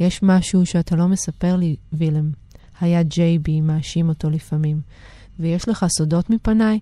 יש 0.00 0.22
משהו 0.22 0.66
שאתה 0.66 0.96
לא 0.96 1.08
מספר 1.08 1.56
לי, 1.56 1.76
וילם. 1.92 2.30
היה 2.80 3.02
ג'יי 3.02 3.38
בי 3.38 3.60
מאשים 3.60 4.08
אותו 4.08 4.30
לפעמים. 4.30 4.80
ויש 5.38 5.68
לך 5.68 5.86
סודות 5.98 6.30
מפניי? 6.30 6.78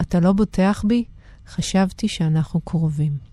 אתה 0.00 0.20
לא 0.20 0.32
בוטח 0.32 0.84
בי? 0.86 1.04
חשבתי 1.46 2.08
שאנחנו 2.08 2.60
קרובים. 2.60 3.29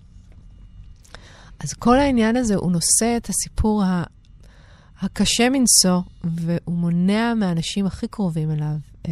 אז 1.60 1.74
כל 1.74 2.00
העניין 2.00 2.36
הזה, 2.36 2.56
הוא 2.56 2.72
נושא 2.72 3.13
את 3.17 3.30
הסיפור 3.30 3.84
ה... 3.84 4.04
הקשה 5.02 5.50
מנשוא, 5.50 6.02
והוא 6.24 6.78
מונע 6.78 7.34
מהאנשים 7.34 7.86
הכי 7.86 8.08
קרובים 8.08 8.52
אליו 8.52 8.76
אה, 9.08 9.12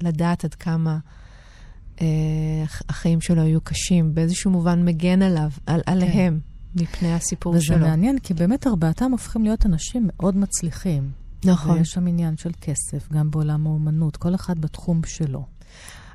לדעת 0.00 0.44
עד 0.44 0.54
כמה 0.54 0.98
אה, 2.00 2.06
החיים 2.88 3.20
שלו 3.20 3.42
היו 3.42 3.60
קשים, 3.60 4.14
באיזשהו 4.14 4.50
מובן 4.50 4.84
מגן 4.84 5.22
עליו, 5.22 5.50
על, 5.66 5.80
עליהם, 5.86 6.40
מפני 6.74 7.14
הסיפור 7.14 7.52
וזה 7.54 7.64
שלו. 7.64 7.78
מעניין, 7.78 8.18
כי 8.18 8.34
באמת 8.34 8.66
ארבעתם 8.66 9.10
הופכים 9.12 9.42
להיות 9.42 9.66
אנשים 9.66 10.06
מאוד 10.12 10.36
מצליחים. 10.36 11.10
נכון. 11.44 11.76
ויש 11.78 11.90
שם 11.90 12.06
עניין 12.06 12.36
של 12.36 12.50
כסף, 12.60 13.12
גם 13.12 13.30
בעולם 13.30 13.66
האומנות, 13.66 14.16
כל 14.16 14.34
אחד 14.34 14.58
בתחום 14.58 15.00
שלו. 15.06 15.44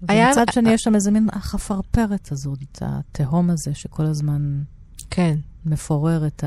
היה- 0.07 0.27
ומצד 0.27 0.45
שני, 0.51 0.69
יש 0.71 0.81
שם 0.81 0.95
איזה 0.95 1.11
מין 1.11 1.27
החפרפרת 1.33 2.31
הזאת, 2.31 2.59
התהום 2.81 3.49
הזה 3.49 3.73
שכל 3.73 4.05
הזמן 4.05 4.63
כן. 5.09 5.35
מפורר 5.65 6.27
את 6.27 6.43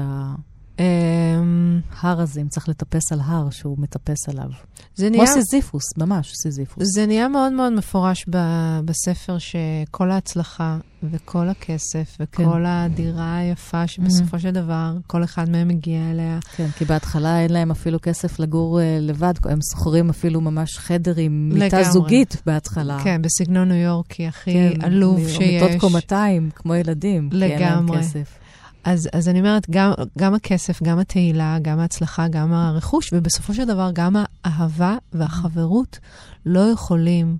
אמ, 0.79 1.81
ההר 2.01 2.21
הזה, 2.21 2.41
אם 2.41 2.49
צריך 2.49 2.69
לטפס 2.69 3.13
על 3.13 3.21
הר 3.25 3.51
שהוא 3.51 3.79
מטפס 3.79 4.29
עליו. 4.29 4.51
זה 4.95 5.09
כמו 5.09 5.23
נהיה... 5.23 5.33
סיזיפוס, 5.33 5.83
ממש 5.97 6.33
סיזיפוס. 6.43 6.85
זה 6.95 7.07
נהיה 7.07 7.29
מאוד 7.29 7.53
מאוד 7.53 7.73
מפורש 7.73 8.25
ב- 8.31 8.81
בספר 8.85 9.37
שכל 9.39 10.11
ההצלחה 10.11 10.79
וכל 11.03 11.49
הכסף 11.49 12.17
וכל 12.21 12.43
כן. 12.43 12.67
הדירה 12.67 13.37
היפה 13.37 13.87
שבסופו 13.87 14.39
של 14.39 14.51
דבר 14.51 14.97
כל 15.07 15.25
אחד 15.25 15.51
מהם 15.51 15.69
מגיע 15.69 16.11
אליה. 16.11 16.39
כן, 16.57 16.69
כי 16.79 16.85
בהתחלה 16.85 17.41
אין 17.41 17.53
להם 17.53 17.71
אפילו 17.71 17.99
כסף 18.03 18.41
לגור 18.41 18.81
אה, 18.81 18.99
לבד, 19.01 19.35
הם 19.45 19.59
שוכרים 19.73 20.11
אפילו 20.11 20.41
ממש 20.41 20.79
חדר 20.79 21.15
עם 21.17 21.51
מיטה 21.53 21.67
לגמרי. 21.67 21.93
זוגית 21.93 22.43
בהתחלה. 22.47 22.99
כן, 23.05 23.23
בסגנון 23.23 23.69
ניו 23.69 23.77
יורקי 23.77 24.27
הכי 24.27 24.53
כן, 24.53 24.83
עלוב 24.83 25.29
שיש. 25.29 25.39
מיטות 25.39 25.81
קומתיים, 25.81 26.51
כמו 26.55 26.75
ילדים, 26.75 27.31
כי 27.31 27.43
אין 27.43 27.61
להם 27.61 27.61
לגמרי. 27.61 27.99
כסף. 27.99 28.39
אז, 28.85 29.09
אז 29.13 29.29
אני 29.29 29.39
אומרת, 29.39 29.71
גם, 29.71 29.93
גם 30.19 30.35
הכסף, 30.35 30.83
גם 30.83 30.99
התהילה, 30.99 31.59
גם 31.63 31.79
ההצלחה, 31.79 32.29
גם 32.29 32.53
הרכוש, 32.53 33.11
ובסופו 33.13 33.55
של 33.55 33.65
דבר 33.65 33.91
גם 33.93 34.17
האהבה 34.45 34.97
והחברות 35.13 35.99
לא 36.47 36.61
יכולים 36.61 37.39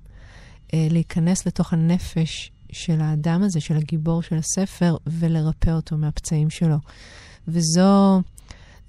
אה, 0.75 0.87
להיכנס 0.91 1.47
לתוך 1.47 1.73
הנפש 1.73 2.51
של 2.73 3.01
האדם 3.01 3.43
הזה, 3.43 3.61
של 3.61 3.77
הגיבור 3.77 4.23
של 4.23 4.37
הספר, 4.37 4.97
ולרפא 5.07 5.71
אותו 5.71 5.97
מהפצעים 5.97 6.51
שלו. 6.51 6.77
וזו 7.49 8.23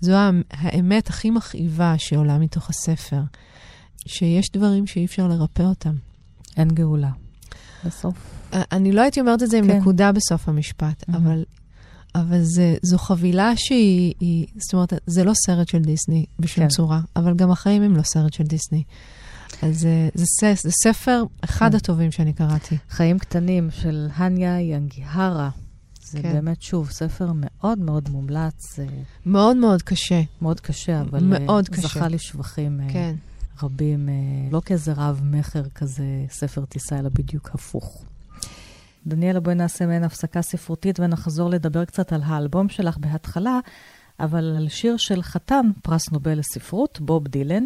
זו 0.02 0.14
האמת 0.52 1.10
הכי 1.10 1.30
מכאיבה 1.30 1.96
שעולה 1.98 2.38
מתוך 2.38 2.70
הספר, 2.70 3.22
שיש 4.06 4.52
דברים 4.54 4.88
שאי 4.88 5.06
אפשר 5.06 5.28
לרפא 5.28 5.64
אותם. 5.64 5.96
אין 6.58 6.68
גאולה. 6.68 7.10
בסוף. 7.86 8.16
אה, 8.54 8.62
אני 8.72 8.92
לא 8.92 9.02
הייתי 9.02 9.20
אומרת 9.20 9.44
את 9.44 9.50
זה 9.50 9.58
עם 9.58 9.68
כן. 9.68 9.78
נקודה 9.78 10.12
בסוף 10.12 10.50
המשפט, 10.50 11.04
Mhm. 11.10 11.18
אבל, 11.18 11.44
אבל 12.16 12.40
זה, 12.42 12.76
זו 12.82 12.98
חבילה 12.98 13.52
שהיא, 13.56 14.14
היא, 14.20 14.48
זאת 14.58 14.74
אומרת, 14.74 14.94
זה 15.08 15.24
לא 15.24 15.32
סרט 15.46 15.68
של 15.68 15.80
דיסני 15.80 16.26
בשום 16.40 16.64
כן. 16.64 16.70
צורה, 16.70 17.00
אבל 17.16 17.34
גם 17.34 17.52
החיים 17.52 17.82
הם 17.82 17.96
לא 17.96 18.02
סרט 18.02 18.34
של 18.34 18.44
דיסני. 18.44 18.84
אז 19.62 19.80
זה, 19.80 20.10
זה, 20.14 20.54
זה 20.64 20.72
ספר, 20.84 21.24
אחד 21.44 21.72
כן. 21.72 21.78
הטובים 21.78 22.12
שאני 22.12 22.34
קראתי. 22.34 22.78
חיים 22.90 23.20
קטנים 23.20 23.70
של 23.72 24.08
הניה 24.16 24.62
ינגיהרה. 24.62 25.50
זה 26.04 26.22
כן. 26.22 26.34
באמת, 26.34 26.62
שוב, 26.62 26.90
ספר 26.92 27.32
מאוד 27.34 27.80
מאוד 27.80 28.10
מומלץ, 28.10 28.80
אה, 28.80 28.86
מאוד 29.26 29.58
מאוד 29.58 29.82
קשה. 29.82 30.22
מאוד 30.42 30.60
קשה, 30.60 31.02
אבל 31.02 31.24
מאוד 31.24 31.68
אה, 31.70 31.76
קשה. 31.76 31.88
זכה 31.88 32.08
לשבחים 32.08 32.82
אה, 32.82 32.94
כן. 32.94 33.16
רבים, 33.64 34.10
לא 34.52 34.62
כאיזה 34.66 34.94
רב-מכר 34.96 35.64
כזה 35.76 36.04
ספר 36.30 36.66
טיסה, 36.66 37.00
אלא 37.00 37.10
בדיוק 37.10 37.50
הפוך. 37.54 38.04
דניאלה, 39.08 39.40
בואי 39.40 39.56
נעשה 39.56 39.86
מעין 39.86 40.04
הפסקה 40.04 40.42
ספרותית 40.42 41.00
ונחזור 41.00 41.50
לדבר 41.50 41.86
קצת 41.86 42.14
על 42.14 42.22
האלבום 42.26 42.70
שלך 42.70 42.98
בהתחלה, 42.98 43.60
אבל 44.20 44.56
על 44.58 44.68
שיר 44.70 44.98
של 44.98 45.22
חתן 45.22 45.66
פרס 45.84 46.12
נובל 46.12 46.40
לספרות, 46.40 47.00
בוב 47.02 47.28
דילן, 47.28 47.64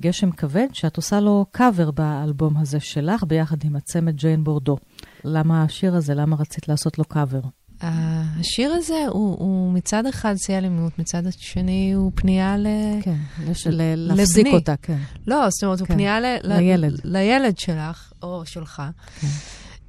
גשם 0.00 0.30
כבד, 0.30 0.66
שאת 0.72 0.96
עושה 0.96 1.20
לו 1.20 1.46
קאבר 1.50 1.90
באלבום 1.90 2.56
הזה 2.56 2.80
שלך, 2.80 3.24
ביחד 3.24 3.64
עם 3.64 3.76
הצמד 3.76 4.16
ג'יין 4.16 4.44
בורדו. 4.44 4.76
למה 5.24 5.62
השיר 5.62 5.94
הזה? 5.94 6.14
למה 6.14 6.36
רצית 6.36 6.68
לעשות 6.68 6.98
לו 6.98 7.04
קאבר? 7.04 7.40
השיר 7.80 8.72
הזה 8.72 9.04
הוא, 9.08 9.36
הוא 9.38 9.72
מצד 9.72 10.06
אחד 10.06 10.34
שיא 10.36 10.58
אלימות, 10.58 10.98
מצד 10.98 11.26
השני 11.26 11.92
הוא 11.92 12.12
פנייה 12.14 12.56
ל... 12.56 12.66
כן, 13.02 13.16
לש... 13.46 13.66
ל... 13.66 13.94
להפסיק 13.96 14.46
לבני. 14.46 14.58
אותה, 14.58 14.74
כן. 14.82 14.98
לא, 15.26 15.50
זאת 15.50 15.64
אומרת, 15.64 15.80
הוא 15.80 15.88
כן. 15.88 15.94
פנייה 15.94 16.20
ל... 16.20 16.24
ל- 16.24 16.56
לילד. 16.58 17.00
לילד 17.04 17.58
שלך, 17.58 18.12
או 18.22 18.46
שלך. 18.46 18.82
כן. 19.20 19.26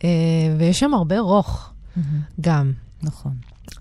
אה, 0.04 0.10
ויש 0.58 0.80
שם 0.80 0.94
הרבה 0.94 1.20
רוך 1.20 1.74
גם. 2.42 2.72
נכון. 3.04 3.34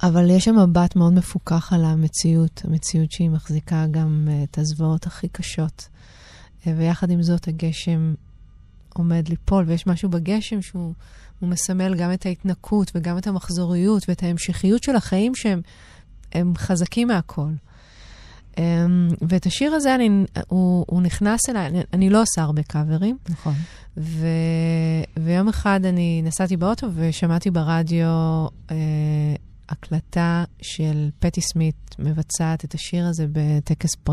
אבל 0.02 0.31
יש 0.31 0.44
שם 0.44 0.57
מבט 0.59 0.96
מאוד 0.96 1.12
מפוכח 1.12 1.72
על 1.72 1.85
המציאות, 1.85 2.62
המציאות 2.64 3.12
שהיא 3.12 3.31
מחזיקה 3.31 3.87
גם 3.90 4.28
uh, 4.28 4.50
את 4.50 4.59
הזוועות 4.59 5.07
הכי 5.07 5.28
קשות. 5.28 5.88
Uh, 6.61 6.68
ויחד 6.76 7.11
עם 7.11 7.22
זאת, 7.22 7.48
הגשם 7.48 8.14
עומד 8.94 9.28
ליפול, 9.28 9.64
ויש 9.66 9.87
משהו 9.87 10.09
בגשם 10.09 10.62
שהוא 10.62 10.94
מסמל 11.42 11.94
גם 11.94 12.12
את 12.12 12.26
ההתנקות 12.26 12.92
וגם 12.94 13.18
את 13.18 13.26
המחזוריות 13.26 14.09
ואת 14.09 14.22
ההמשכיות 14.22 14.83
של 14.83 14.96
החיים 14.96 15.33
שהם 15.35 16.57
חזקים 16.57 17.09
מהכל. 17.09 17.50
Um, 18.58 18.60
ואת 19.28 19.46
השיר 19.46 19.72
הזה, 19.72 19.94
אני, 19.94 20.24
הוא, 20.48 20.84
הוא 20.88 21.02
נכנס 21.02 21.40
אליי, 21.48 21.66
אני, 21.66 21.80
אני 21.92 22.10
לא 22.10 22.22
עושה 22.22 22.42
הרבה 22.42 22.62
קאברים. 22.62 23.18
נכון. 23.28 23.54
ו, 23.96 24.26
ויום 25.16 25.48
אחד 25.48 25.80
אני 25.84 26.22
נסעתי 26.24 26.56
באוטו 26.56 26.86
ושמעתי 26.94 27.50
ברדיו 27.50 28.06
uh, 28.68 28.72
הקלטה 29.68 30.44
של 30.62 31.10
פטי 31.18 31.40
סמית 31.40 31.96
מבצעת 31.98 32.64
את 32.64 32.74
השיר 32.74 33.06
הזה 33.06 33.26
בטקס 33.32 33.94
פר... 33.94 34.12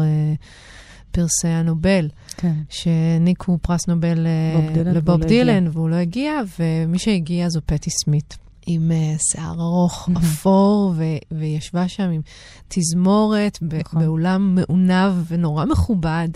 פרסי 1.11 1.47
הנובל, 1.47 2.09
כן. 2.37 2.53
שהעניקו 2.69 3.57
פרס 3.61 3.87
נובל 3.87 4.27
אה, 4.27 4.83
לבוב 4.93 5.21
לא 5.21 5.27
דילן, 5.27 5.67
והוא 5.71 5.89
לא 5.89 5.95
הגיע, 5.95 6.33
ומי 6.59 6.99
שהגיע 6.99 7.49
זו 7.49 7.59
פטי 7.65 7.89
סמית. 7.89 8.37
עם 8.65 8.91
uh, 8.91 9.23
שיער 9.31 9.53
ארוך, 9.59 10.09
אפור, 10.17 10.93
ו- 10.95 11.37
וישבה 11.39 11.87
שם 11.87 12.09
עם 12.09 12.21
תזמורת 12.67 13.59
נכון. 13.61 14.01
באולם 14.01 14.55
מעונב 14.55 15.13
ונורא 15.27 15.65
מכובד, 15.65 16.27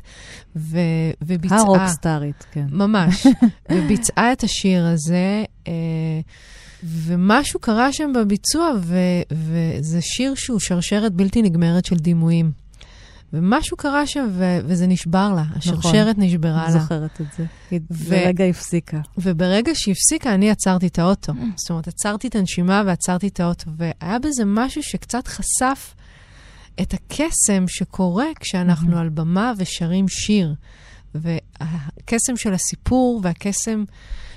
ו- 0.56 0.78
וביצעה... 1.22 1.58
הרוקסטארית, 1.60 2.46
כן. 2.52 2.66
ממש. 2.72 3.28
וביצעה 3.72 4.32
את 4.32 4.44
השיר 4.44 4.86
הזה, 4.86 5.44
uh, 5.66 5.70
ומשהו 6.84 7.60
קרה 7.60 7.94
שם 7.94 8.12
בביצוע, 8.16 8.72
ו- 8.82 9.22
וזה 9.32 10.02
שיר 10.02 10.34
שהוא 10.36 10.60
שרשרת 10.60 11.14
בלתי 11.14 11.42
נגמרת 11.42 11.86
של 11.86 11.96
דימויים. 11.96 12.52
ומשהו 13.34 13.78
קרה 13.78 14.08
שם, 14.08 14.28
ו- 14.32 14.60
וזה 14.64 14.88
נשבר 14.88 15.34
לה. 15.36 15.44
השרשרת 15.56 16.18
נכון, 16.18 16.24
נשברה 16.24 16.66
לה. 16.66 16.72
זוכרת 16.80 17.22
את 17.22 17.26
זה. 17.38 17.46
היא 17.72 17.80
ו- 17.92 18.16
לרגע 18.16 18.46
הפסיקה. 18.46 19.00
וברגע 19.18 19.72
שהיא 19.76 19.92
הפסיקה, 19.92 20.34
אני 20.34 20.52
עצרתי 20.52 20.88
את 20.88 21.00
האוטו. 21.00 21.32
Mm. 21.34 21.36
זאת 21.56 21.70
אומרת, 21.70 21.88
עצרתי 21.88 22.28
את 22.28 22.36
הנשימה 22.36 22.84
ועצרתי 22.86 23.28
את 23.28 23.40
האוטו. 23.40 23.72
והיה 23.78 24.20
בזה 24.20 24.44
משהו 24.46 24.84
שקצת 24.84 25.28
חשף 25.28 25.94
את 26.82 26.94
הקסם 26.94 27.66
שקורה 27.68 28.26
כשאנחנו 28.40 28.96
mm-hmm. 28.96 29.00
על 29.00 29.10
במה 29.10 29.54
ושרים 29.58 30.08
שיר. 30.08 30.56
והקסם 31.16 32.38
של 32.38 32.54
הסיפור 32.54 33.20
והקסם 33.24 33.84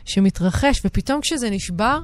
שמתרחש, 0.05 0.81
ופתאום 0.85 1.21
כשזה 1.21 1.51
נשבר, 1.51 1.99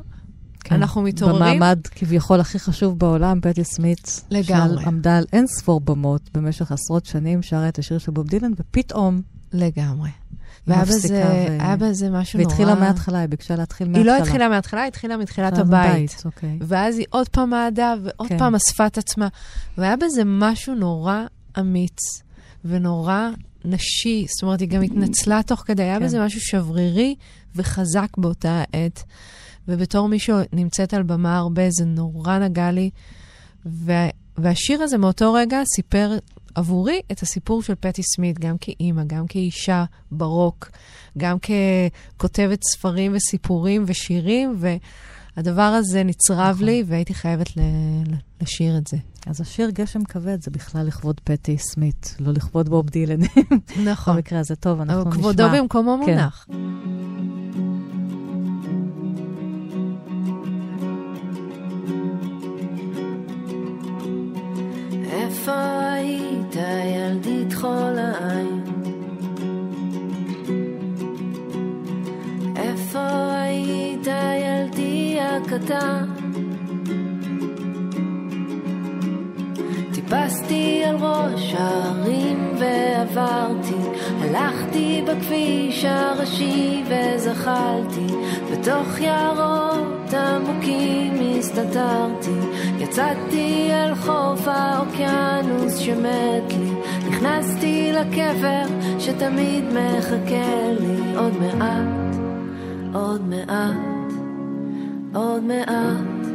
כן. 0.68 0.74
אנחנו 0.74 1.02
מתעוררים. 1.02 1.61
במעמד 1.61 1.78
כביכול 1.90 2.40
הכי 2.40 2.59
חשוב 2.59 2.98
בעולם, 2.98 3.40
פטי 3.40 3.64
סמית. 3.64 4.24
לגמרי. 4.31 4.85
שעמדה 4.85 5.18
על 5.18 5.24
אין 5.33 5.46
ספור 5.46 5.81
במות 5.81 6.31
במשך 6.35 6.72
עשרות 6.72 7.07
שנים, 7.07 7.42
שרה 7.42 7.68
את 7.68 7.78
השיר 7.78 7.98
של 7.98 8.12
בוב 8.12 8.26
דילן, 8.26 8.52
ופתאום... 8.57 9.22
לגמרי. 9.52 10.11
והיה 10.66 10.85
בזה, 10.85 11.24
ו... 11.28 11.62
היה 11.62 11.76
בזה 11.76 12.11
משהו 12.11 12.38
נורא... 12.38 12.50
והתחילה 12.50 12.74
מההתחלה, 12.74 13.18
היא 13.18 13.28
ביקשה 13.28 13.57
להתחיל 13.57 13.88
מההתחלה. 13.88 14.12
היא 14.14 14.20
לא 14.20 14.24
התחילה 14.24 14.48
מההתחלה, 14.48 14.81
היא 14.81 14.88
התחילה 14.88 15.16
מתחילת 15.16 15.59
הבית. 15.59 15.90
הבית 15.90 16.22
אוקיי. 16.24 16.59
ואז 16.61 16.98
היא 16.98 17.07
עוד 17.11 17.28
פעם 17.28 17.50
מעדה, 17.50 17.94
ועוד 18.02 18.28
כן. 18.28 18.38
פעם 18.38 18.54
אספה 18.54 18.87
את 18.87 18.98
עצמה. 18.98 19.28
והיה 19.78 19.96
בזה 19.96 20.22
משהו 20.24 20.74
נורא 20.74 21.24
אמיץ, 21.59 21.98
ונורא 22.64 23.28
נשי. 23.64 24.26
זאת 24.28 24.42
אומרת, 24.42 24.61
היא 24.61 24.68
גם 24.68 24.83
התנצלה 24.83 25.42
תוך 25.42 25.61
כדי, 25.66 25.83
היה 25.83 25.98
כן. 25.98 26.04
בזה 26.04 26.24
משהו 26.24 26.40
שברירי 26.40 27.14
וחזק 27.57 28.09
באותה 28.16 28.62
עת. 28.72 29.04
ובתור 29.68 30.09
מי 30.09 30.18
שנמצאת 30.18 30.94
על 30.94 31.02
במה 31.02 31.38
הרבה, 31.38 31.62
זה 31.70 31.85
נורא 31.85 32.38
נגע 32.38 32.70
לי. 32.70 32.90
וה, 33.64 34.09
והשיר 34.38 34.83
הזה 34.83 34.98
מאותו 34.98 35.33
רגע 35.33 35.62
סיפר 35.76 36.18
עבורי 36.54 37.00
את 37.12 37.22
הסיפור 37.22 37.62
של 37.62 37.74
פטי 37.81 38.02
סמית, 38.02 38.38
גם 38.38 38.57
כאימא, 38.61 39.02
גם 39.07 39.26
כאישה 39.26 39.85
ברוק, 40.11 40.70
גם 41.18 41.37
ככותבת 41.38 42.61
ספרים 42.64 43.12
וסיפורים 43.14 43.85
ושירים, 43.87 44.57
והדבר 45.37 45.62
הזה 45.62 46.04
נצרב 46.04 46.54
נכון. 46.54 46.66
לי, 46.66 46.85
והייתי 46.87 47.14
חייבת 47.14 47.48
לשיר 48.40 48.78
את 48.78 48.87
זה. 48.87 48.96
אז 49.26 49.40
השיר 49.40 49.70
גשם 49.70 50.04
כבד 50.04 50.42
זה 50.42 50.50
בכלל 50.50 50.87
לכבוד 50.87 51.20
פטי 51.24 51.59
סמית, 51.59 52.16
לא 52.20 52.33
לכבוד 52.33 52.68
בוב 52.68 52.90
דילן. 52.90 53.20
נכון. 53.85 54.14
במקרה 54.16 54.40
הזה 54.40 54.57
טוב, 54.57 54.81
אנחנו 54.81 55.11
נשמע. 55.11 55.12
כבודו 55.22 55.44
במקומו 55.54 55.98
כן. 56.07 56.18
איפה 65.11 65.90
היית 65.92 66.57
ילדי 66.94 67.44
תכול 67.51 67.99
העין? 67.99 68.64
איפה 72.57 73.33
היית 73.33 74.07
ילדי 74.07 75.18
הקטן? 75.21 76.17
טיפסתי 80.09 80.85
על 80.85 80.97
ראש 80.97 81.55
ההרים 81.59 82.55
ועברתי, 82.59 84.01
הלכתי 84.21 85.03
בכביש 85.07 85.85
הראשי 85.85 86.83
וזחלתי, 86.85 88.14
בתוך 88.53 89.01
יערות 89.01 90.14
עמוקים 90.14 91.38
הסתתרתי, 91.38 92.38
יצאתי 92.79 93.68
אל 93.73 93.94
חוף 93.94 94.40
האוקיינוס 94.47 95.77
שמת 95.79 96.53
לי, 96.53 96.73
נכנסתי 97.09 97.92
לקבר 97.92 98.64
שתמיד 98.99 99.64
מחכה 99.64 100.73
לי. 100.81 101.16
עוד 101.16 101.33
מעט, 101.40 102.16
עוד 102.94 103.29
מעט, 103.29 104.12
עוד 105.14 105.44
מעט, 105.44 106.27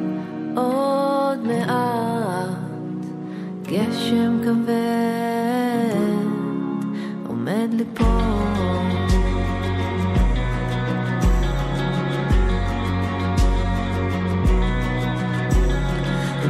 עוד 0.55 1.47
מעט. 1.47 2.62
גשם 3.73 4.39
כבד 4.43 4.73
עומד 7.27 7.69
ליפול. 7.71 8.07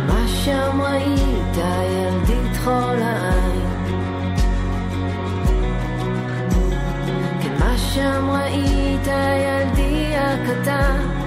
מה 0.08 0.28
שם 0.28 0.82
ראית 0.82 1.58
ילדי 1.58 2.54
תכול 2.54 3.02
העין? 3.02 3.84
כן, 7.42 7.54
מה 7.60 7.78
שם 7.78 8.30
ראית 8.30 9.08
ילדי 9.08 10.16
הקטן? 10.16 11.23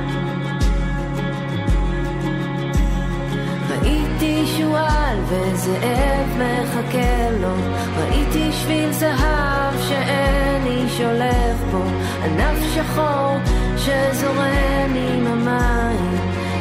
וזאב 5.29 6.39
מחכה 6.39 7.31
לו, 7.41 7.55
ראיתי 7.97 8.53
שביל 8.53 8.93
זהב 8.93 9.81
שאין 9.89 10.67
איש 10.67 11.01
הולך 11.01 11.57
בו, 11.71 11.83
ענף 12.25 12.59
שחור 12.75 13.37
שזורם 13.77 14.95
עם 14.95 15.27
המים, 15.27 16.19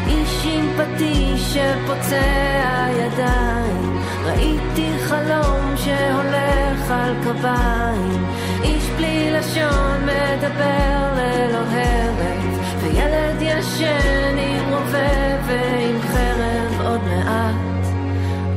איש 0.08 0.45
עם 0.45 0.69
פטיש 0.78 1.54
שפוצע 1.54 2.88
ידיים, 2.91 3.99
ראיתי 4.25 4.91
חלום 5.08 5.75
שהולך 5.75 6.91
על 6.91 7.15
קביים, 7.23 8.25
איש 8.63 8.89
בלי 8.97 9.32
לשון 9.32 10.06
מדבר 10.06 11.13
ללא 11.15 11.58
הרף, 11.58 12.60
וילד 12.82 13.41
ישן 13.41 14.38
עם 14.38 14.73
רובה 14.73 15.38
ועם 15.47 16.01
חרב. 16.01 16.64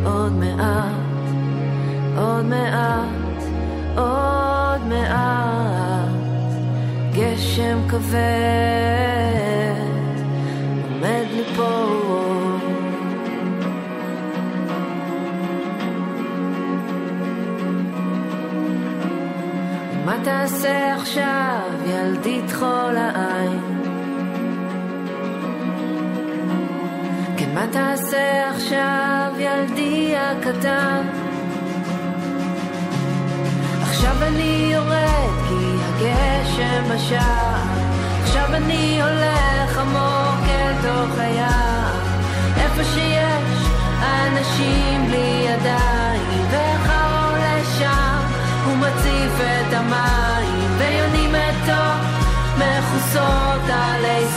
עוד 0.08 0.32
מעט, 0.32 1.28
עוד 2.16 2.44
מעט, 2.44 3.42
עוד 3.96 4.86
מעט, 4.88 6.08
גשם 7.12 7.78
כבד 7.88 8.18
עומד 10.82 11.24
ליפול. 11.36 12.58
מה 20.04 20.16
תעשה 20.24 20.94
עכשיו, 20.94 21.60
ילדי 21.86 22.42
תכול 22.48 22.96
העין? 22.96 23.77
מה 27.54 27.66
תעשה 27.72 28.50
עכשיו, 28.50 29.32
ילדי 29.38 30.14
הקטן? 30.16 31.06
עכשיו 33.82 34.16
אני 34.22 34.70
יורד 34.74 35.48
כי 35.48 35.76
הגשם 35.84 36.94
בשער 36.94 37.48
עכשיו 38.22 38.54
אני 38.54 39.02
הולך 39.02 39.78
עמוק 39.78 40.48
אל 40.48 40.72
תוך 40.82 41.18
היער 41.18 41.92
איפה 42.56 42.84
שיש 42.84 43.68
אנשים 44.02 45.06
בלי 45.06 45.46
ידיים, 45.48 46.46
ואיך 46.50 46.90
האור 46.90 47.36
לשם, 47.36 48.20
הוא 48.64 48.76
מציף 48.76 49.40
את 49.40 49.72
המים, 49.72 50.70
ויונים 50.78 51.32
מתו 51.32 51.82
מכוסות 52.58 53.70
עלי 53.70 54.27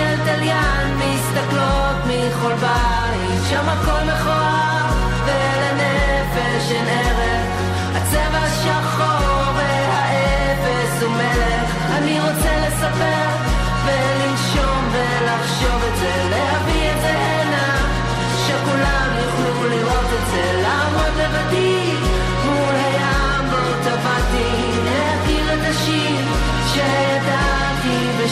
של 0.00 0.16
תליין 0.24 0.88
מסתכלות 0.98 1.96
מכל 2.06 2.54
בית, 2.54 3.40
שם 3.50 3.68
הכל 3.68 4.02
מכוער, 4.12 4.86
ולנפש 5.24 6.72
אין 6.72 6.88
ערך, 6.88 7.46
הצבע 7.94 8.46
שחור 8.62 9.52
והאפס 9.56 11.02
הוא 11.02 11.12
מלך, 11.12 11.70
אני 11.96 12.20
רוצה 12.20 12.52
לספר 12.66 13.28
ולנשום 13.84 14.82
ולחשוב 14.92 15.82
את 15.92 15.96
זה, 15.96 16.12
להביא 16.30 16.90
את 16.90 17.00
זה 17.00 17.08
הנה, 17.08 17.88
שכולם 18.46 19.08
יוכלו 19.22 19.68
לראות 19.68 20.10
את 20.18 20.26
זה, 20.30 20.59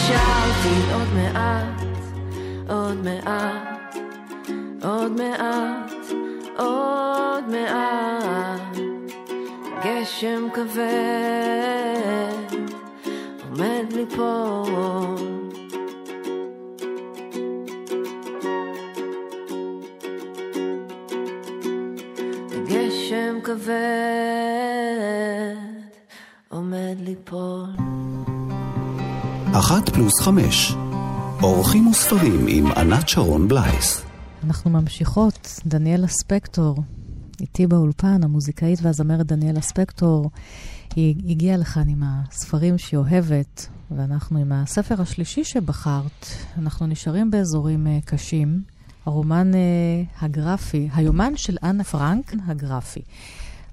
ושרתי 0.09 0.93
עוד 0.93 1.07
מעט, 1.13 1.81
עוד 2.69 2.97
מעט, 3.03 3.95
עוד 4.83 5.11
מעט, 5.11 5.91
עוד 6.57 7.49
מעט, 7.49 8.77
גשם 9.85 10.47
כבד 10.53 10.85
עומד 13.49 13.93
ליפול. 13.93 15.15
גשם 22.67 23.39
כבד 23.43 23.69
עומד 26.49 26.95
ליפול. 26.99 27.98
אחת 29.53 29.89
פלוס 29.89 30.21
חמש. 30.21 30.73
אורחים 31.43 31.87
וספרים 31.87 32.45
עם 32.47 32.71
ענת 32.71 33.09
שרון 33.09 33.47
בלייס. 33.47 34.01
אנחנו 34.43 34.69
ממשיכות, 34.69 35.59
דניאלה 35.65 36.07
ספקטור, 36.07 36.83
איתי 37.41 37.67
באולפן, 37.67 38.23
המוזיקאית 38.23 38.79
והזמרת 38.81 39.25
דניאלה 39.25 39.61
ספקטור, 39.61 40.31
היא 40.95 41.15
הגיעה 41.31 41.57
לכאן 41.57 41.89
עם 41.89 42.03
הספרים 42.03 42.77
שהיא 42.77 42.97
אוהבת, 42.97 43.67
ואנחנו 43.91 44.39
עם 44.39 44.51
הספר 44.51 45.01
השלישי 45.01 45.43
שבחרת, 45.43 46.25
אנחנו 46.57 46.87
נשארים 46.87 47.31
באזורים 47.31 47.87
uh, 47.87 48.05
קשים. 48.05 48.61
הרומן 49.05 49.51
uh, 49.53 50.25
הגרפי, 50.25 50.89
היומן 50.93 51.37
של 51.37 51.57
אנה 51.63 51.83
פרנק 51.83 52.33
הגרפי. 52.47 53.01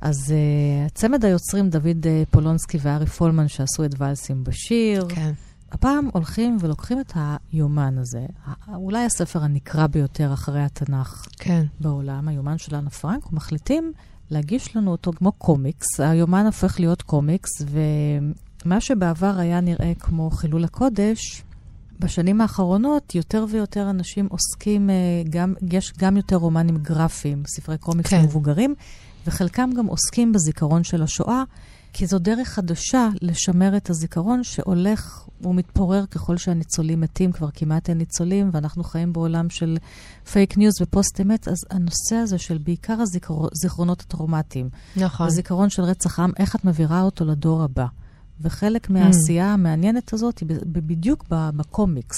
אז 0.00 0.16
uh, 0.34 0.92
צמד 0.94 1.24
היוצרים 1.24 1.70
דוד 1.70 2.04
uh, 2.04 2.30
פולונסקי 2.30 2.78
וארי 2.82 3.06
פולמן 3.06 3.48
שעשו 3.48 3.84
את 3.84 3.94
ואלס 3.98 4.29
עם 4.29 4.44
באשיר. 4.44 5.06
כן. 5.08 5.32
הפעם 5.72 6.08
הולכים 6.12 6.56
ולוקחים 6.60 7.00
את 7.00 7.12
היומן 7.52 7.98
הזה, 7.98 8.26
אולי 8.74 9.04
הספר 9.04 9.42
הנקרא 9.42 9.86
ביותר 9.86 10.32
אחרי 10.32 10.62
התנ"ך 10.62 11.26
כן. 11.38 11.64
בעולם, 11.80 12.28
היומן 12.28 12.58
של 12.58 12.74
אנה 12.74 12.90
פרנק, 12.90 13.32
ומחליטים 13.32 13.92
להגיש 14.30 14.76
לנו 14.76 14.90
אותו 14.90 15.12
כמו 15.12 15.32
קומיקס. 15.32 16.00
היומן 16.00 16.46
הופך 16.46 16.80
להיות 16.80 17.02
קומיקס, 17.02 17.50
ומה 18.64 18.80
שבעבר 18.80 19.38
היה 19.38 19.60
נראה 19.60 19.92
כמו 20.00 20.30
חילול 20.30 20.64
הקודש, 20.64 21.42
בשנים 22.00 22.40
האחרונות 22.40 23.14
יותר 23.14 23.44
ויותר 23.50 23.90
אנשים 23.90 24.26
עוסקים, 24.30 24.90
אה, 24.90 24.94
גם, 25.30 25.54
יש 25.72 25.92
גם 25.98 26.16
יותר 26.16 26.36
רומנים 26.36 26.76
גרפיים, 26.76 27.42
ספרי 27.46 27.78
קומיקס 27.78 28.10
כן. 28.10 28.22
מבוגרים, 28.22 28.74
וחלקם 29.26 29.70
גם 29.76 29.86
עוסקים 29.86 30.32
בזיכרון 30.32 30.84
של 30.84 31.02
השואה, 31.02 31.42
כי 31.98 32.06
זו 32.06 32.18
דרך 32.18 32.48
חדשה 32.48 33.08
לשמר 33.22 33.76
את 33.76 33.90
הזיכרון 33.90 34.44
שהולך 34.44 35.28
ומתפורר 35.40 36.06
ככל 36.06 36.36
שהניצולים 36.36 37.00
מתים, 37.00 37.32
כבר 37.32 37.48
כמעט 37.54 37.88
אין 37.88 37.98
ניצולים, 37.98 38.50
ואנחנו 38.52 38.84
חיים 38.84 39.12
בעולם 39.12 39.50
של 39.50 39.78
fake 40.32 40.58
news 40.58 40.74
ופוסט 40.82 41.20
אמת, 41.20 41.48
אז 41.48 41.56
הנושא 41.70 42.16
הזה 42.16 42.38
של 42.38 42.58
בעיקר 42.58 42.98
הזיכרונות 43.52 44.00
הטראומטיים, 44.00 44.68
נכון. 44.96 45.26
הזיכרון 45.26 45.70
של 45.70 45.82
רצח 45.82 46.20
עם, 46.20 46.32
איך 46.38 46.56
את 46.56 46.64
מעבירה 46.64 47.02
אותו 47.02 47.24
לדור 47.24 47.62
הבא. 47.62 47.86
וחלק 48.40 48.90
מהעשייה 48.90 49.52
המעניינת 49.52 50.12
הזאת 50.12 50.38
היא 50.38 50.48
בדיוק 50.66 51.24
בקומיקס. 51.28 52.16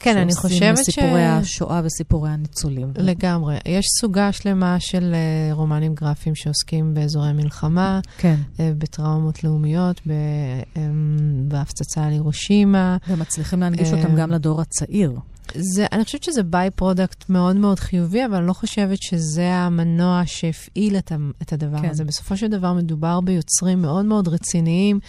כן, 0.00 0.16
אני 0.16 0.34
חושבת 0.34 0.56
ש... 0.56 0.60
שעושים 0.60 0.76
סיפורי 0.76 1.24
השואה 1.24 1.80
וסיפורי 1.84 2.30
הניצולים. 2.30 2.92
לגמרי. 2.96 3.56
יש 3.66 3.86
סוגה 4.00 4.32
שלמה 4.32 4.76
של 4.80 5.14
אה, 5.14 5.54
רומנים 5.54 5.94
גרפיים 5.94 6.34
שעוסקים 6.34 6.94
באזורי 6.94 7.32
מלחמה, 7.32 8.00
כן. 8.18 8.36
אה, 8.60 8.72
בטראומות 8.78 9.44
לאומיות, 9.44 10.00
ב- 10.06 10.12
אמ, 10.76 11.16
בהפצצה 11.48 12.04
על 12.04 12.12
הירושימה. 12.12 12.96
ומצליחים 13.08 13.60
להנגיש 13.60 13.92
אותם 13.92 14.10
אה, 14.10 14.16
גם 14.16 14.30
לדור 14.30 14.60
הצעיר. 14.60 15.12
זה, 15.54 15.86
אני 15.92 16.04
חושבת 16.04 16.22
שזה 16.22 16.42
by-product 16.42 17.28
מאוד 17.28 17.56
מאוד 17.56 17.80
חיובי, 17.80 18.24
אבל 18.24 18.36
אני 18.36 18.46
לא 18.46 18.52
חושבת 18.52 19.02
שזה 19.02 19.54
המנוע 19.54 20.22
שהפעיל 20.26 20.96
את, 20.96 21.12
את 21.42 21.52
הדבר 21.52 21.78
כן. 21.82 21.90
הזה. 21.90 22.04
בסופו 22.04 22.36
של 22.36 22.46
דבר 22.46 22.72
מדובר 22.72 23.20
ביוצרים 23.20 23.82
מאוד 23.82 24.04
מאוד 24.04 24.28
רציניים, 24.28 25.00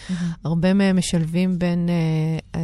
הרבה 0.43 0.73
מהם 0.73 0.97
משלבים 0.97 1.59
בין 1.59 1.89
אה, 1.89 2.59
אה, 2.59 2.61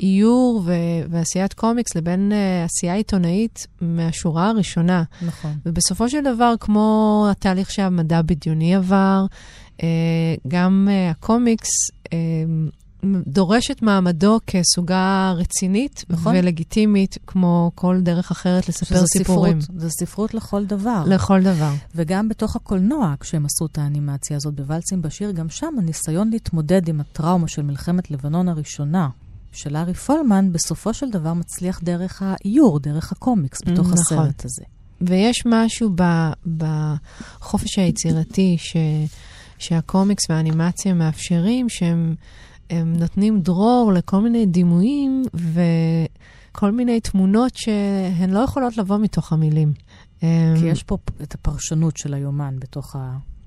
איור 0.00 0.62
ו- 0.64 0.72
ועשיית 1.10 1.52
קומיקס 1.52 1.94
לבין 1.96 2.32
אה, 2.32 2.64
עשייה 2.64 2.94
עיתונאית 2.94 3.66
מהשורה 3.80 4.48
הראשונה. 4.48 5.02
נכון. 5.26 5.52
ובסופו 5.66 6.08
של 6.08 6.24
דבר, 6.24 6.54
כמו 6.60 7.26
התהליך 7.30 7.70
שהמדע 7.70 8.22
בדיוני 8.22 8.74
עבר, 8.74 9.26
אה, 9.82 9.88
גם 10.48 10.88
אה, 10.90 11.10
הקומיקס 11.10 11.70
אה, 12.12 12.18
דורש 13.26 13.70
את 13.70 13.82
מעמדו 13.82 14.40
כסוגה 14.46 15.34
רצינית 15.36 16.04
נכון. 16.10 16.34
ולגיטימית, 16.36 17.18
כמו 17.26 17.70
כל 17.74 18.00
דרך 18.00 18.30
אחרת 18.30 18.68
לספר 18.68 18.96
שזה 18.96 19.06
סיפורים. 19.06 19.60
ספרות, 19.60 19.80
זה 19.80 19.90
ספרות 19.90 20.34
לכל 20.34 20.64
דבר. 20.64 21.04
לכל 21.06 21.42
דבר. 21.42 21.72
וגם 21.94 22.28
בתוך 22.28 22.56
הקולנוע, 22.56 23.14
כשהם 23.20 23.46
עשו 23.46 23.66
את 23.66 23.78
האנימציה 23.78 24.36
הזאת 24.36 24.54
בוואלסים 24.54 25.02
בשיר, 25.02 25.30
גם 25.30 25.48
שם 25.48 25.74
הניסיון 25.78 26.30
להתמודד 26.30 26.88
עם 26.88 27.00
הטראומה 27.00 27.48
של 27.48 27.62
מלחמת 27.62 28.10
לבנון 28.10 28.48
הראשונה 28.48 29.08
של 29.54 29.76
ארי 29.76 29.94
פולמן, 29.94 30.52
בסופו 30.52 30.94
של 30.94 31.10
דבר 31.10 31.32
מצליח 31.34 31.80
דרך 31.82 32.22
האיור, 32.24 32.78
דרך 32.80 33.12
הקומיקס, 33.12 33.58
בתוך 33.66 33.86
נכון. 33.86 33.92
הסרט 33.92 34.44
הזה. 34.44 34.62
ויש 35.00 35.42
משהו 35.46 35.90
ב, 35.94 36.02
בחופש 36.56 37.78
היצירתי 37.78 38.56
ש, 38.58 38.76
שהקומיקס 39.58 40.30
והאנימציה 40.30 40.94
מאפשרים, 40.94 41.68
שהם 41.68 42.14
הם 42.70 42.92
נותנים 42.96 43.40
דרור 43.40 43.92
לכל 43.94 44.20
מיני 44.20 44.46
דימויים 44.46 45.22
וכל 45.34 46.70
מיני 46.72 47.00
תמונות 47.00 47.52
שהן 47.56 48.30
לא 48.30 48.38
יכולות 48.38 48.76
לבוא 48.76 48.98
מתוך 48.98 49.32
המילים. 49.32 49.72
כי 50.20 50.26
אמ, 50.26 50.66
יש 50.66 50.82
פה 50.82 50.96
את 51.22 51.34
הפרשנות 51.34 51.96
של 51.96 52.14
היומן 52.14 52.56
בתוך 52.58 52.96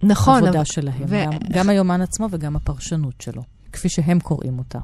נכון, 0.03 0.33
העבודה 0.33 0.57
אבל- 0.57 0.65
שלהם. 0.65 1.03
ו- 1.07 1.23
גם, 1.25 1.31
גם 1.51 1.69
היומן 1.69 2.01
עצמו 2.01 2.27
וגם 2.31 2.55
הפרשנות 2.55 3.21
שלו, 3.21 3.41
כפי 3.77 3.89
שהם 3.89 4.19
קוראים 4.19 4.59
אותה. 4.59 4.79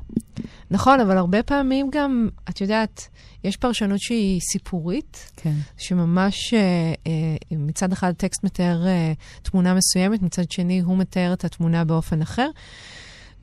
נכון, 0.72 1.00
אבל 1.00 1.18
הרבה 1.18 1.44
פעמים 1.44 1.89
גם, 1.91 2.30
את 2.50 2.62
יודעת, 2.62 3.08
יש 3.44 3.58
פרשנות 3.58 4.00
שהיא 4.00 4.41
סיפורית, 4.52 5.32
כן. 5.36 5.54
שממש 5.78 6.54
אה, 6.54 6.60
אה, 7.08 7.58
מצד 7.58 7.91
אחד 7.91 8.10
הטקסט 8.10 8.44
מתאר 8.44 8.88
אה, 8.88 9.14
תמונה 9.41 9.74
מסוימת, 9.74 10.22
מצד 10.22 10.52
שני 10.52 10.80
הוא 10.80 10.98
מתאר 10.98 11.34
את 11.34 11.46
התמונה 11.46 11.84
באופן 11.84 12.22
אחר. 12.22 12.50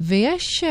ויש 0.00 0.64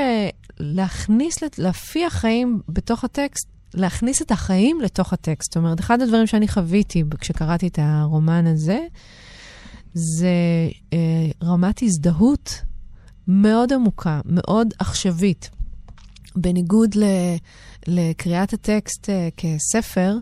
להכניס, 0.60 1.36
להפיח 1.58 2.14
חיים 2.14 2.62
בתוך 2.70 3.04
הטקסט, 3.04 3.48
להכניס 3.74 4.22
את 4.22 4.32
החיים 4.32 4.82
לתוך 4.82 5.14
הטקסט. 5.14 5.52
זאת 5.52 5.58
אומרת, 5.58 5.80
אחד 5.80 6.02
הדברים 6.02 6.28
שאני 6.28 6.48
חוויתי 6.48 7.04
כשקראתי 7.20 7.68
את 7.68 7.80
הרומן 7.82 8.48
הזה, 8.48 8.80
זה 9.94 10.28
אה, 10.94 10.98
רמת 11.44 11.84
הזדהות 11.84 12.62
מאוד 13.32 13.74
עמוקה, 13.74 14.22
מאוד 14.26 14.74
עכשווית. 14.80 15.50
בניגוד 16.36 16.96
ל, 16.96 17.04
לקריאת 17.88 18.54
הטקסט 18.54 19.10
אה, 19.10 19.30
כספר, 19.38 20.16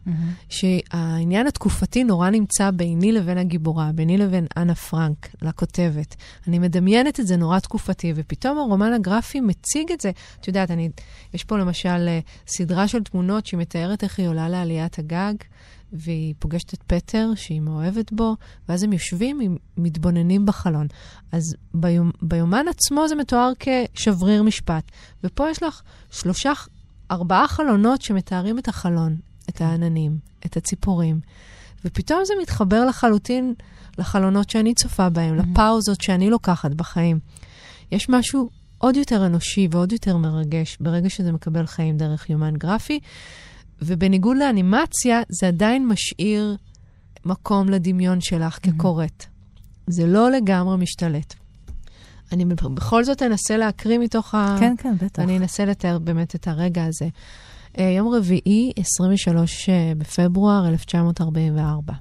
שהעניין 0.50 1.48
התקופתי 1.48 2.04
נורא 2.04 2.30
נמצא 2.30 2.72
ביני 2.72 3.12
לבין 3.12 3.38
הגיבורה, 3.38 3.92
ביני 3.96 4.18
לבין 4.18 4.46
אנה 4.58 4.76
פרנק, 4.76 5.30
לכותבת. 5.42 6.16
אני 6.48 6.60
מדמיינת 6.60 7.20
את 7.20 7.28
זה 7.28 7.38
נורא 7.38 7.60
תקופתי, 7.60 8.14
ופתאום 8.16 8.58
הרומן 8.58 8.94
הגרפי 8.94 9.40
מציג 9.40 9.92
את 9.92 10.02
זה. 10.02 10.12
את 10.40 10.48
יודעת, 10.48 10.72
אני, 10.72 10.90
יש 11.34 11.44
פה 11.44 11.58
למשל 11.58 12.08
אה, 12.08 12.20
סדרה 12.48 12.88
של 12.88 13.04
תמונות 13.04 13.46
שהיא 13.46 13.60
מתארת 13.60 14.04
איך 14.04 14.20
היא 14.20 14.28
עולה 14.28 14.50
לעליית 14.50 15.00
הגג, 15.00 15.34
והיא 15.94 16.34
פוגשת 16.40 16.74
את 16.74 16.84
פטר, 16.88 17.30
שהיא 17.36 17.62
מאוהבת 17.62 18.14
בו, 18.14 18.36
ואז 18.70 18.84
הם 18.84 18.94
יושבים, 18.94 19.42
הם 19.42 19.58
מתבוננים 19.78 20.46
בחלון. 20.46 20.88
אז 21.32 21.56
ביומ, 21.74 22.12
ביומן 22.22 22.66
עצמו 22.70 23.08
זה 23.08 23.16
מתואר 23.16 23.52
כשבריר 23.60 24.44
משפט. 24.44 24.84
ופה 25.24 25.50
יש 25.50 25.64
לך 25.64 25.82
שלושה, 26.12 26.54
ארבעה 27.12 27.48
חלונות 27.48 28.02
שמתארים 28.02 28.60
את 28.60 28.68
החלון, 28.68 29.16
את 29.50 29.62
העננים, 29.62 30.18
את 30.46 30.58
הציפורים. 30.58 31.20
ופתאום 31.86 32.26
זה 32.26 32.34
מתחבר 32.42 32.86
לחלוטין 32.86 33.54
לחלונות 33.98 34.50
שאני 34.50 34.74
צופה 34.74 35.10
בהם, 35.10 35.40
mm-hmm. 35.40 35.44
לפאוזות 35.52 36.02
שאני 36.02 36.30
לוקחת 36.30 36.72
בחיים. 36.72 37.20
יש 37.92 38.10
משהו 38.10 38.50
עוד 38.78 38.96
יותר 38.96 39.26
אנושי 39.26 39.68
ועוד 39.72 39.92
יותר 39.92 40.18
מרגש 40.18 40.78
ברגע 40.80 41.10
שזה 41.10 41.32
מקבל 41.32 41.66
חיים 41.66 41.98
דרך 41.98 42.30
יומן 42.30 42.54
גרפי, 42.58 43.00
ובניגוד 43.82 44.38
לאנימציה, 44.38 45.22
זה 45.30 45.48
עדיין 45.48 45.88
משאיר 45.88 46.58
מקום 47.26 47.70
לדמיון 47.70 48.22
שלך 48.22 48.58
mm-hmm. 48.58 48.72
כקוראת. 48.72 49.26
זה 49.88 50.08
לא 50.08 50.32
לגמרי 50.32 50.78
משתלט. 50.78 51.34
אני 52.32 52.46
בכל 52.46 53.04
זאת 53.04 53.24
אנסה 53.24 53.58
להקריא 53.58 53.98
מתוך 53.98 54.36
ה... 54.36 54.56
כן, 54.60 54.76
כן, 54.78 54.96
בטח. 55.02 55.24
אני 55.24 55.38
אנסה 55.38 55.66
לתאר 55.66 56.00
באמת 56.00 56.36
את 56.36 56.48
הרגע 56.48 56.86
הזה. 56.86 57.08
אה, 57.78 57.84
יום 57.84 58.14
רביעי, 58.14 58.72
23 58.78 59.70
אה, 59.70 59.92
בפברואר 59.98 60.68
1944. 60.68 61.94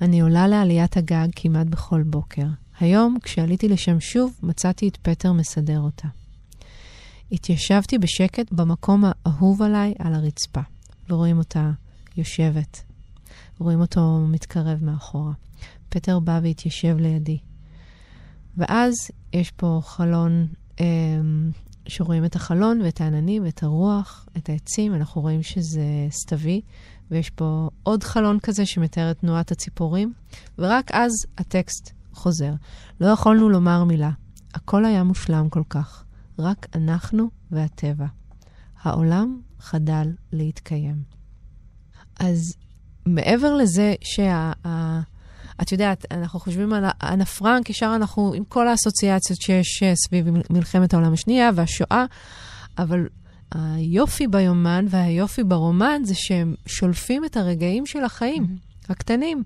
אני 0.00 0.20
עולה 0.20 0.48
לעליית 0.48 0.96
הגג 0.96 1.28
כמעט 1.36 1.66
בכל 1.66 2.02
בוקר. 2.02 2.46
היום, 2.80 3.16
כשעליתי 3.22 3.68
לשם 3.68 4.00
שוב, 4.00 4.32
מצאתי 4.42 4.88
את 4.88 4.96
פטר 4.96 5.32
מסדר 5.32 5.80
אותה. 5.80 6.08
התיישבתי 7.32 7.98
בשקט 7.98 8.52
במקום 8.52 9.04
האהוב 9.04 9.62
עליי 9.62 9.94
על 9.98 10.14
הרצפה, 10.14 10.60
ורואים 11.10 11.38
אותה 11.38 11.70
יושבת. 12.16 12.82
רואים 13.58 13.80
אותו 13.80 14.26
מתקרב 14.28 14.84
מאחורה. 14.84 15.32
פטר 15.88 16.18
בא 16.18 16.40
והתיישב 16.42 16.96
לידי. 16.98 17.38
ואז 18.56 18.94
יש 19.32 19.50
פה 19.50 19.80
חלון, 19.84 20.46
אה, 20.80 20.86
שרואים 21.86 22.24
את 22.24 22.36
החלון 22.36 22.80
ואת 22.80 23.00
העננים 23.00 23.44
ואת 23.44 23.62
הרוח, 23.62 24.28
את 24.36 24.48
העצים, 24.48 24.94
אנחנו 24.94 25.20
רואים 25.20 25.42
שזה 25.42 25.84
סתווי, 26.10 26.60
ויש 27.10 27.30
פה 27.30 27.68
עוד 27.82 28.04
חלון 28.04 28.38
כזה 28.40 28.66
שמתאר 28.66 29.10
את 29.10 29.18
תנועת 29.18 29.52
הציפורים, 29.52 30.12
ורק 30.58 30.90
אז 30.92 31.10
הטקסט 31.38 31.92
חוזר. 32.12 32.52
לא 33.00 33.06
יכולנו 33.06 33.48
לומר 33.48 33.84
מילה. 33.84 34.10
הכל 34.54 34.84
היה 34.84 35.04
מושלם 35.04 35.48
כל 35.48 35.62
כך. 35.68 36.04
רק 36.38 36.66
אנחנו 36.74 37.30
והטבע. 37.50 38.19
העולם 38.82 39.40
חדל 39.60 40.06
להתקיים. 40.32 41.02
אז 42.20 42.56
מעבר 43.06 43.54
לזה 43.54 43.94
שה... 44.00 44.52
את 45.62 45.72
יודעת, 45.72 46.04
אנחנו 46.10 46.40
חושבים 46.40 46.72
על 46.72 46.84
אנה 47.02 47.24
פרנק, 47.24 47.70
ישר 47.70 47.92
אנחנו, 47.96 48.32
עם 48.34 48.44
כל 48.44 48.68
האסוציאציות 48.68 49.40
שיש 49.40 49.82
אה, 49.82 49.92
סביב 49.96 50.26
מלחמת 50.50 50.94
העולם 50.94 51.12
השנייה 51.12 51.50
והשואה, 51.54 52.04
אבל 52.78 53.06
היופי 53.54 54.26
ביומן 54.26 54.84
והיופי 54.88 55.44
ברומן 55.44 56.02
זה 56.04 56.14
שהם 56.16 56.54
שולפים 56.66 57.24
את 57.24 57.36
הרגעים 57.36 57.86
של 57.86 58.04
החיים, 58.04 58.42
mm-hmm. 58.42 58.92
הקטנים. 58.92 59.42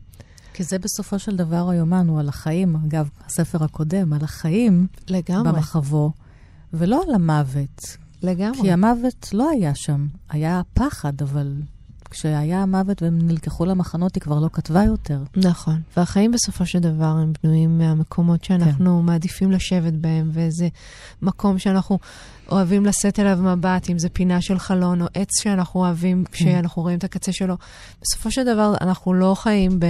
כי 0.55 0.62
זה 0.62 0.78
בסופו 0.78 1.18
של 1.18 1.37
דבר 1.37 1.70
היומן, 1.70 2.09
הוא 2.09 2.20
על 2.20 2.28
החיים. 2.28 2.76
אגב, 2.76 3.09
הספר 3.26 3.64
הקודם, 3.64 4.12
על 4.12 4.24
החיים. 4.24 4.87
לגמרי. 5.09 5.53
במחבו, 5.53 6.12
ולא 6.72 7.03
על 7.09 7.14
המוות. 7.14 7.97
לגמרי. 8.23 8.61
כי 8.61 8.73
המוות 8.73 9.29
לא 9.33 9.51
היה 9.51 9.75
שם. 9.75 10.07
היה 10.31 10.62
פחד, 10.75 11.23
אבל 11.23 11.55
כשהיה 12.15 12.62
המוות 12.62 13.03
והם 13.03 13.19
נלקחו 13.19 13.65
למחנות, 13.65 14.15
היא 14.15 14.21
כבר 14.21 14.39
לא 14.41 14.49
כתבה 14.53 14.85
יותר. 14.85 15.23
נכון. 15.37 15.81
והחיים 15.97 16.33
בסופו 16.33 16.67
של 16.67 16.79
דבר 16.79 17.05
הם 17.05 17.33
בנויים 17.43 17.79
מהמקומות 17.79 18.45
שאנחנו 18.45 18.99
כן. 19.01 19.07
מעדיפים 19.07 19.51
לשבת 19.51 19.93
בהם, 19.93 20.31
ואיזה 20.33 20.69
מקום 21.23 21.59
שאנחנו 21.59 21.99
אוהבים 22.49 22.87
לשאת 22.87 23.21
אליו 23.21 23.39
מבט, 23.43 23.91
אם 23.91 23.99
זה 23.99 24.09
פינה 24.09 24.41
של 24.41 24.59
חלון 24.59 25.03
או 25.03 25.07
עץ 25.15 25.29
שאנחנו 25.43 25.81
אוהבים 25.81 26.25
כן. 26.25 26.33
כשאנחנו 26.33 26.83
רואים 26.83 26.99
את 26.99 27.05
הקצה 27.05 27.33
שלו. 27.33 27.57
בסופו 28.03 28.31
של 28.31 28.45
דבר, 28.45 28.75
אנחנו 28.81 29.15
לא 29.15 29.35
חיים 29.39 29.81
ב... 29.81 29.87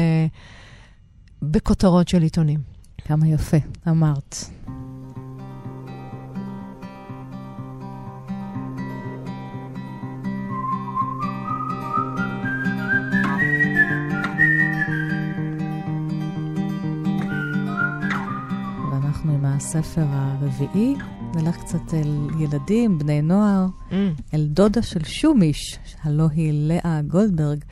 בכותרות 1.43 2.09
של 2.09 2.23
עיתונים. 2.23 2.61
כמה 3.05 3.29
יפה, 3.29 3.57
אמרת. 3.89 4.37
הספר 19.47 20.05
הרביעי, 20.07 20.95
נלך 21.35 21.57
קצת 21.57 21.95
אל 21.95 22.29
ילדים, 22.41 22.99
בני 22.99 23.23
נוער, 23.23 23.67
mm. 23.91 23.95
אל 24.35 24.47
דודה 24.47 24.83
של 24.83 25.05
שומיש, 25.05 25.79
הלא 26.03 26.27
היא 26.31 26.53
לאה 26.55 27.01
גולדברג, 27.07 27.65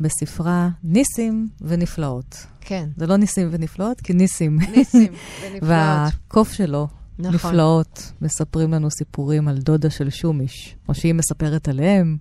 בספרה 0.00 0.68
ניסים 0.84 1.48
ונפלאות. 1.60 2.46
כן. 2.60 2.88
זה 2.96 3.06
לא 3.06 3.16
ניסים 3.16 3.48
ונפלאות, 3.50 4.00
כי 4.00 4.12
ניסים. 4.12 4.58
ניסים 4.76 5.12
ונפלאות. 5.42 5.62
והקוף 5.62 6.52
שלו, 6.52 6.88
נכון. 7.18 7.34
נפלאות, 7.34 8.12
מספרים 8.22 8.72
לנו 8.72 8.90
סיפורים 8.90 9.48
על 9.48 9.58
דודה 9.58 9.90
של 9.90 10.10
שומיש, 10.10 10.76
או 10.88 10.94
שהיא 10.94 11.14
מספרת 11.14 11.68
עליהם. 11.68 12.16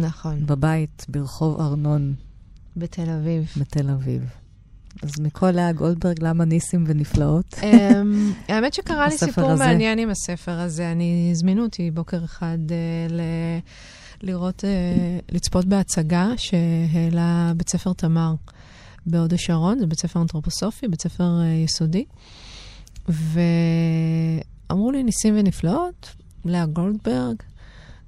נכון. 0.00 0.46
בבית 0.46 1.06
ברחוב 1.08 1.60
ארנון. 1.60 2.14
בתל 2.76 3.10
אביב. 3.10 3.52
בתל 3.56 3.90
אביב. 3.90 4.22
אז 5.02 5.20
מכל 5.20 5.50
לאה 5.50 5.72
גולדברג, 5.72 6.16
למה 6.22 6.44
ניסים 6.44 6.84
ונפלאות? 6.86 7.54
אמ, 7.62 8.32
האמת 8.48 8.74
שקרה 8.74 9.08
לי 9.08 9.18
סיפור 9.18 9.54
מעניין 9.54 9.98
עם 9.98 10.10
הספר 10.10 10.60
הזה. 10.60 10.92
אני, 10.92 11.28
הזמינו 11.32 11.62
אותי 11.62 11.90
בוקר 11.90 12.24
אחד 12.24 12.58
uh, 12.68 13.12
ל... 13.12 13.20
לראות, 14.22 14.64
uh, 14.64 15.34
לצפות 15.34 15.64
בהצגה 15.64 16.28
שהעלה 16.36 17.52
בית 17.56 17.68
ספר 17.68 17.92
תמר 17.92 18.34
בהוד 19.06 19.32
השרון, 19.32 19.78
זה 19.78 19.86
בית 19.86 20.00
ספר 20.00 20.22
אנתרופוסופי, 20.22 20.88
בית 20.88 21.02
ספר 21.02 21.40
uh, 21.40 21.64
יסודי. 21.64 22.04
ואמרו 23.08 24.90
לי 24.90 25.02
ניסים 25.02 25.34
ונפלאות, 25.38 26.14
לאה 26.44 26.66
גולדברג, 26.66 27.36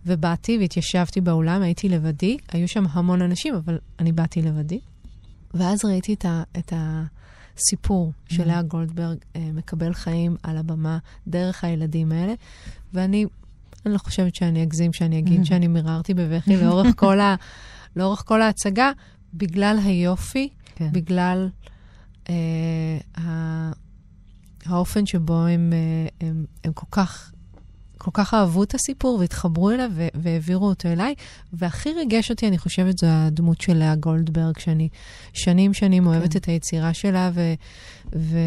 ובאתי 0.06 0.58
והתיישבתי 0.60 1.20
באולם, 1.20 1.62
הייתי 1.62 1.88
לבדי, 1.88 2.36
היו 2.52 2.68
שם 2.68 2.84
המון 2.90 3.22
אנשים, 3.22 3.54
אבל 3.54 3.78
אני 3.98 4.12
באתי 4.12 4.42
לבדי. 4.42 4.80
ואז 5.54 5.84
ראיתי 5.84 6.14
את, 6.14 6.24
ה, 6.24 6.42
את 6.58 6.72
הסיפור 6.76 8.12
mm-hmm. 8.12 8.34
של 8.34 8.48
לאה 8.48 8.62
גולדברג 8.62 9.16
אה, 9.36 9.50
מקבל 9.54 9.94
חיים 9.94 10.36
על 10.42 10.56
הבמה 10.56 10.98
דרך 11.26 11.64
הילדים 11.64 12.12
האלה, 12.12 12.34
ואני 12.92 13.26
אני 13.86 13.94
לא 13.94 13.98
חושבת 13.98 14.34
שאני 14.34 14.62
אגזים 14.62 14.92
שאני 14.92 15.18
אגיד 15.18 15.40
mm-hmm. 15.40 15.44
שאני 15.44 15.66
מיררתי 15.66 16.14
בבכי 16.14 16.56
לאורך 16.56 16.86
כל, 17.02 17.20
ה, 17.20 17.34
לאורך 17.96 18.22
כל 18.26 18.42
ההצגה, 18.42 18.90
בגלל 19.34 19.78
היופי, 19.84 20.48
כן. 20.74 20.88
בגלל 20.92 21.48
אה, 22.28 22.34
ה, 23.18 23.72
האופן 24.66 25.06
שבו 25.06 25.46
הם, 25.46 25.72
אה, 25.72 26.28
הם, 26.28 26.44
הם 26.64 26.72
כל 26.72 26.86
כך 26.90 27.32
כל 27.98 28.10
כך 28.14 28.34
אהבו 28.34 28.62
את 28.62 28.74
הסיפור 28.74 29.18
והתחברו 29.20 29.70
אליו 29.70 29.90
והעבירו 30.14 30.66
אותו 30.66 30.88
אליי. 30.88 31.14
והכי 31.52 31.92
ריגש 31.92 32.30
אותי, 32.30 32.48
אני 32.48 32.58
חושבת, 32.58 32.98
זו 32.98 33.06
הדמות 33.10 33.60
של 33.60 33.76
לאה 33.76 33.94
גולדברג, 33.94 34.58
שאני 34.58 34.88
שנים 35.32 35.74
שנים 35.74 36.02
כן. 36.02 36.08
אוהבת 36.08 36.36
את 36.36 36.44
היצירה 36.44 36.94
שלה 36.94 37.30
ו- 37.34 37.54
ו- 38.16 38.38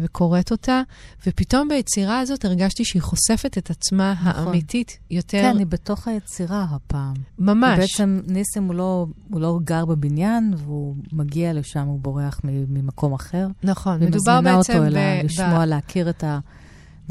וקוראת 0.00 0.50
אותה, 0.50 0.82
ופתאום 1.26 1.68
ביצירה 1.68 2.18
הזאת 2.18 2.44
הרגשתי 2.44 2.84
שהיא 2.84 3.02
חושפת 3.02 3.58
את 3.58 3.70
עצמה 3.70 4.14
נכון. 4.22 4.46
האמיתית 4.46 4.98
יותר. 5.10 5.42
כן, 5.42 5.58
היא 5.58 5.66
בתוך 5.66 6.08
היצירה 6.08 6.66
הפעם. 6.70 7.14
ממש. 7.38 7.78
בעצם 7.78 8.20
ניסים 8.26 8.64
הוא 8.64 8.74
לא, 8.74 9.06
הוא 9.30 9.40
לא 9.40 9.58
גר 9.64 9.84
בבניין, 9.84 10.54
והוא 10.56 10.96
מגיע 11.12 11.52
לשם, 11.52 11.86
הוא 11.86 12.00
בורח 12.00 12.40
ממקום 12.44 13.14
אחר. 13.14 13.46
נכון, 13.62 13.94
מדובר 14.04 14.40
בעצם... 14.40 14.72
ומזמינה 14.72 14.84
אותו 14.84 14.86
אליה, 14.86 15.22
לשמוע, 15.22 15.66
להכיר 15.66 16.10
את 16.10 16.24
ה... 16.24 16.38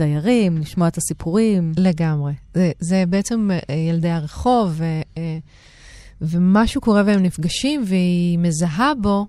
דיירים, 0.01 0.57
לשמוע 0.57 0.87
את 0.87 0.97
הסיפורים. 0.97 1.71
לגמרי. 1.77 2.33
זה, 2.53 2.71
זה 2.79 3.03
בעצם 3.09 3.49
אה, 3.69 3.75
ילדי 3.75 4.09
הרחוב, 4.09 4.69
ו, 4.71 4.83
אה, 5.17 5.37
ומשהו 6.21 6.81
קורה 6.81 7.03
והם 7.05 7.23
נפגשים, 7.23 7.83
והיא 7.87 8.39
מזהה 8.39 8.91
בו, 9.01 9.27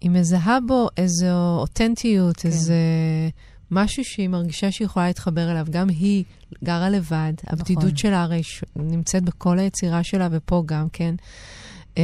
היא 0.00 0.10
מזהה 0.10 0.58
בו 0.66 0.88
איזו 0.96 1.56
אותנטיות, 1.60 2.36
כן. 2.36 2.48
איזה 2.48 2.74
משהו 3.70 4.04
שהיא 4.04 4.28
מרגישה 4.28 4.70
שהיא 4.70 4.86
יכולה 4.86 5.06
להתחבר 5.06 5.50
אליו. 5.50 5.66
גם 5.70 5.88
היא 5.88 6.24
גרה 6.64 6.90
לבד, 6.90 7.32
נכון. 7.44 7.58
הבדידות 7.58 7.98
שלה 7.98 8.22
הרי 8.22 8.40
נמצאת 8.76 9.22
בכל 9.22 9.58
היצירה 9.58 10.04
שלה, 10.04 10.28
ופה 10.30 10.62
גם 10.66 10.86
כן. 10.92 11.14
אמ, 11.96 12.02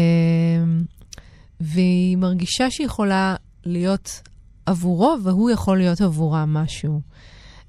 והיא 1.60 2.16
מרגישה 2.16 2.70
שהיא 2.70 2.86
יכולה 2.86 3.36
להיות 3.64 4.20
עבורו, 4.66 5.16
והוא 5.22 5.50
יכול 5.50 5.78
להיות 5.78 6.00
עבורה 6.00 6.46
משהו. 6.46 7.00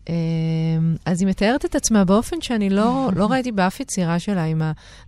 אמ, 0.09 0.15
אז 1.05 1.21
היא 1.21 1.29
מתארת 1.29 1.65
את 1.65 1.75
עצמה 1.75 2.05
באופן 2.05 2.41
שאני 2.41 2.69
לא, 2.69 3.09
לא 3.15 3.27
ראיתי 3.31 3.51
באף 3.51 3.79
יצירה 3.79 4.19
שלה, 4.19 4.43
עם 4.43 4.61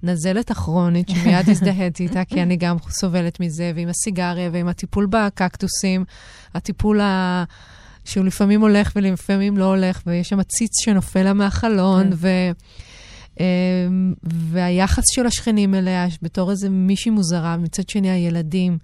הנזלת 0.03 0.51
הכרונית, 0.51 1.09
שמיד 1.09 1.49
הזדהיתי 1.49 2.03
איתה, 2.03 2.25
כי 2.25 2.41
אני 2.41 2.55
גם 2.55 2.77
סובלת 2.89 3.39
מזה, 3.39 3.71
ועם 3.75 3.89
הסיגריה, 3.89 4.49
ועם 4.53 4.67
הטיפול 4.67 5.05
בקקטוסים, 5.09 6.05
הטיפול 6.53 7.01
ה... 7.01 7.43
שהוא 8.05 8.25
לפעמים 8.25 8.61
הולך 8.61 8.91
ולפעמים 8.95 9.57
לא 9.57 9.65
הולך, 9.65 10.01
ויש 10.05 10.29
שם 10.29 10.43
ציץ 10.43 10.71
שנופל 10.83 11.23
לה 11.23 11.33
מהחלון, 11.33 12.03
כן. 12.03 12.15
ו... 12.15 12.27
אמ, 13.39 14.13
והיחס 14.23 15.03
של 15.11 15.25
השכנים 15.25 15.75
אליה, 15.75 16.07
בתור 16.21 16.51
איזה 16.51 16.69
מישהי 16.69 17.11
מוזרה, 17.11 17.57
מצד 17.57 17.89
שני 17.89 18.11
הילדים, 18.11 18.77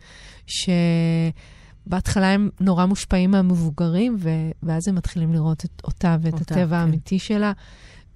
שבהתחלה 1.89 2.33
הם 2.33 2.49
נורא 2.59 2.85
מושפעים 2.85 3.31
מהמבוגרים, 3.31 4.15
ו... 4.19 4.29
ואז 4.63 4.87
הם 4.87 4.95
מתחילים 4.95 5.33
לראות 5.33 5.65
את 5.65 5.81
אותה 5.83 6.17
ואת 6.21 6.33
אותה, 6.33 6.55
הטבע 6.55 6.67
כן. 6.67 6.73
האמיתי 6.73 7.19
שלה. 7.19 7.51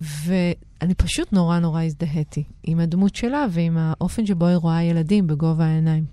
ואני 0.01 0.93
פשוט 0.97 1.33
נורא 1.33 1.59
נורא 1.59 1.83
הזדהיתי 1.83 2.43
עם 2.63 2.79
הדמות 2.79 3.15
שלה 3.15 3.45
ועם 3.51 3.77
האופן 3.77 4.25
שבו 4.25 4.45
היא 4.45 4.55
רואה 4.55 4.83
ילדים 4.83 5.27
בגובה 5.27 5.65
העיניים. 5.65 6.05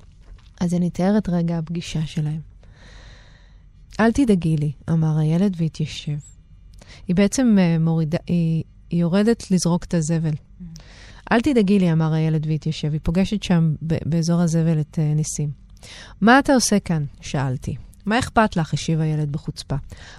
אז 0.61 0.75
אני 0.75 0.89
אתאר 0.89 1.19
את 1.19 1.29
רגע 1.29 1.59
הפגישה 1.59 2.07
שלהם. 2.07 2.41
אל 4.01 4.13
תדאגי 4.13 4.57
לי, 4.57 4.73
אמר 4.91 5.19
הילד 5.19 5.57
והתיישב. 5.59 6.19
היא 7.09 7.17
בעצם 7.17 7.57
uh, 7.59 7.83
מורידה, 7.83 8.19
היא, 8.27 8.65
היא 8.91 9.01
יורדת 9.01 9.51
לזרוק 9.51 9.85
את 9.85 9.95
הזבל. 9.95 10.31
Mm. 10.31 10.65
אל 11.33 11.41
תדאגי 11.41 11.79
לי, 11.79 11.93
אמר 11.93 12.13
הילד 12.13 12.47
והתיישב. 12.47 12.93
היא 12.93 13.01
פוגשת 13.03 13.43
שם, 13.43 13.75
באזור 13.83 14.41
הזבל, 14.41 14.81
את 14.81 14.99
uh, 14.99 15.17
ניסים. 15.17 15.51
מה 16.21 16.39
אתה 16.39 16.55
עושה 16.55 16.81
כאן? 16.81 17.05
שאלתי. 17.21 17.77
מה 18.07 18.19
אכפת 18.19 18.57
לך? 18.57 18.75
השיב 18.75 19.01
הילד 19.01 19.33
בחוצפה. 19.33 19.77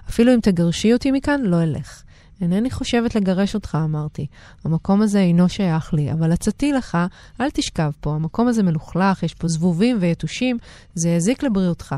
אפילו 0.10 0.34
אם 0.34 0.40
תגרשי 0.40 0.94
אותי 0.94 1.12
מכאן, 1.12 1.42
לא 1.42 1.64
אלך. 1.64 2.04
אינני 2.42 2.72
חושבת 2.72 3.16
לגרש 3.16 3.56
אותך, 3.56 3.78
אמרתי. 3.84 4.26
המקום 4.66 5.02
הזה 5.02 5.20
אינו 5.20 5.50
שייך 5.50 5.94
לי, 5.94 6.12
אבל 6.12 6.32
עצתי 6.32 6.74
לך, 6.74 6.98
אל 7.42 7.50
תשכב 7.50 7.92
פה, 8.00 8.16
המקום 8.16 8.48
הזה 8.48 8.64
מלוכלך, 8.64 9.24
יש 9.24 9.34
פה 9.34 9.48
זבובים 9.48 9.98
ויתושים, 10.00 10.58
זה 10.96 11.10
יזיק 11.10 11.44
לבריאותך. 11.44 11.96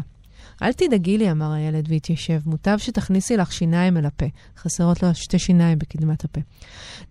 אל 0.61 0.73
תדאגי 0.73 1.17
לי, 1.17 1.31
אמר 1.31 1.51
הילד 1.51 1.85
והתיישב, 1.89 2.39
מוטב 2.45 2.77
שתכניסי 2.77 3.37
לך 3.37 3.51
שיניים 3.51 3.97
אל 3.97 4.05
הפה. 4.05 4.25
חסרות 4.57 5.03
לו 5.03 5.15
שתי 5.15 5.39
שיניים 5.39 5.79
בקדמת 5.79 6.23
הפה. 6.23 6.41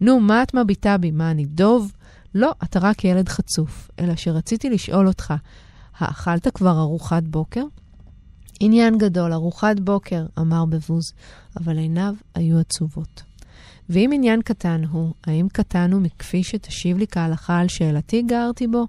נו, 0.00 0.20
מה 0.20 0.42
את 0.42 0.54
מביטה 0.54 0.98
בי? 0.98 1.10
מה, 1.10 1.30
אני 1.30 1.44
דוב? 1.44 1.92
לא, 2.34 2.52
אתה 2.62 2.78
רק 2.78 3.04
ילד 3.04 3.28
חצוף. 3.28 3.90
אלא 3.98 4.16
שרציתי 4.16 4.70
לשאול 4.70 5.08
אותך, 5.08 5.34
האכלת 6.02 6.48
כבר 6.48 6.80
ארוחת 6.80 7.22
בוקר? 7.22 7.64
עניין 8.60 8.98
גדול, 8.98 9.32
ארוחת 9.32 9.80
בוקר, 9.80 10.26
אמר 10.38 10.64
בבוז, 10.64 11.12
אבל 11.56 11.78
עיניו 11.78 12.14
היו 12.34 12.58
עצובות. 12.58 13.22
ואם 13.88 14.10
עניין 14.14 14.42
קטן 14.42 14.84
הוא, 14.90 15.14
האם 15.24 15.48
קטן 15.52 15.92
הוא 15.92 16.02
מכפי 16.02 16.44
שתשיב 16.44 16.98
לי 16.98 17.06
כהלכה 17.06 17.58
על 17.58 17.68
שאלתי 17.68 18.22
גרתי 18.22 18.66
בו? 18.66 18.86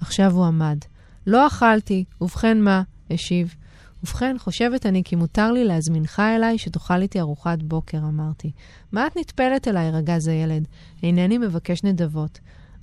עכשיו 0.00 0.32
הוא 0.32 0.44
עמד. 0.44 0.78
לא 1.26 1.46
אכלתי, 1.46 2.04
ובכן 2.20 2.60
מה? 2.60 2.82
השיב. 3.10 3.54
ובכן, 4.02 4.36
חושבת 4.38 4.86
אני 4.86 5.02
כי 5.04 5.16
מותר 5.16 5.52
לי 5.52 5.64
להזמינך 5.64 6.22
אליי 6.36 6.58
שתאכל 6.58 7.02
איתי 7.02 7.20
ארוחת 7.20 7.62
בוקר, 7.62 7.98
אמרתי. 7.98 8.50
מה 8.92 9.06
את 9.06 9.16
נטפלת 9.16 9.68
אליי, 9.68 9.90
רגז 9.90 10.28
הילד? 10.28 10.68
אינני 11.02 11.38
מבקש 11.38 11.84
נדבות. 11.84 12.38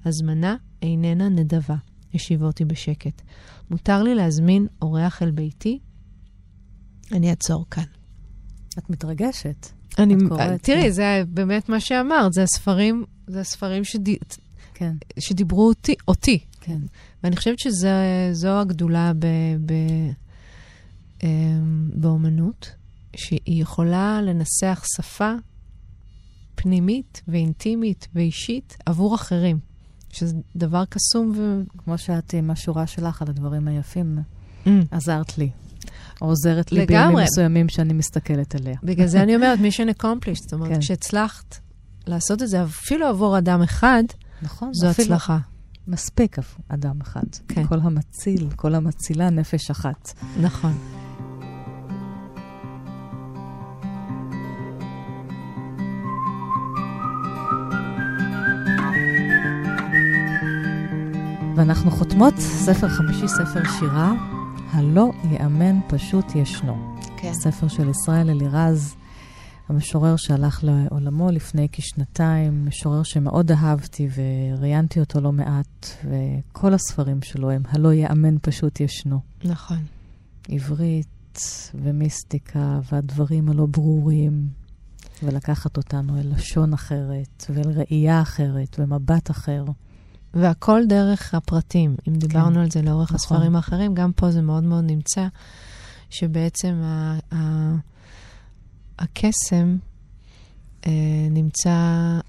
הזמנה 0.05 0.55
איננה 0.81 1.29
נדבה, 1.29 1.75
השיב 2.13 2.43
אותי 2.43 2.65
בשקט. 2.65 3.21
מותר 3.69 4.03
לי 4.03 4.15
להזמין 4.15 4.67
אורח 4.81 5.23
אל 5.23 5.31
ביתי? 5.31 5.79
אני 7.11 7.29
אעצור 7.29 7.65
כאן. 7.71 7.83
את 8.77 8.89
מתרגשת. 8.89 9.67
אני, 9.99 10.13
את 10.13 10.19
קוראת, 10.29 10.63
תראי. 10.63 10.91
זה 10.91 11.23
באמת 11.27 11.69
מה 11.69 11.79
שאמרת, 11.79 12.33
זה 12.33 12.43
הספרים, 12.43 13.05
זה 13.27 13.39
הספרים 13.39 13.83
שד... 13.83 14.09
כן. 14.73 14.95
שדיברו 15.19 15.67
אותי, 15.67 15.95
אותי. 16.07 16.39
כן. 16.61 16.79
ואני 17.23 17.35
חושבת 17.35 17.59
שזו 17.59 18.59
הגדולה 18.59 19.11
ב, 19.19 19.25
ב, 19.65 19.73
אמ, 21.23 21.89
באומנות, 21.93 22.71
שהיא 23.15 23.61
יכולה 23.61 24.21
לנסח 24.21 24.83
שפה 24.97 25.33
פנימית 26.55 27.21
ואינטימית 27.27 28.07
ואישית 28.15 28.77
עבור 28.85 29.15
אחרים, 29.15 29.59
שזה 30.15 30.35
דבר 30.55 30.83
קסום 30.85 31.33
ו... 31.35 31.61
כמו 31.77 31.97
שאת 31.97 32.33
עם 32.33 32.51
השורה 32.51 32.87
שלך 32.87 33.21
על 33.21 33.27
הדברים 33.29 33.67
היפים, 33.67 34.19
mm. 34.65 34.69
עזרת 34.91 35.37
לי. 35.37 35.49
או 36.21 36.27
עוזרת 36.27 36.71
לי 36.71 36.85
בימים 36.85 37.17
מסוימים 37.17 37.69
שאני 37.69 37.93
מסתכלת 37.93 38.55
עליה. 38.55 38.75
בגלל 38.83 39.07
זה 39.07 39.21
אני 39.23 39.35
אומרת, 39.35 39.59
mission 39.59 40.01
accomplished. 40.01 40.41
זאת 40.41 40.53
אומרת, 40.53 40.69
כן. 40.69 40.79
כשהצלחת 40.79 41.59
לעשות 42.07 42.41
את 42.41 42.49
זה 42.49 42.63
אפילו 42.63 43.07
עבור 43.07 43.37
אדם 43.37 43.61
אחד, 43.61 44.03
נכון, 44.41 44.73
זו 44.73 44.87
הצלחה. 44.87 45.37
מספיק 45.87 46.37
אדם 46.67 47.01
אחד. 47.01 47.23
כן. 47.47 47.67
כל 47.67 47.79
המציל, 47.79 48.49
כל 48.55 48.75
המצילה, 48.75 49.29
נפש 49.29 49.71
אחת. 49.71 50.13
נכון. 50.41 51.00
ואנחנו 61.61 61.91
חותמות 61.91 62.33
ספר 62.37 62.89
חמישי, 62.89 63.27
ספר 63.27 63.63
שירה, 63.79 64.13
הלא 64.71 65.11
ייאמן 65.23 65.79
פשוט 65.87 66.35
ישנו. 66.35 66.97
כן. 67.17 67.33
ספר 67.33 67.67
של 67.67 67.89
ישראל 67.89 68.29
אלירז, 68.29 68.95
המשורר 69.69 70.15
שהלך 70.17 70.63
לעולמו 70.63 71.31
לפני 71.31 71.67
כשנתיים, 71.71 72.65
משורר 72.65 73.03
שמאוד 73.03 73.51
אהבתי 73.51 74.07
וראיינתי 74.15 74.99
אותו 74.99 75.21
לא 75.21 75.31
מעט, 75.31 75.87
וכל 76.05 76.73
הספרים 76.73 77.21
שלו 77.21 77.51
הם 77.51 77.61
הלא 77.69 77.93
ייאמן 77.93 78.35
פשוט 78.41 78.79
ישנו. 78.79 79.19
נכון. 79.43 79.79
עברית 80.49 81.39
ומיסטיקה 81.75 82.79
והדברים 82.91 83.49
הלא 83.49 83.65
ברורים, 83.65 84.47
ולקחת 85.23 85.77
אותנו 85.77 86.17
אל 86.19 86.33
לשון 86.35 86.73
אחרת, 86.73 87.45
ואל 87.49 87.69
ראייה 87.69 88.21
אחרת, 88.21 88.79
ומבט 88.79 89.31
אחר. 89.31 89.63
והכל 90.33 90.81
דרך 90.87 91.33
הפרטים. 91.33 91.95
אם 92.07 92.13
דיברנו 92.13 92.55
כן. 92.55 92.59
על 92.59 92.71
זה 92.71 92.81
לאורך 92.81 93.11
נכון. 93.11 93.15
הספרים 93.15 93.55
האחרים, 93.55 93.93
גם 93.93 94.11
פה 94.11 94.31
זה 94.31 94.41
מאוד 94.41 94.63
מאוד 94.63 94.83
נמצא, 94.83 95.27
שבעצם 96.09 96.81
ה- 96.83 97.19
ה- 97.35 97.75
הקסם 98.99 99.77
אה, 100.87 101.27
נמצא 101.31 102.19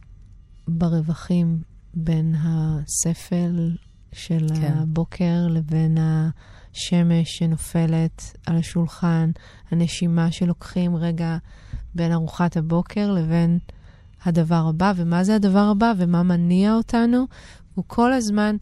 ברווחים 0.69 1.63
בין 1.95 2.35
הספל 2.39 3.71
של 4.13 4.47
כן. 4.61 4.75
הבוקר 4.77 5.47
לבין 5.51 5.99
השמש 5.99 7.39
שנופלת 7.39 8.37
על 8.47 8.57
השולחן, 8.57 9.31
הנשימה 9.71 10.33
שלוקחים 10.33 10.97
רגע 10.97 11.37
בין 11.95 12.13
ארוחת 12.13 12.57
הבוקר 12.57 13.11
לבין 13.11 13.59
הדבר 14.25 14.67
הבא, 14.69 14.93
ומה 14.97 15.25
זה 15.25 15.35
הדבר 15.35 15.69
הבא 15.71 15.93
ומה 15.99 16.23
מניע 16.23 16.75
אותנו, 16.75 17.25
הוא 17.75 17.85
כל 17.87 18.13
הזמן, 18.13 18.57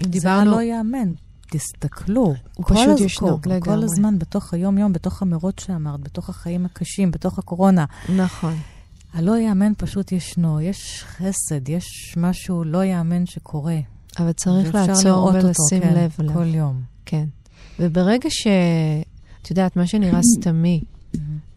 אם 0.00 0.10
דיברנו... 0.10 0.50
זה 0.50 0.56
לא 0.56 0.62
ייאמן. 0.62 1.12
תסתכלו. 1.50 2.34
הוא 2.54 2.66
פשוט 2.68 3.00
ישנו, 3.00 3.38
לגמרי. 3.46 3.60
כל 3.60 3.82
הזמן, 3.82 4.18
בתוך 4.18 4.54
היום-יום, 4.54 4.92
בתוך 4.92 5.22
המרוץ 5.22 5.60
שאמרת, 5.60 6.00
בתוך 6.00 6.28
החיים 6.28 6.66
הקשים, 6.66 7.10
בתוך 7.10 7.38
הקורונה. 7.38 7.84
נכון. 8.16 8.54
הלא 9.14 9.36
ייאמן 9.36 9.72
פשוט 9.78 10.12
ישנו. 10.12 10.60
יש 10.60 11.04
חסד, 11.06 11.68
יש 11.68 12.14
משהו 12.16 12.64
לא 12.64 12.84
ייאמן 12.84 13.26
שקורה. 13.26 13.78
אבל 14.18 14.32
צריך 14.32 14.74
לעצור 14.74 15.30
ולשים 15.34 15.80
כן, 15.80 15.94
לב 15.94 16.12
אליו. 16.20 16.34
כל 16.34 16.54
יום. 16.54 16.82
כן. 17.06 17.24
וברגע 17.78 18.30
ש... 18.30 18.46
את 19.42 19.50
יודעת, 19.50 19.76
מה 19.76 19.86
שנראה 19.86 20.20
סתמי, 20.36 20.80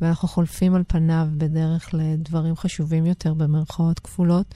ואנחנו 0.02 0.28
חולפים 0.28 0.76
על 0.76 0.84
פניו 0.88 1.28
בדרך 1.38 1.90
לדברים 1.94 2.56
חשובים 2.56 3.06
יותר, 3.06 3.34
במרכאות 3.34 4.00
כפולות, 4.00 4.56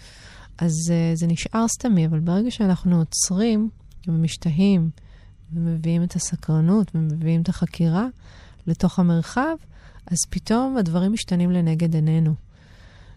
אז 0.58 0.74
uh, 0.88 1.16
זה 1.16 1.28
נשאר 1.28 1.68
סתמי, 1.68 2.06
אבל 2.06 2.20
ברגע 2.20 2.52
שאנחנו 2.52 2.98
עוצרים 2.98 3.70
ומשתהים 4.08 4.90
ומביאים 5.54 6.04
את 6.04 6.16
הסקרנות 6.16 6.92
ומביאים 6.96 7.42
את 7.42 7.50
החקירה 7.50 8.08
לתוך 8.68 9.00
המרחב, 9.00 9.56
אז 10.06 10.18
פתאום 10.30 10.78
הדברים 10.78 11.14
משתנים 11.14 11.52
לנגד 11.52 11.96
עינינו. 11.96 12.34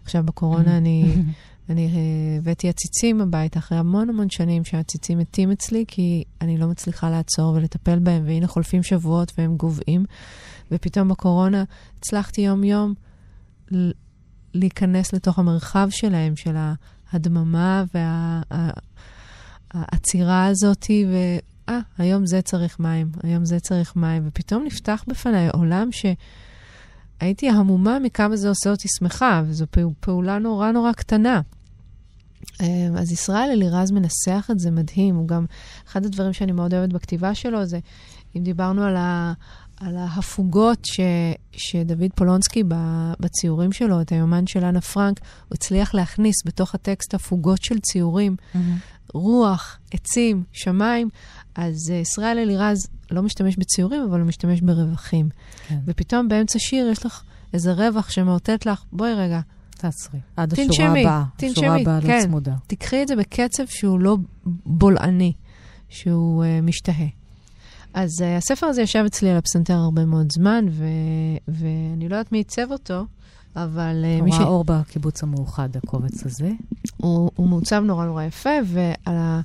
עכשיו, 0.03 0.23
בקורונה 0.23 0.77
אני, 0.77 1.15
אני 1.69 1.85
אה, 1.85 2.37
הבאתי 2.37 2.69
עציצים 2.69 3.21
הביתה 3.21 3.59
אחרי 3.59 3.77
המון 3.77 4.09
המון 4.09 4.29
שנים 4.29 4.65
שהעציצים 4.65 5.17
מתים 5.17 5.51
אצלי, 5.51 5.85
כי 5.87 6.23
אני 6.41 6.57
לא 6.57 6.67
מצליחה 6.67 7.09
לעצור 7.09 7.53
ולטפל 7.53 7.99
בהם, 7.99 8.23
והנה 8.25 8.47
חולפים 8.47 8.83
שבועות 8.83 9.31
והם 9.37 9.57
גוועים. 9.57 10.05
ופתאום 10.71 11.07
בקורונה 11.07 11.63
הצלחתי 11.97 12.41
יום-יום 12.41 12.93
להיכנס 14.53 15.13
לתוך 15.13 15.39
המרחב 15.39 15.87
שלהם, 15.91 16.35
של 16.35 16.55
ההדממה 17.11 17.83
והעצירה 19.73 20.27
וה, 20.27 20.47
הזאת, 20.47 20.85
ואה, 21.11 21.79
היום 21.97 22.25
זה 22.25 22.41
צריך 22.41 22.79
מים, 22.79 23.11
היום 23.23 23.45
זה 23.45 23.59
צריך 23.59 23.95
מים, 23.95 24.23
ופתאום 24.25 24.63
נפתח 24.65 25.03
בפניי 25.07 25.49
עולם 25.49 25.89
שהייתי 25.91 27.49
המומה 27.49 27.99
מכמה 27.99 28.35
זה 28.35 28.49
עושה 28.49 28.69
אותי 28.69 28.87
שמחה, 28.97 29.43
וזו 29.45 29.65
פעולה 29.99 30.39
נורא 30.39 30.71
נורא 30.71 30.91
קטנה. 30.91 31.41
אמ, 32.61 32.97
אז 32.97 33.11
ישראל 33.11 33.49
אלירז 33.51 33.91
מנסח 33.91 34.47
את 34.51 34.59
זה 34.59 34.71
מדהים, 34.71 35.15
הוא 35.15 35.27
גם, 35.27 35.45
אחד 35.87 36.05
הדברים 36.05 36.33
שאני 36.33 36.51
מאוד 36.51 36.73
אוהבת 36.73 36.93
בכתיבה 36.93 37.35
שלו 37.35 37.65
זה, 37.65 37.79
אם 38.35 38.43
דיברנו 38.43 38.83
על, 38.83 38.95
על 39.85 39.97
ההפוגות 39.97 40.85
ש, 40.85 40.99
שדוד 41.51 42.11
פולונסקי 42.15 42.63
בציורים 43.19 43.71
שלו, 43.71 44.01
את 44.01 44.11
היומן 44.11 44.47
של 44.47 44.65
אנה 44.65 44.81
פרנק, 44.81 45.19
הוא 45.19 45.55
הצליח 45.55 45.93
להכניס 45.93 46.35
בתוך 46.45 46.75
הטקסט 46.75 47.13
הפוגות 47.13 47.63
של 47.63 47.79
ציורים, 47.79 48.35
mm-hmm. 48.35 48.57
רוח, 49.13 49.79
עצים, 49.91 50.43
שמיים. 50.51 51.09
אז 51.55 51.75
uh, 51.89 51.93
ישראל 51.93 52.37
אלירז 52.37 52.87
לא 53.11 53.21
משתמש 53.21 53.57
בציורים, 53.57 54.01
אבל 54.09 54.19
הוא 54.19 54.27
משתמש 54.27 54.61
ברווחים. 54.61 55.29
כן. 55.67 55.79
ופתאום 55.85 56.27
באמצע 56.27 56.59
שיר 56.59 56.89
יש 56.91 57.05
לך 57.05 57.23
איזה 57.53 57.73
רווח 57.73 58.09
שמאותת 58.09 58.65
לך, 58.65 58.83
בואי 58.91 59.13
רגע. 59.13 59.39
תעצרי. 59.69 60.19
עד 60.37 60.49
תנשמי, 60.49 60.65
השורה 60.69 60.99
הבאה. 60.99 61.23
תנשמי, 61.37 61.51
השורה 61.51 61.81
הבאה 61.81 61.99
לא 61.99 62.07
כן. 62.07 62.17
לא 62.17 62.23
צמודה. 62.23 62.55
תקחי 62.67 63.03
את 63.03 63.07
זה 63.07 63.15
בקצב 63.15 63.63
שהוא 63.67 63.99
לא 63.99 64.17
בולעני, 64.65 65.33
שהוא 65.89 66.43
uh, 66.43 66.47
משתהה. 66.61 67.20
אז 67.93 68.21
uh, 68.21 68.37
הספר 68.37 68.65
הזה 68.67 68.81
ישב 68.81 69.03
אצלי 69.07 69.29
על 69.29 69.37
הפסנתר 69.37 69.73
הרבה 69.73 70.05
מאוד 70.05 70.31
זמן, 70.31 70.65
ו... 70.71 70.85
ואני 71.47 72.09
לא 72.09 72.15
יודעת 72.15 72.31
מי 72.31 72.37
עיצב 72.37 72.71
אותו, 72.71 73.05
אבל 73.55 74.05
uh, 74.19 74.23
מי 74.23 74.31
ש... 74.31 74.39
אור 74.39 74.63
בקיבוץ 74.63 75.23
המאוחד, 75.23 75.69
הקובץ 75.75 76.25
הזה. 76.25 76.51
הוא, 76.97 77.31
הוא 77.35 77.47
מעוצב 77.47 77.83
נורא 77.85 78.05
נורא 78.05 78.23
יפה, 78.23 78.49
ועל 78.65 79.15
ה... 79.17 79.41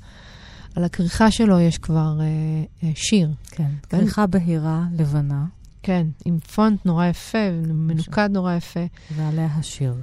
על 0.74 0.84
הכריכה 0.84 1.30
שלו 1.30 1.60
יש 1.60 1.78
כבר 1.78 2.18
uh, 2.18 2.84
uh, 2.84 2.86
שיר. 2.94 3.30
כן, 3.50 3.70
כריכה 3.88 4.26
בהירה, 4.26 4.84
לבנה. 4.98 5.44
כן, 5.82 6.06
עם 6.24 6.38
פונט 6.38 6.86
נורא 6.86 7.06
יפה, 7.06 7.50
מנוקד 7.74 8.28
נורא 8.32 8.54
יפה. 8.54 8.80
ועליה 9.16 9.46
השיר. 9.46 9.94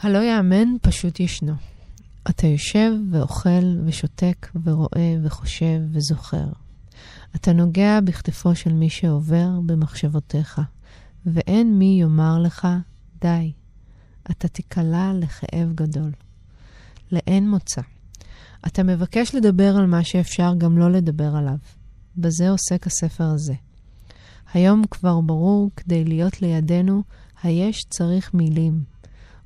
הלא 0.00 0.18
יאמן 0.18 0.68
פשוט 0.82 1.20
ישנו. 1.20 1.52
אתה 2.30 2.46
יושב 2.46 2.92
ואוכל 3.10 3.78
ושותק 3.84 4.48
ורואה 4.64 5.16
וחושב 5.22 5.80
וזוכר. 5.92 6.46
אתה 7.36 7.52
נוגע 7.52 8.00
בכתפו 8.00 8.54
של 8.54 8.72
מי 8.72 8.90
שעובר 8.90 9.48
במחשבותיך, 9.66 10.60
ואין 11.26 11.78
מי 11.78 11.98
יאמר 12.00 12.38
לך, 12.38 12.68
די. 13.20 13.52
אתה 14.30 14.48
תיקלע 14.48 15.12
לכאב 15.14 15.72
גדול. 15.74 16.12
לאין 17.12 17.50
מוצא. 17.50 17.80
אתה 18.66 18.82
מבקש 18.82 19.34
לדבר 19.34 19.76
על 19.76 19.86
מה 19.86 20.04
שאפשר 20.04 20.54
גם 20.58 20.78
לא 20.78 20.90
לדבר 20.90 21.36
עליו. 21.36 21.56
בזה 22.16 22.50
עוסק 22.50 22.86
הספר 22.86 23.24
הזה. 23.24 23.54
היום 24.52 24.82
כבר 24.90 25.20
ברור, 25.20 25.70
כדי 25.76 26.04
להיות 26.04 26.42
לידינו, 26.42 27.02
היש 27.42 27.84
צריך 27.88 28.34
מילים, 28.34 28.84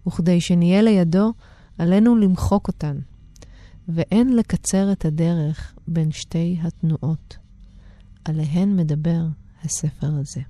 וכדי 0.07 0.41
שנהיה 0.41 0.83
לידו, 0.83 1.33
עלינו 1.79 2.17
למחוק 2.17 2.69
אותן, 2.69 2.99
ואין 3.89 4.37
לקצר 4.37 4.93
את 4.93 5.05
הדרך 5.05 5.75
בין 5.89 6.13
שתי 6.13 6.59
התנועות. 6.63 7.37
עליהן 8.29 8.77
מדבר 8.77 9.21
הספר 9.65 10.11
הזה. 10.21 10.41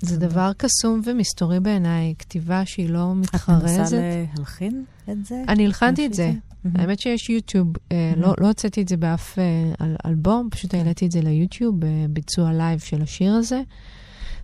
זה 0.00 0.16
דבר 0.16 0.52
קסום 0.56 1.00
ומסתורי 1.04 1.60
בעיניי, 1.60 2.14
כתיבה 2.18 2.66
שהיא 2.66 2.90
לא 2.90 3.14
מתחרזת. 3.14 3.66
את 3.66 3.78
מנסה 3.78 4.24
להלחין 4.36 4.84
את 5.10 5.24
זה? 5.24 5.42
אני 5.48 5.66
הלחנתי 5.66 6.06
את 6.06 6.14
זה. 6.14 6.32
האמת 6.74 7.00
שיש 7.00 7.30
יוטיוב, 7.30 7.68
אה, 7.92 8.12
לא, 8.16 8.34
לא 8.38 8.46
הוצאתי 8.46 8.82
את 8.82 8.88
זה 8.88 8.96
באף 8.96 9.38
אה, 9.38 9.94
אלבום, 10.06 10.48
פשוט 10.50 10.74
העליתי 10.74 11.06
את 11.06 11.12
זה 11.12 11.20
ליוטיוב 11.20 11.76
בביצוע 11.78 12.52
live 12.52 12.78
של 12.78 13.02
השיר 13.02 13.34
הזה. 13.34 13.62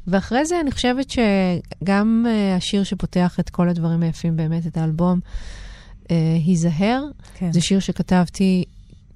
ואחרי 0.07 0.47
זה 0.47 0.61
אני 0.61 0.71
חושבת 0.71 1.07
שגם 1.11 2.27
השיר 2.57 2.85
שפותח 2.85 3.41
את 3.41 3.51
כל 3.51 3.69
הדברים 3.69 4.03
היפים 4.03 4.37
באמת, 4.37 4.67
את 4.67 4.77
האלבום, 4.77 5.21
היזהר, 6.47 7.05
כן. 7.35 7.53
זה 7.53 7.61
שיר 7.61 7.81
שכתבתי 7.81 8.65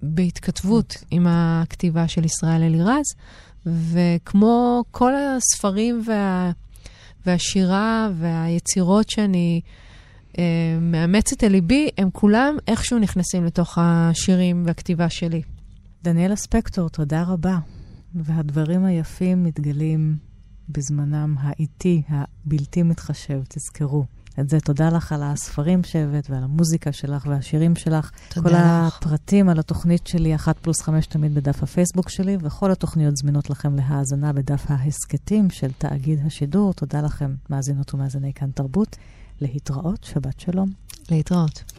בהתכתבות. 0.03 0.97
עם 1.11 1.27
הכתיבה 1.29 2.09
של 2.09 2.25
ישראל 2.25 2.63
אלירז, 2.63 3.05
וכמו 3.67 4.85
כל 4.91 5.13
הספרים 5.15 6.03
וה, 6.07 6.51
והשירה 7.27 8.09
והיצירות 8.15 9.11
שאני 9.11 9.61
uh, 10.33 10.37
מאמצת 10.81 11.45
אל 11.45 11.53
ליבי, 11.53 11.89
הם 11.99 12.11
כולם 12.13 12.57
איכשהו 12.69 12.99
נכנסים 12.99 13.45
לתוך 13.45 13.79
השירים 13.81 14.63
והכתיבה 14.67 15.09
שלי. 15.09 15.43
דניאלה 16.03 16.37
ספקטור, 16.37 16.89
תודה 16.89 17.23
רבה. 17.23 17.59
והדברים 18.15 18.85
היפים 18.85 19.45
מתגלים 19.45 20.17
בזמנם 20.69 21.35
האיטי, 21.39 22.03
הבלתי 22.09 22.83
מתחשב, 22.83 23.43
תזכרו. 23.49 24.05
את 24.41 24.49
זה 24.49 24.61
תודה 24.61 24.89
לך 24.89 25.13
על 25.13 25.23
הספרים 25.23 25.85
שהבאת 25.85 26.31
ועל 26.31 26.45
המוזיקה 26.45 26.93
שלך 26.93 27.27
והשירים 27.27 27.77
שלך. 27.77 28.11
תודה 28.29 28.49
כל 28.51 28.57
לך. 28.57 28.61
הפרטים 28.97 29.49
על 29.49 29.59
התוכנית 29.59 30.07
שלי, 30.07 30.35
אחת 30.35 30.59
פלוס 30.59 30.83
חמש 30.83 31.07
תמיד 31.07 31.35
בדף 31.35 31.63
הפייסבוק 31.63 32.09
שלי, 32.09 32.37
וכל 32.41 32.71
התוכניות 32.71 33.17
זמינות 33.17 33.51
לכם 33.51 33.77
להאזנה 33.77 34.33
בדף 34.33 34.65
ההסכתים 34.69 35.51
של 35.51 35.73
תאגיד 35.79 36.21
השידור. 36.27 36.73
תודה 36.73 37.01
לכם, 37.01 37.35
מאזינות 37.51 37.95
ומאזיני 37.95 38.33
כאן 38.35 38.51
תרבות. 38.51 38.97
להתראות, 39.41 40.05
שבת 40.05 40.41
שלום. 40.41 40.69
להתראות. 41.11 41.73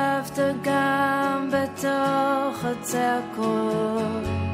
עזבת 0.00 0.56
גם 0.64 1.50
בתוך 1.50 2.64
הצעקות 2.64 4.49